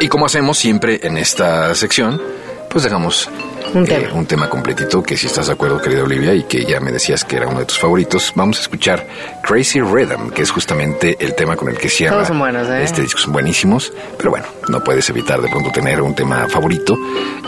Y 0.00 0.08
como 0.08 0.26
hacemos 0.26 0.58
siempre 0.58 0.98
en 1.04 1.16
esta 1.16 1.76
sección, 1.76 2.20
pues 2.68 2.82
dejamos 2.82 3.30
Un 3.74 3.84
eh, 3.84 3.86
tema. 3.86 4.14
un 4.14 4.26
tema 4.26 4.50
completito 4.50 5.02
que 5.02 5.16
si 5.16 5.26
estás 5.26 5.46
de 5.46 5.52
acuerdo, 5.52 5.80
querida 5.80 6.02
Olivia, 6.02 6.34
y 6.34 6.44
que 6.44 6.64
ya 6.64 6.80
me 6.80 6.90
decías 6.90 7.24
que 7.24 7.36
era 7.36 7.46
uno 7.46 7.60
de 7.60 7.66
tus 7.66 7.78
favoritos, 7.78 8.32
vamos 8.34 8.58
a 8.58 8.62
escuchar 8.62 9.06
Crazy 9.42 9.80
Rhythm, 9.80 10.30
que 10.30 10.42
es 10.42 10.50
justamente 10.50 11.16
el 11.20 11.34
tema 11.34 11.56
con 11.56 11.68
el 11.68 11.78
que 11.78 11.88
cierra 11.88 12.16
Todos 12.16 12.28
son 12.28 12.38
buenos, 12.38 12.68
¿eh? 12.68 12.82
este 12.82 13.02
disco. 13.02 13.20
Son 13.20 13.32
buenísimos, 13.32 13.92
pero 14.16 14.30
bueno, 14.30 14.46
no 14.68 14.82
puedes 14.82 15.08
evitar 15.10 15.40
de 15.40 15.48
pronto 15.48 15.70
tener 15.70 16.00
un 16.00 16.14
tema 16.14 16.48
favorito, 16.48 16.98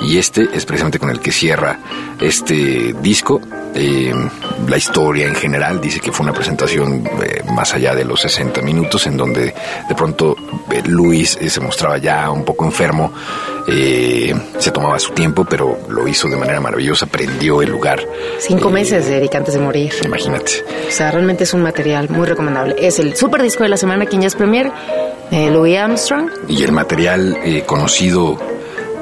y 0.03 0.18
este 0.18 0.49
es 0.55 0.64
precisamente 0.64 0.99
con 0.99 1.11
el 1.11 1.20
que 1.20 1.33
cierra 1.33 1.79
este 2.20 2.95
disco. 3.01 3.41
Eh, 3.75 4.12
la 4.68 4.77
historia 4.77 5.27
en 5.27 5.35
general 5.35 5.81
dice 5.81 5.99
que 5.99 6.12
fue 6.12 6.25
una 6.25 6.35
presentación 6.35 7.09
eh, 7.23 7.43
más 7.53 7.75
allá 7.75 7.95
de 7.95 8.05
los 8.05 8.20
60 8.20 8.61
minutos, 8.62 9.07
en 9.07 9.16
donde 9.16 9.55
de 9.89 9.95
pronto 9.97 10.37
eh, 10.70 10.83
Luis 10.87 11.37
eh, 11.41 11.51
se 11.51 11.61
mostraba 11.61 11.99
ya 11.99 12.31
un 12.31 12.45
poco 12.45 12.64
enfermo, 12.64 13.12
eh, 13.66 14.35
se 14.59 14.70
tomaba 14.70 14.99
su 14.99 15.12
tiempo, 15.12 15.45
pero 15.45 15.79
lo 15.89 16.07
hizo 16.09 16.12
de 16.31 16.37
manera 16.37 16.61
maravillosa, 16.61 17.07
prendió 17.07 17.63
el 17.63 17.71
lugar. 17.71 18.01
Cinco 18.39 18.69
Eh, 18.69 18.73
meses, 18.73 19.07
Eric, 19.09 19.35
antes 19.35 19.55
de 19.55 19.61
morir. 19.61 19.93
Imagínate. 20.05 20.65
O 20.89 20.91
sea, 20.91 21.11
realmente 21.11 21.45
es 21.45 21.53
un 21.55 21.63
material 21.63 22.09
muy 22.11 22.27
recomendable. 22.27 22.77
Es 22.79 22.99
el 22.99 23.17
super 23.17 23.43
disco 23.43 23.63
de 23.63 23.69
la 23.71 23.77
semana 23.77 24.07
que 24.07 24.17
en 24.17 24.23
Jazz 24.23 24.35
Premier, 24.37 24.71
eh, 25.31 25.51
Louis 25.51 25.77
Armstrong. 25.79 26.31
Y 26.49 26.63
el 26.63 26.73
material 26.73 27.39
eh, 27.45 27.63
conocido 27.67 28.39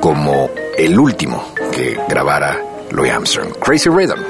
como 0.01 0.51
el 0.79 0.99
último 0.99 1.53
que 1.73 1.99
grabara 2.09 2.59
Louis 2.91 3.13
Armstrong, 3.13 3.53
Crazy 3.59 3.91
Rhythm, 3.91 4.21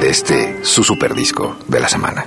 de 0.00 0.10
este 0.10 0.56
su 0.62 0.84
super 0.84 1.14
disco 1.14 1.56
de 1.66 1.80
la 1.80 1.88
semana. 1.88 2.26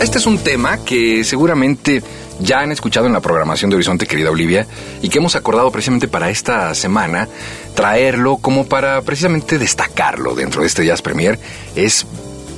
Este 0.00 0.16
es 0.16 0.24
un 0.24 0.38
tema 0.38 0.78
que 0.78 1.24
seguramente 1.24 2.02
ya 2.40 2.60
han 2.60 2.72
escuchado 2.72 3.06
en 3.06 3.12
la 3.12 3.20
programación 3.20 3.68
de 3.68 3.76
Horizonte, 3.76 4.06
querida 4.06 4.30
Olivia, 4.30 4.66
y 5.02 5.10
que 5.10 5.18
hemos 5.18 5.36
acordado 5.36 5.70
precisamente 5.70 6.08
para 6.08 6.30
esta 6.30 6.74
semana 6.74 7.28
traerlo 7.74 8.38
como 8.38 8.66
para 8.66 9.02
precisamente 9.02 9.58
destacarlo 9.58 10.34
dentro 10.34 10.62
de 10.62 10.68
este 10.68 10.86
Jazz 10.86 11.02
Premier. 11.02 11.38
Es 11.76 12.06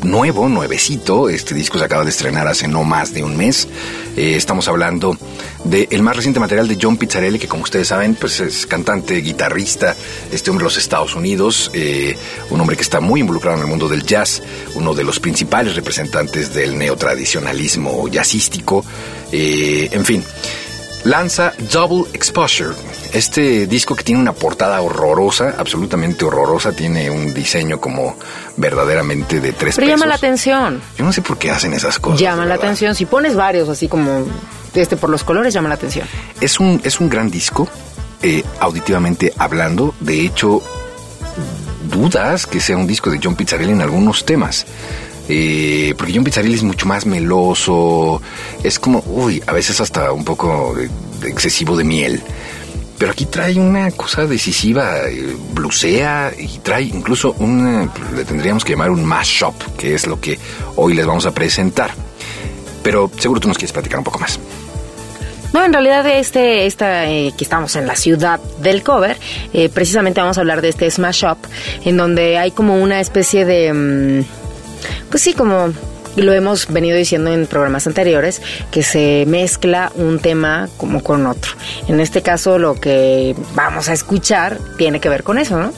nuevo, 0.05 0.49
nuevecito. 0.49 1.29
Este 1.29 1.55
disco 1.55 1.79
se 1.79 1.85
acaba 1.85 2.05
de 2.05 2.11
estrenar 2.11 2.47
hace 2.49 2.69
no 2.69 2.85
más 2.85 3.13
de 3.13 3.23
un 3.23 3.37
mes. 3.37 3.69
Eh, 4.17 4.35
estamos 4.37 4.69
hablando 4.69 5.17
del 5.65 6.03
más 6.03 6.17
reciente 6.17 6.41
material 6.41 6.69
de 6.69 6.79
John 6.81 6.97
Pizzarelli, 6.97 7.39
que 7.39 7.49
como 7.49 7.63
ustedes 7.63 7.89
saben, 7.89 8.15
pues 8.15 8.41
es 8.41 8.67
cantante, 8.67 9.17
guitarrista, 9.17 9.97
este 10.31 10.51
hombre 10.51 10.65
de 10.65 10.67
los 10.67 10.77
Estados 10.77 11.15
Unidos, 11.15 11.71
eh, 11.75 12.17
un 12.51 12.61
hombre 12.61 12.77
que 12.77 12.83
está 12.83 13.01
muy 13.01 13.21
involucrado 13.21 13.57
en 13.57 13.63
el 13.63 13.69
mundo 13.69 13.89
del 13.89 14.05
jazz, 14.05 14.43
uno 14.75 14.95
de 14.95 15.05
los 15.05 15.21
principales 15.21 15.75
representantes 15.75 16.53
del 16.53 16.77
neotradicionalismo 16.77 18.09
jazzístico, 18.09 18.85
eh, 19.31 19.89
en 19.93 20.05
fin. 20.05 20.25
Lanza 21.05 21.53
Double 21.73 22.05
Exposure, 22.13 22.75
este 23.13 23.67
disco 23.67 23.97
que 23.97 24.05
tiene 24.05 24.21
una 24.21 24.33
portada 24.33 24.81
horrorosa, 24.81 25.55
absolutamente 25.59 26.25
horrorosa, 26.25 26.73
tiene 26.73 27.11
un 27.11 27.35
diseño 27.35 27.81
como 27.81 28.17
verdaderamente 28.57 29.41
de 29.41 29.53
tres 29.53 29.75
Pero 29.75 29.87
pesos. 29.87 30.01
llama 30.01 30.07
la 30.07 30.15
atención. 30.15 30.81
Yo 30.97 31.05
no 31.05 31.13
sé 31.13 31.21
por 31.23 31.39
qué 31.39 31.51
hacen 31.51 31.73
esas 31.73 31.99
cosas. 31.99 32.21
Llama 32.21 32.47
la 32.47 32.55
atención. 32.55 32.95
Si 32.95 33.05
pones 33.07 33.35
varios 33.35 33.69
así 33.69 33.89
como 33.89 34.25
este 34.75 34.97
por 34.97 35.11
los 35.11 35.25
colores, 35.25 35.53
llama 35.53 35.69
la 35.69 35.75
atención. 35.75 36.07
Es 36.41 36.61
un, 36.61 36.81
es 36.85 37.01
un 37.01 37.09
gran 37.09 37.31
disco, 37.31 37.69
eh, 38.23 38.45
auditivamente 38.61 39.33
hablando. 39.37 39.95
De 39.99 40.21
hecho, 40.25 40.63
dudas 41.91 42.47
que 42.47 42.61
sea 42.61 42.77
un 42.77 42.87
disco 42.87 43.11
de 43.11 43.19
John 43.23 43.35
Pizzarelli 43.35 43.73
en 43.73 43.83
algunos 43.83 44.25
temas. 44.25 44.67
Eh, 45.35 45.95
porque 45.97 46.13
John 46.15 46.25
Pizzarelli 46.25 46.57
es 46.57 46.63
mucho 46.63 46.85
más 46.85 47.07
meloso, 47.07 48.21
es 48.63 48.79
como, 48.79 49.03
uy, 49.07 49.43
a 49.47 49.53
veces 49.55 49.81
hasta 49.81 50.13
un 50.13 50.27
poco 50.27 50.75
excesivo 51.25 51.75
de 51.75 51.85
miel. 51.85 52.23
Pero 52.99 53.13
aquí 53.13 53.25
trae 53.25 53.59
una 53.59 53.91
cosa 53.93 54.27
decisiva, 54.27 55.09
eh, 55.09 55.35
blusea 55.55 56.33
y 56.39 56.59
trae 56.59 56.83
incluso 56.83 57.35
un, 57.39 57.91
le 58.15 58.27
tendríamos 58.27 58.63
que 58.63 58.73
llamar 58.73 58.91
un 58.91 59.07
mashup, 59.07 59.55
que 59.79 59.95
es 59.95 60.07
lo 60.07 60.21
que 60.21 60.39
hoy 60.77 60.93
les 60.93 61.07
vamos 61.07 61.25
a 61.25 61.31
presentar. 61.33 61.93
Pero 62.83 63.11
seguro 63.17 63.41
tú 63.41 63.49
nos 63.49 63.57
quieres 63.57 63.73
platicar 63.73 64.01
un 64.01 64.05
poco 64.05 64.19
más. 64.19 64.39
No, 65.55 65.65
en 65.65 65.73
realidad 65.73 66.07
este, 66.07 66.67
esta, 66.67 67.09
eh, 67.09 67.33
que 67.39 67.45
estamos 67.45 67.75
en 67.77 67.87
la 67.87 67.97
ciudad 67.97 68.39
del 68.61 68.83
cover, 68.83 69.17
eh, 69.55 69.71
precisamente 69.71 70.21
vamos 70.21 70.37
a 70.37 70.43
hablar 70.43 70.61
de 70.61 70.69
este 70.69 70.91
Smash 70.91 71.25
Up, 71.25 71.39
en 71.87 71.97
donde 71.97 72.37
hay 72.37 72.51
como 72.51 72.77
una 72.83 73.01
especie 73.01 73.47
de, 73.47 73.73
mm, 73.73 74.42
pues 75.11 75.23
sí, 75.23 75.35
como 75.35 75.73
lo 76.17 76.33
hemos 76.33 76.69
venido 76.69 76.97
diciendo 76.97 77.33
en 77.33 77.47
programas 77.47 77.87
anteriores, 77.87 78.43
que 78.71 78.83
se 78.83 79.25
mezcla 79.27 79.93
un 79.95 80.19
tema 80.19 80.69
como 80.77 81.03
con 81.03 81.27
otro. 81.27 81.53
En 81.89 82.01
este 82.01 82.23
caso 82.23 82.59
lo 82.59 82.75
que 82.75 83.35
vamos 83.55 83.89
a 83.89 83.93
escuchar 83.93 84.59
tiene 84.77 85.01
que 85.01 85.09
ver 85.09 85.23
con 85.23 85.39
eso, 85.39 85.59
¿no? 85.59 85.73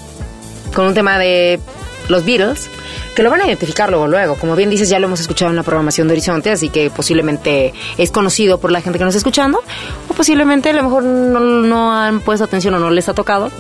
Con 0.75 0.87
un 0.87 0.95
tema 0.95 1.19
de 1.19 1.61
los 2.09 2.25
Beatles, 2.25 2.69
que 3.15 3.23
lo 3.23 3.31
van 3.31 3.41
a 3.41 3.47
identificar 3.47 3.91
luego, 3.91 4.09
luego. 4.09 4.35
Como 4.37 4.57
bien 4.57 4.71
dices, 4.71 4.89
ya 4.89 4.99
lo 4.99 5.07
hemos 5.07 5.21
escuchado 5.21 5.51
en 5.51 5.57
la 5.57 5.63
programación 5.63 6.09
de 6.09 6.15
Horizonte, 6.15 6.51
así 6.51 6.69
que 6.69 6.91
posiblemente 6.91 7.73
es 7.97 8.11
conocido 8.11 8.59
por 8.59 8.73
la 8.73 8.81
gente 8.81 8.99
que 8.99 9.05
nos 9.05 9.15
está 9.15 9.19
escuchando, 9.19 9.63
o 10.09 10.15
posiblemente 10.15 10.71
a 10.71 10.73
lo 10.73 10.83
mejor 10.83 11.05
no, 11.05 11.41
no 11.41 11.95
han 11.95 12.21
puesto 12.21 12.45
atención 12.45 12.75
o 12.75 12.79
no 12.79 12.91
les 12.91 13.09
ha 13.09 13.15
tocado. 13.15 13.51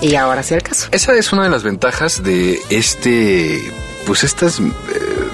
Y 0.00 0.16
ahora 0.16 0.42
sí 0.42 0.54
el 0.54 0.62
caso. 0.62 0.88
Esa 0.90 1.14
es 1.14 1.32
una 1.32 1.44
de 1.44 1.50
las 1.50 1.62
ventajas 1.62 2.24
de 2.24 2.58
este, 2.70 3.60
pues 4.06 4.24
estas 4.24 4.60
eh, 4.60 4.64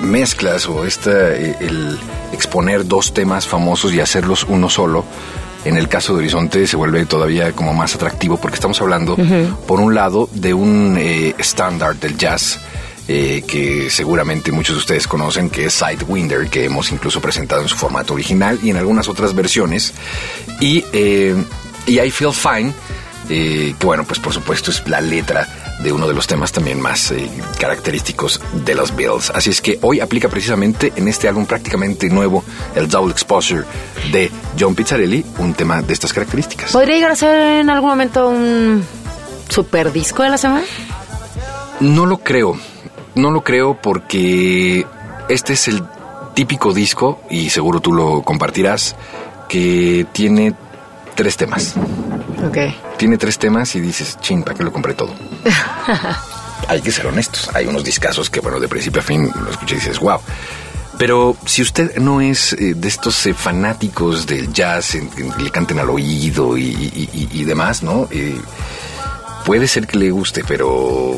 mezclas 0.00 0.68
o 0.68 0.84
esta, 0.84 1.34
eh, 1.34 1.56
el 1.60 1.98
exponer 2.32 2.86
dos 2.86 3.12
temas 3.12 3.46
famosos 3.46 3.92
y 3.92 4.00
hacerlos 4.00 4.44
uno 4.48 4.68
solo. 4.68 5.04
En 5.64 5.76
el 5.76 5.88
caso 5.88 6.12
de 6.12 6.20
Horizonte 6.20 6.66
se 6.66 6.76
vuelve 6.76 7.04
todavía 7.04 7.52
como 7.52 7.74
más 7.74 7.94
atractivo 7.94 8.36
porque 8.36 8.54
estamos 8.54 8.80
hablando, 8.80 9.16
por 9.66 9.80
un 9.80 9.94
lado, 9.94 10.28
de 10.32 10.54
un 10.54 10.96
eh, 10.98 11.34
estándar 11.36 11.96
del 11.96 12.16
jazz 12.16 12.60
eh, 13.10 13.42
que 13.46 13.88
seguramente 13.88 14.52
muchos 14.52 14.76
de 14.76 14.80
ustedes 14.80 15.08
conocen, 15.08 15.48
que 15.48 15.64
es 15.64 15.72
Sidewinder, 15.72 16.50
que 16.50 16.66
hemos 16.66 16.92
incluso 16.92 17.22
presentado 17.22 17.62
en 17.62 17.68
su 17.68 17.74
formato 17.74 18.12
original 18.12 18.58
y 18.62 18.68
en 18.68 18.76
algunas 18.76 19.08
otras 19.08 19.34
versiones. 19.34 19.94
Y, 20.60 20.84
eh, 20.92 21.34
y 21.86 22.00
I 22.00 22.10
Feel 22.10 22.34
Fine, 22.34 22.74
eh, 23.30 23.74
que 23.78 23.86
bueno, 23.86 24.04
pues 24.04 24.20
por 24.20 24.34
supuesto 24.34 24.70
es 24.70 24.86
la 24.86 25.00
letra 25.00 25.48
de 25.79 25.93
uno 25.93 26.09
de 26.09 26.14
los 26.14 26.26
temas 26.26 26.53
también 26.53 26.81
más 26.81 27.11
eh, 27.11 27.29
característicos 27.59 28.41
de 28.64 28.74
los 28.74 28.95
Bills. 28.95 29.31
Así 29.31 29.51
es 29.51 29.61
que 29.61 29.79
hoy 29.83 30.01
aplica 30.01 30.29
precisamente 30.29 30.93
en 30.97 31.09
este 31.09 31.29
álbum 31.29 31.47
prácticamente 31.47 32.09
nuevo, 32.09 32.45
el 32.74 32.89
Double 32.89 33.12
Exposure 33.12 33.64
de 34.12 34.31
John 34.59 34.74
Pizzarelli, 34.74 35.24
un 35.39 35.55
tema 35.55 35.83
de 35.83 35.93
estas 35.93 36.12
características. 36.12 36.72
¿Podría 36.72 36.97
llegar 36.97 37.12
a 37.12 37.16
ser 37.16 37.61
en 37.61 37.70
algún 37.70 37.91
momento 37.91 38.29
un 38.29 38.85
super 39.49 39.93
disco 39.93 40.22
de 40.22 40.31
la 40.31 40.39
semana? 40.39 40.64
No 41.81 42.07
lo 42.07 42.18
creo, 42.18 42.59
no 43.14 43.31
lo 43.31 43.43
creo 43.43 43.81
porque 43.81 44.85
este 45.29 45.53
es 45.53 45.68
el 45.68 45.83
típico 46.35 46.72
disco, 46.72 47.20
y 47.31 47.51
seguro 47.51 47.81
tú 47.81 47.93
lo 47.93 48.22
compartirás, 48.22 48.97
que 49.49 50.07
tiene 50.12 50.55
tres 51.14 51.37
temas. 51.37 51.74
Ok. 52.47 52.88
Tiene 52.99 53.16
tres 53.16 53.38
temas 53.38 53.74
y 53.76 53.80
dices, 53.80 54.18
ching, 54.20 54.42
¿para 54.42 54.57
qué 54.57 54.64
lo 54.64 54.72
compré 54.72 54.92
todo? 54.94 55.14
Hay 56.68 56.82
que 56.82 56.90
ser 56.90 57.07
honestos. 57.07 57.49
Hay 57.55 57.66
unos 57.66 57.84
discazos 57.84 58.28
que, 58.28 58.40
bueno, 58.40 58.59
de 58.61 58.68
principio 58.68 59.01
a 59.01 59.05
fin 59.05 59.30
lo 59.42 59.51
escuché 59.51 59.76
y 59.76 59.78
dices, 59.78 60.01
wow. 60.01 60.20
Pero 60.99 61.36
si 61.46 61.62
usted 61.62 61.96
no 61.99 62.20
es 62.20 62.53
eh, 62.55 62.74
de 62.74 62.88
estos 62.88 63.24
eh, 63.26 63.32
fanáticos 63.34 64.26
del 64.26 64.53
jazz, 64.53 64.96
en- 64.96 65.09
le 65.38 65.51
canten 65.51 65.78
al 65.78 65.88
oído 65.90 66.59
y, 66.59 66.62
y- 66.64 67.09
y- 67.12 67.40
y 67.40 67.44
demás, 67.44 67.82
¿no? 67.84 68.09
Eh, 68.11 68.36
puede 69.49 69.66
ser 69.66 69.86
que 69.86 69.96
le 69.96 70.11
guste, 70.11 70.44
pero 70.46 71.14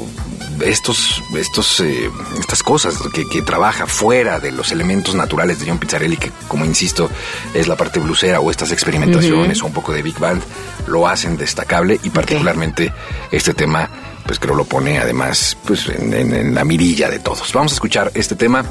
estos, 0.64 1.20
estos, 1.36 1.80
eh, 1.80 2.08
estas 2.38 2.62
cosas 2.62 2.94
que, 3.12 3.28
que 3.28 3.42
trabaja 3.42 3.86
fuera 3.88 4.38
de 4.38 4.52
los 4.52 4.70
elementos 4.70 5.16
naturales 5.16 5.58
de 5.58 5.66
John 5.68 5.78
Pizzarelli, 5.80 6.16
que 6.16 6.30
como 6.46 6.64
insisto, 6.64 7.10
es 7.54 7.66
la 7.66 7.74
parte 7.76 7.98
blusera 7.98 8.38
o 8.38 8.48
estas 8.48 8.70
experimentaciones 8.70 9.60
o 9.62 9.66
un 9.66 9.72
poco 9.72 9.92
de 9.92 10.02
big 10.02 10.16
band, 10.20 10.40
lo 10.86 11.08
hacen 11.08 11.36
destacable 11.36 11.98
y 12.04 12.10
particularmente 12.10 12.92
este 13.32 13.52
tema, 13.52 13.90
pues 14.24 14.38
creo 14.38 14.54
lo 14.54 14.64
pone 14.64 15.00
además 15.00 15.56
pues 15.66 15.88
en, 15.88 16.14
en- 16.14 16.32
en 16.32 16.54
la 16.54 16.64
mirilla 16.64 17.08
de 17.10 17.18
todos. 17.18 17.52
Vamos 17.52 17.72
a 17.72 17.74
escuchar 17.74 18.12
este 18.14 18.36
tema 18.36 18.64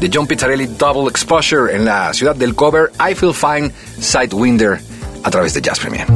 de 0.00 0.10
John 0.12 0.26
Pizzarelli 0.26 0.66
Double 0.76 1.08
Exposure 1.08 1.72
en 1.72 1.84
la 1.84 2.12
ciudad 2.14 2.34
del 2.34 2.56
cover 2.56 2.90
I 2.98 3.14
Feel 3.14 3.32
Fine 3.32 3.70
Sidewinder 4.00 4.80
a 5.22 5.30
través 5.30 5.54
de 5.54 5.62
Jazz 5.62 5.78
Premier. 5.78 6.06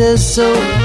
Says 0.00 0.34
so. 0.34 0.79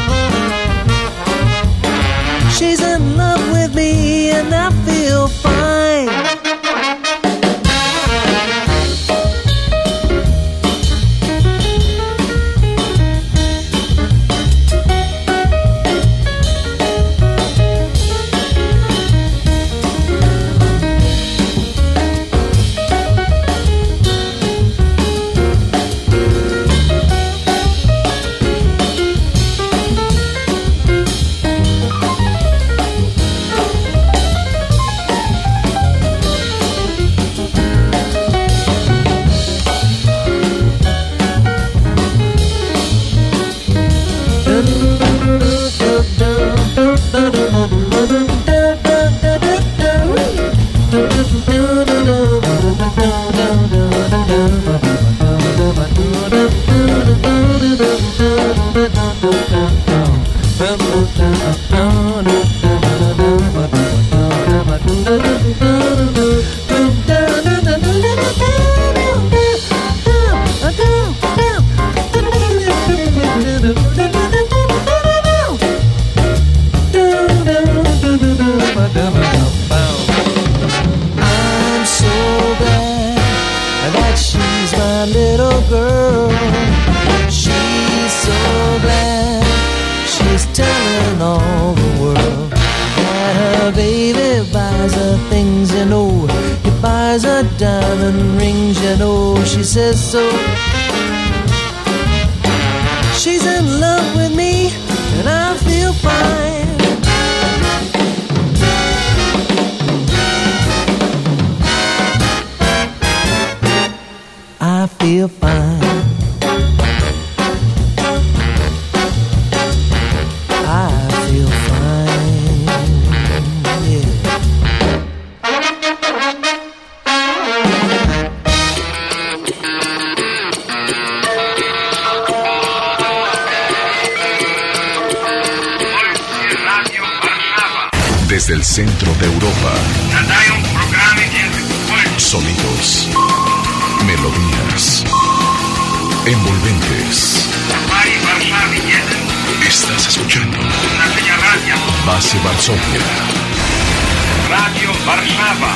Radio 154.55 154.89
Barnava. 155.05 155.71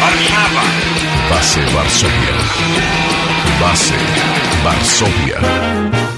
Barnava. 0.00 0.64
Base 1.28 1.60
Varsovia. 1.72 2.34
Base 3.60 3.94
Varsovia. 4.64 6.13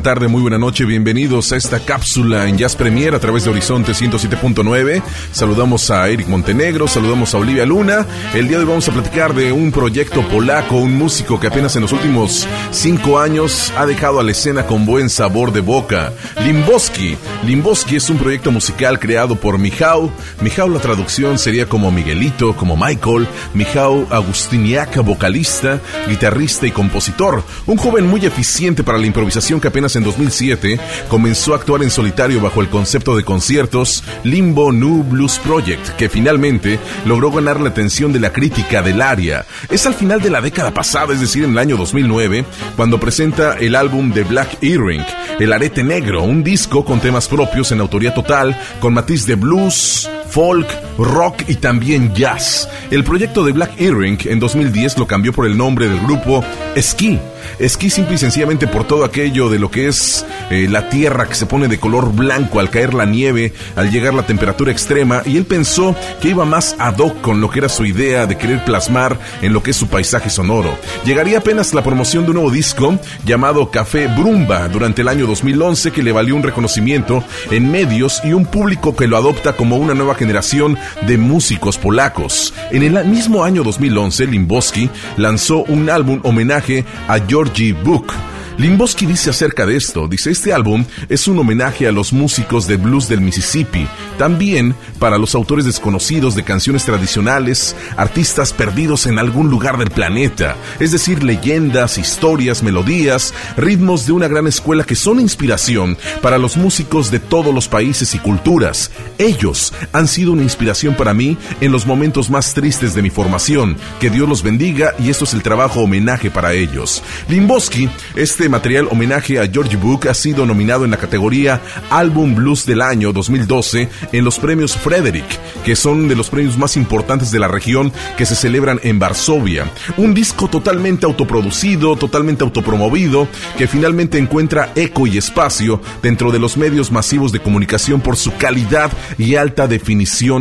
Tarde, 0.00 0.28
muy 0.28 0.40
buena 0.40 0.56
noche, 0.56 0.84
bienvenidos 0.84 1.50
a 1.50 1.56
esta 1.56 1.80
cápsula 1.80 2.46
en 2.46 2.58
Jazz 2.58 2.76
Premier 2.76 3.12
a 3.12 3.18
través 3.18 3.42
de 3.42 3.50
Horizonte 3.50 3.90
107.9. 3.90 5.02
Saludamos 5.32 5.90
a 5.90 6.08
Eric 6.08 6.28
Montenegro, 6.28 6.86
saludamos 6.86 7.34
a 7.34 7.38
Olivia 7.38 7.66
Luna. 7.66 8.06
El 8.34 8.46
día 8.46 8.58
de 8.58 8.62
hoy 8.62 8.68
vamos 8.68 8.88
a 8.88 8.92
platicar 8.92 9.34
de 9.34 9.50
un 9.50 9.72
proyecto 9.72 10.22
polaco, 10.28 10.76
un 10.76 10.96
músico 10.96 11.40
que 11.40 11.48
apenas 11.48 11.74
en 11.74 11.82
los 11.82 11.90
últimos 11.90 12.46
cinco 12.70 13.18
años 13.18 13.72
ha 13.76 13.84
dejado 13.84 14.20
a 14.20 14.22
la 14.22 14.30
escena 14.30 14.64
con 14.64 14.86
buen 14.86 15.10
sabor 15.10 15.52
de 15.52 15.60
boca. 15.60 16.12
Limboski. 16.44 17.16
Limboski 17.44 17.96
es 17.96 18.08
un 18.08 18.18
proyecto 18.18 18.52
musical 18.52 19.00
creado 19.00 19.34
por 19.34 19.58
Michał. 19.58 20.08
Michał 20.40 20.68
la 20.68 20.78
traducción 20.78 21.36
sería 21.38 21.68
como 21.68 21.90
Miguelito, 21.90 22.54
como 22.54 22.76
Michael. 22.76 23.26
Michał 23.54 24.06
Agustiniak, 24.08 24.96
vocalista, 25.04 25.80
guitarrista 26.08 26.66
y 26.68 26.70
compositor. 26.70 27.42
Un 27.66 27.76
joven 27.76 28.06
muy 28.06 28.24
eficiente 28.24 28.84
para 28.84 28.98
la 28.98 29.06
que 29.16 29.68
apenas 29.68 29.96
en 29.96 30.04
2007 30.04 30.78
comenzó 31.08 31.54
a 31.54 31.56
actuar 31.56 31.82
en 31.82 31.90
solitario 31.90 32.38
bajo 32.38 32.60
el 32.60 32.68
concepto 32.68 33.16
de 33.16 33.24
conciertos 33.24 34.04
Limbo 34.24 34.72
New 34.72 35.04
Blues 35.04 35.38
Project, 35.38 35.96
que 35.96 36.10
finalmente 36.10 36.78
logró 37.06 37.30
ganar 37.30 37.58
la 37.58 37.70
atención 37.70 38.12
de 38.12 38.20
la 38.20 38.30
crítica 38.30 38.82
del 38.82 39.00
área. 39.00 39.46
Es 39.70 39.86
al 39.86 39.94
final 39.94 40.20
de 40.20 40.28
la 40.28 40.42
década 40.42 40.74
pasada, 40.74 41.14
es 41.14 41.20
decir, 41.20 41.44
en 41.44 41.52
el 41.52 41.58
año 41.58 41.78
2009, 41.78 42.44
cuando 42.76 43.00
presenta 43.00 43.54
el 43.54 43.74
álbum 43.74 44.12
The 44.12 44.24
Black 44.24 44.58
Earring, 44.62 45.04
El 45.40 45.52
Arete 45.54 45.82
Negro, 45.82 46.22
un 46.22 46.44
disco 46.44 46.84
con 46.84 47.00
temas 47.00 47.26
propios 47.26 47.72
en 47.72 47.80
autoría 47.80 48.12
total, 48.12 48.54
con 48.80 48.92
matiz 48.92 49.26
de 49.26 49.36
blues, 49.36 50.10
folk, 50.28 50.68
rock 50.98 51.44
y 51.48 51.56
también 51.56 52.14
jazz. 52.14 52.68
El 52.90 53.04
proyecto 53.04 53.44
de 53.44 53.52
Black 53.52 53.80
Earring 53.80 54.18
en 54.24 54.38
2010 54.38 54.98
lo 54.98 55.06
cambió 55.06 55.32
por 55.32 55.46
el 55.46 55.56
nombre 55.56 55.88
del 55.88 56.00
grupo 56.00 56.44
Ski. 56.76 57.18
Esquí 57.58 57.90
simple 57.90 58.16
y 58.16 58.18
sencillamente 58.18 58.66
por 58.66 58.84
todo 58.84 59.04
aquello 59.04 59.48
de 59.48 59.58
lo 59.58 59.70
que 59.70 59.88
es 59.88 60.26
eh, 60.50 60.66
la 60.68 60.88
tierra 60.88 61.26
que 61.26 61.34
se 61.34 61.46
pone 61.46 61.68
de 61.68 61.78
color 61.78 62.12
blanco 62.12 62.60
al 62.60 62.70
caer 62.70 62.92
la 62.92 63.06
nieve, 63.06 63.52
al 63.76 63.90
llegar 63.90 64.14
la 64.14 64.26
temperatura 64.26 64.72
extrema, 64.72 65.22
y 65.24 65.36
él 65.36 65.46
pensó 65.46 65.94
que 66.20 66.28
iba 66.28 66.44
más 66.44 66.76
ad 66.78 66.98
hoc 66.98 67.20
con 67.20 67.40
lo 67.40 67.50
que 67.50 67.60
era 67.60 67.68
su 67.68 67.84
idea 67.84 68.26
de 68.26 68.36
querer 68.36 68.64
plasmar 68.64 69.18
en 69.42 69.52
lo 69.52 69.62
que 69.62 69.70
es 69.70 69.76
su 69.76 69.88
paisaje 69.88 70.28
sonoro. 70.28 70.76
Llegaría 71.04 71.38
apenas 71.38 71.72
la 71.72 71.82
promoción 71.82 72.24
de 72.24 72.30
un 72.30 72.36
nuevo 72.36 72.50
disco 72.50 72.98
llamado 73.24 73.70
Café 73.70 74.06
Brumba 74.08 74.68
durante 74.68 75.02
el 75.02 75.08
año 75.08 75.26
2011 75.26 75.92
que 75.92 76.02
le 76.02 76.12
valió 76.12 76.36
un 76.36 76.42
reconocimiento 76.42 77.24
en 77.50 77.70
medios 77.70 78.20
y 78.24 78.32
un 78.32 78.46
público 78.46 78.94
que 78.94 79.06
lo 79.06 79.16
adopta 79.16 79.54
como 79.54 79.76
una 79.76 79.94
nueva 79.94 80.16
generación 80.26 80.76
de 81.06 81.18
músicos 81.18 81.78
polacos. 81.78 82.52
En 82.72 82.82
el 82.82 83.04
mismo 83.04 83.44
año 83.44 83.62
2011, 83.62 84.26
Limboski 84.26 84.90
lanzó 85.16 85.62
un 85.62 85.88
álbum 85.88 86.18
homenaje 86.24 86.84
a 87.06 87.20
Georgie 87.20 87.72
Book 87.72 88.12
Limboski 88.58 89.04
dice 89.04 89.28
acerca 89.28 89.66
de 89.66 89.76
esto, 89.76 90.08
dice, 90.08 90.30
este 90.30 90.54
álbum 90.54 90.86
es 91.10 91.28
un 91.28 91.38
homenaje 91.38 91.86
a 91.86 91.92
los 91.92 92.14
músicos 92.14 92.66
de 92.66 92.78
blues 92.78 93.06
del 93.06 93.20
Mississippi, 93.20 93.86
también 94.16 94.74
para 94.98 95.18
los 95.18 95.34
autores 95.34 95.66
desconocidos 95.66 96.34
de 96.34 96.42
canciones 96.42 96.86
tradicionales, 96.86 97.76
artistas 97.98 98.54
perdidos 98.54 99.04
en 99.06 99.18
algún 99.18 99.50
lugar 99.50 99.76
del 99.76 99.90
planeta, 99.90 100.56
es 100.80 100.92
decir, 100.92 101.22
leyendas, 101.22 101.98
historias, 101.98 102.62
melodías, 102.62 103.34
ritmos 103.58 104.06
de 104.06 104.12
una 104.12 104.26
gran 104.26 104.46
escuela 104.46 104.84
que 104.84 104.94
son 104.94 105.20
inspiración 105.20 105.98
para 106.22 106.38
los 106.38 106.56
músicos 106.56 107.10
de 107.10 107.20
todos 107.20 107.54
los 107.54 107.68
países 107.68 108.14
y 108.14 108.18
culturas. 108.18 108.90
Ellos 109.18 109.74
han 109.92 110.05
sido 110.06 110.32
una 110.32 110.42
inspiración 110.42 110.94
para 110.94 111.14
mí 111.14 111.36
en 111.60 111.72
los 111.72 111.86
momentos 111.86 112.30
más 112.30 112.54
tristes 112.54 112.94
de 112.94 113.02
mi 113.02 113.10
formación. 113.10 113.76
Que 114.00 114.10
Dios 114.10 114.28
los 114.28 114.42
bendiga 114.42 114.94
y 114.98 115.10
esto 115.10 115.24
es 115.24 115.34
el 115.34 115.42
trabajo 115.42 115.80
homenaje 115.80 116.30
para 116.30 116.52
ellos. 116.52 117.02
Limboski, 117.28 117.88
Este 118.14 118.48
material 118.48 118.88
homenaje 118.90 119.38
a 119.40 119.46
George 119.46 119.76
Book 119.76 120.08
ha 120.08 120.14
sido 120.14 120.46
nominado 120.46 120.84
en 120.84 120.90
la 120.90 120.96
categoría 120.96 121.60
Álbum 121.90 122.34
Blues 122.34 122.66
del 122.66 122.82
año 122.82 123.12
2012 123.12 123.88
en 124.12 124.24
los 124.24 124.38
premios 124.38 124.76
Frederick, 124.76 125.26
que 125.64 125.76
son 125.76 126.08
de 126.08 126.16
los 126.16 126.30
premios 126.30 126.56
más 126.56 126.76
importantes 126.76 127.30
de 127.30 127.38
la 127.38 127.48
región 127.48 127.92
que 128.16 128.26
se 128.26 128.36
celebran 128.36 128.80
en 128.82 128.98
Varsovia. 128.98 129.70
Un 129.96 130.14
disco 130.14 130.48
totalmente 130.48 131.06
autoproducido, 131.06 131.96
totalmente 131.96 132.44
autopromovido, 132.44 133.28
que 133.58 133.66
finalmente 133.66 134.18
encuentra 134.18 134.72
eco 134.74 135.06
y 135.06 135.18
espacio 135.18 135.80
dentro 136.02 136.30
de 136.30 136.38
los 136.38 136.56
medios 136.56 136.92
masivos 136.92 137.32
de 137.32 137.40
comunicación 137.40 138.00
por 138.00 138.16
su 138.16 138.34
calidad 138.36 138.90
y 139.18 139.34
alta 139.36 139.66
definición 139.66 139.95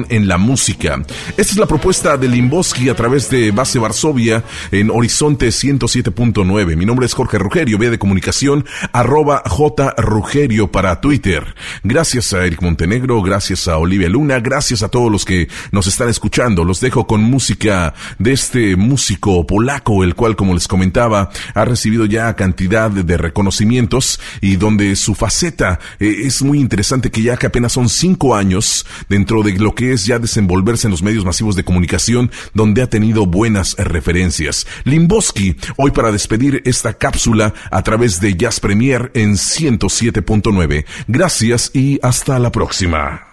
en 0.10 0.28
la 0.28 0.38
música. 0.38 1.02
Esta 1.30 1.42
es 1.42 1.58
la 1.58 1.66
propuesta 1.66 2.18
de 2.18 2.28
Limboski 2.28 2.90
a 2.90 2.96
través 2.96 3.30
de 3.30 3.52
Base 3.52 3.80
Varsovia 3.80 4.44
en 4.70 4.92
Horizonte 4.92 5.48
107.9. 5.48 6.76
Mi 6.76 6.86
nombre 6.86 7.06
es 7.06 7.14
Jorge 7.14 7.38
Rugerio, 7.38 7.78
vía 7.78 7.90
de 7.90 7.98
comunicación 7.98 8.66
arroba 8.92 9.44
J 9.46 9.96
Rugerio 9.98 10.72
para 10.72 11.00
Twitter. 11.00 11.56
Gracias 11.84 12.34
a 12.34 12.46
Eric 12.46 12.62
Montenegro, 12.62 13.22
gracias 13.22 13.70
a 13.70 13.78
Olivia 13.78 14.10
Luna, 14.10 14.42
gracias 14.42 14.84
a 14.84 14.90
todos 14.90 15.10
los 15.10 15.24
que 15.24 15.48
nos 15.72 15.88
están 15.88 16.10
escuchando. 16.10 16.66
Los 16.66 16.82
dejo 16.82 17.08
con 17.08 17.22
música 17.22 17.94
de 18.20 18.34
este 18.34 18.76
músico 18.76 19.48
polaco, 19.48 20.04
el 20.04 20.16
cual, 20.16 20.36
como 20.36 20.54
les 20.54 20.68
comentaba, 20.68 21.30
ha 21.54 21.66
recibido 21.66 22.06
ya 22.06 22.36
cantidad 22.36 22.92
de 22.92 23.18
reconocimientos 23.18 24.20
y 24.42 24.58
donde 24.58 24.98
su 24.98 25.16
faceta 25.16 25.80
eh, 26.00 26.14
es 26.26 26.42
muy 26.42 26.60
interesante 26.60 27.10
que 27.10 27.22
ya 27.22 27.38
que 27.38 27.48
apenas 27.48 27.72
son 27.72 27.88
cinco 27.88 28.36
años 28.36 28.86
dentro 29.10 29.45
de 29.46 29.58
lo 29.58 29.74
que 29.74 29.94
es 29.94 30.06
ya 30.06 30.20
desenvolverse 30.20 30.88
en 30.88 30.92
los 30.92 31.04
medios 31.04 31.24
masivos 31.24 31.56
de 31.56 31.64
comunicación, 31.64 32.32
donde 32.54 32.82
ha 32.82 32.90
tenido 32.90 33.26
buenas 33.26 33.76
referencias. 33.78 34.68
Limboski, 34.84 35.56
hoy 35.78 35.92
para 35.92 36.12
despedir 36.12 36.62
esta 36.66 36.94
cápsula 36.94 37.54
a 37.72 37.84
través 37.84 38.20
de 38.20 38.36
Jazz 38.36 38.60
Premier 38.60 39.12
en 39.14 39.34
107.9. 39.34 40.86
Gracias 41.08 41.72
y 41.74 42.00
hasta 42.02 42.40
la 42.40 42.52
próxima. 42.52 43.28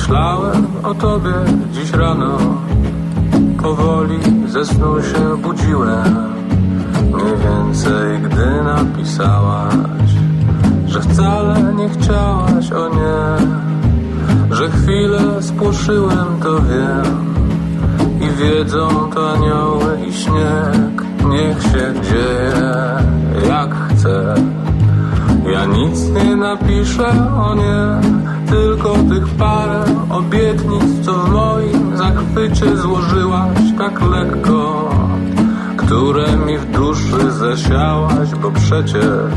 Myślałem 0.00 0.66
o 0.82 0.94
tobie 0.94 1.32
dziś 1.72 1.92
rano. 1.92 2.38
Powoli 3.62 4.18
ze 4.46 4.64
snu 4.64 5.02
się 5.02 5.36
budziłem. 5.42 6.14
Mniej 6.94 7.36
więcej 7.44 8.18
gdy 8.18 8.62
napisałaś 8.64 10.10
Że 10.86 11.00
wcale 11.00 11.74
nie 11.74 11.88
chciałaś, 11.88 12.72
o 12.72 12.88
nie. 12.88 13.46
Że 14.50 14.70
chwilę 14.70 15.42
spłoszyłem, 15.42 16.26
to 16.42 16.54
wiem. 16.54 17.34
I 18.20 18.30
wiedzą 18.30 19.10
to 19.14 19.32
anioły 19.32 19.98
i 20.08 20.12
śnieg. 20.12 21.04
Niech 21.28 21.62
się 21.62 21.94
dzieje 22.10 22.72
jak 23.48 23.74
chce. 23.74 24.34
Ja 25.52 25.64
nic 25.64 26.08
nie 26.08 26.36
napiszę, 26.36 27.12
o 27.36 27.54
nie 27.54 28.10
tylko 28.50 28.92
tych 28.92 29.28
parę 29.28 29.84
obietnic, 30.10 31.04
co 31.04 31.12
w 31.12 31.30
moim 31.30 31.96
zachwycie 31.96 32.76
złożyłaś 32.76 33.58
tak 33.78 34.02
lekko, 34.02 34.90
które 35.76 36.36
mi 36.36 36.58
w 36.58 36.70
duszy 36.70 37.30
zasiałaś, 37.30 38.28
bo 38.42 38.50
przecież 38.50 39.32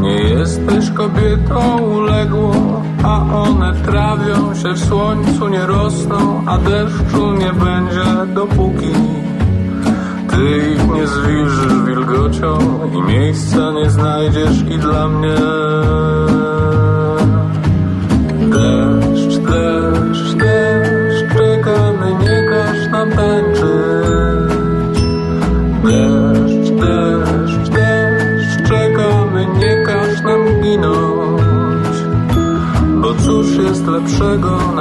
nie 0.00 0.22
jesteś 0.22 0.90
kobietą 0.90 1.78
uległą, 1.78 2.82
a 3.04 3.34
one 3.34 3.74
trawią 3.74 4.54
się 4.54 4.72
w 4.72 4.84
słońcu, 4.84 5.48
nie 5.48 5.66
rosną, 5.66 6.42
a 6.46 6.58
deszczu 6.58 7.32
nie 7.32 7.52
będzie 7.52 8.34
dopóki 8.34 8.94
ty 10.34 10.72
ich 10.72 10.88
nie 10.94 11.06
zwilżysz 11.06 11.82
wilgocią 11.86 12.58
i 12.94 13.02
miejsca 13.02 13.72
nie 13.72 13.90
znajdziesz 13.90 14.60
i 14.60 14.78
dla 14.78 15.08
mnie 15.08 15.34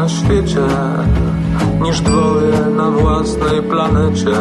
świecie, 0.09 0.67
niż 1.81 2.01
dwoje 2.01 2.65
na 2.77 2.91
własnej 2.91 3.61
planecie. 3.61 4.35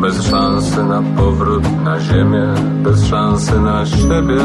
Bez 0.00 0.22
szansy 0.22 0.84
na 0.84 1.02
powrót 1.16 1.64
na 1.84 2.00
ziemię, 2.00 2.54
bez 2.82 3.06
szansy 3.06 3.60
na 3.60 3.86
siebie. 3.86 4.42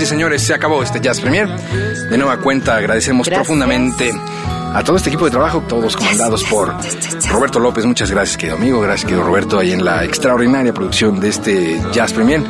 y 0.00 0.06
señores, 0.06 0.42
se 0.42 0.54
acabó 0.54 0.82
este 0.82 0.98
Jazz 0.98 1.20
Premier. 1.20 1.46
De 1.46 2.16
nueva 2.16 2.38
cuenta, 2.38 2.76
agradecemos 2.76 3.26
Gracias. 3.26 3.46
profundamente 3.46 4.10
a 4.72 4.82
todo 4.82 4.96
este 4.96 5.10
equipo 5.10 5.26
de 5.26 5.30
trabajo, 5.30 5.62
todos 5.68 5.94
comandados 5.94 6.42
por 6.44 6.74
Roberto 7.28 7.58
López. 7.58 7.84
Muchas 7.84 8.10
gracias, 8.10 8.38
querido 8.38 8.56
amigo. 8.56 8.80
Gracias, 8.80 9.04
querido 9.04 9.26
Roberto, 9.26 9.58
ahí 9.58 9.72
en 9.72 9.84
la 9.84 10.04
extraordinaria 10.04 10.72
producción 10.72 11.20
de 11.20 11.28
este 11.28 11.78
Jazz 11.92 12.14
Premier. 12.14 12.42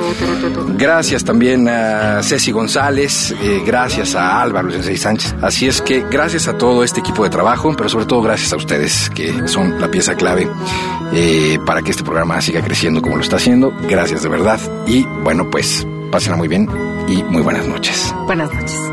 Gracias 0.77 1.25
también 1.25 1.69
a 1.69 2.23
Ceci 2.23 2.53
González, 2.53 3.33
eh, 3.33 3.63
gracias 3.67 4.15
a 4.15 4.41
Álvaro 4.41 4.71
Sensei 4.71 4.97
Sánchez. 4.97 5.35
Así 5.43 5.67
es 5.67 5.83
que 5.83 6.05
gracias 6.09 6.47
a 6.47 6.57
todo 6.57 6.85
este 6.85 7.01
equipo 7.01 7.25
de 7.25 7.31
trabajo, 7.31 7.75
pero 7.77 7.89
sobre 7.89 8.07
todo 8.07 8.23
gracias 8.23 8.53
a 8.53 8.57
ustedes, 8.57 9.11
que 9.11 9.49
son 9.49 9.81
la 9.81 9.91
pieza 9.91 10.15
clave 10.15 10.49
eh, 11.13 11.59
para 11.67 11.83
que 11.83 11.91
este 11.91 12.05
programa 12.05 12.41
siga 12.41 12.63
creciendo 12.63 13.03
como 13.03 13.17
lo 13.17 13.23
está 13.23 13.37
haciendo. 13.37 13.73
Gracias 13.89 14.23
de 14.23 14.29
verdad. 14.29 14.61
Y 14.87 15.03
bueno, 15.25 15.51
pues 15.51 15.85
pásenla 16.13 16.37
muy 16.37 16.47
bien 16.47 16.90
y 17.11 17.23
muy 17.25 17.43
buenas 17.43 17.67
noches. 17.67 18.15
Buenas 18.27 18.53
noches. 18.53 18.90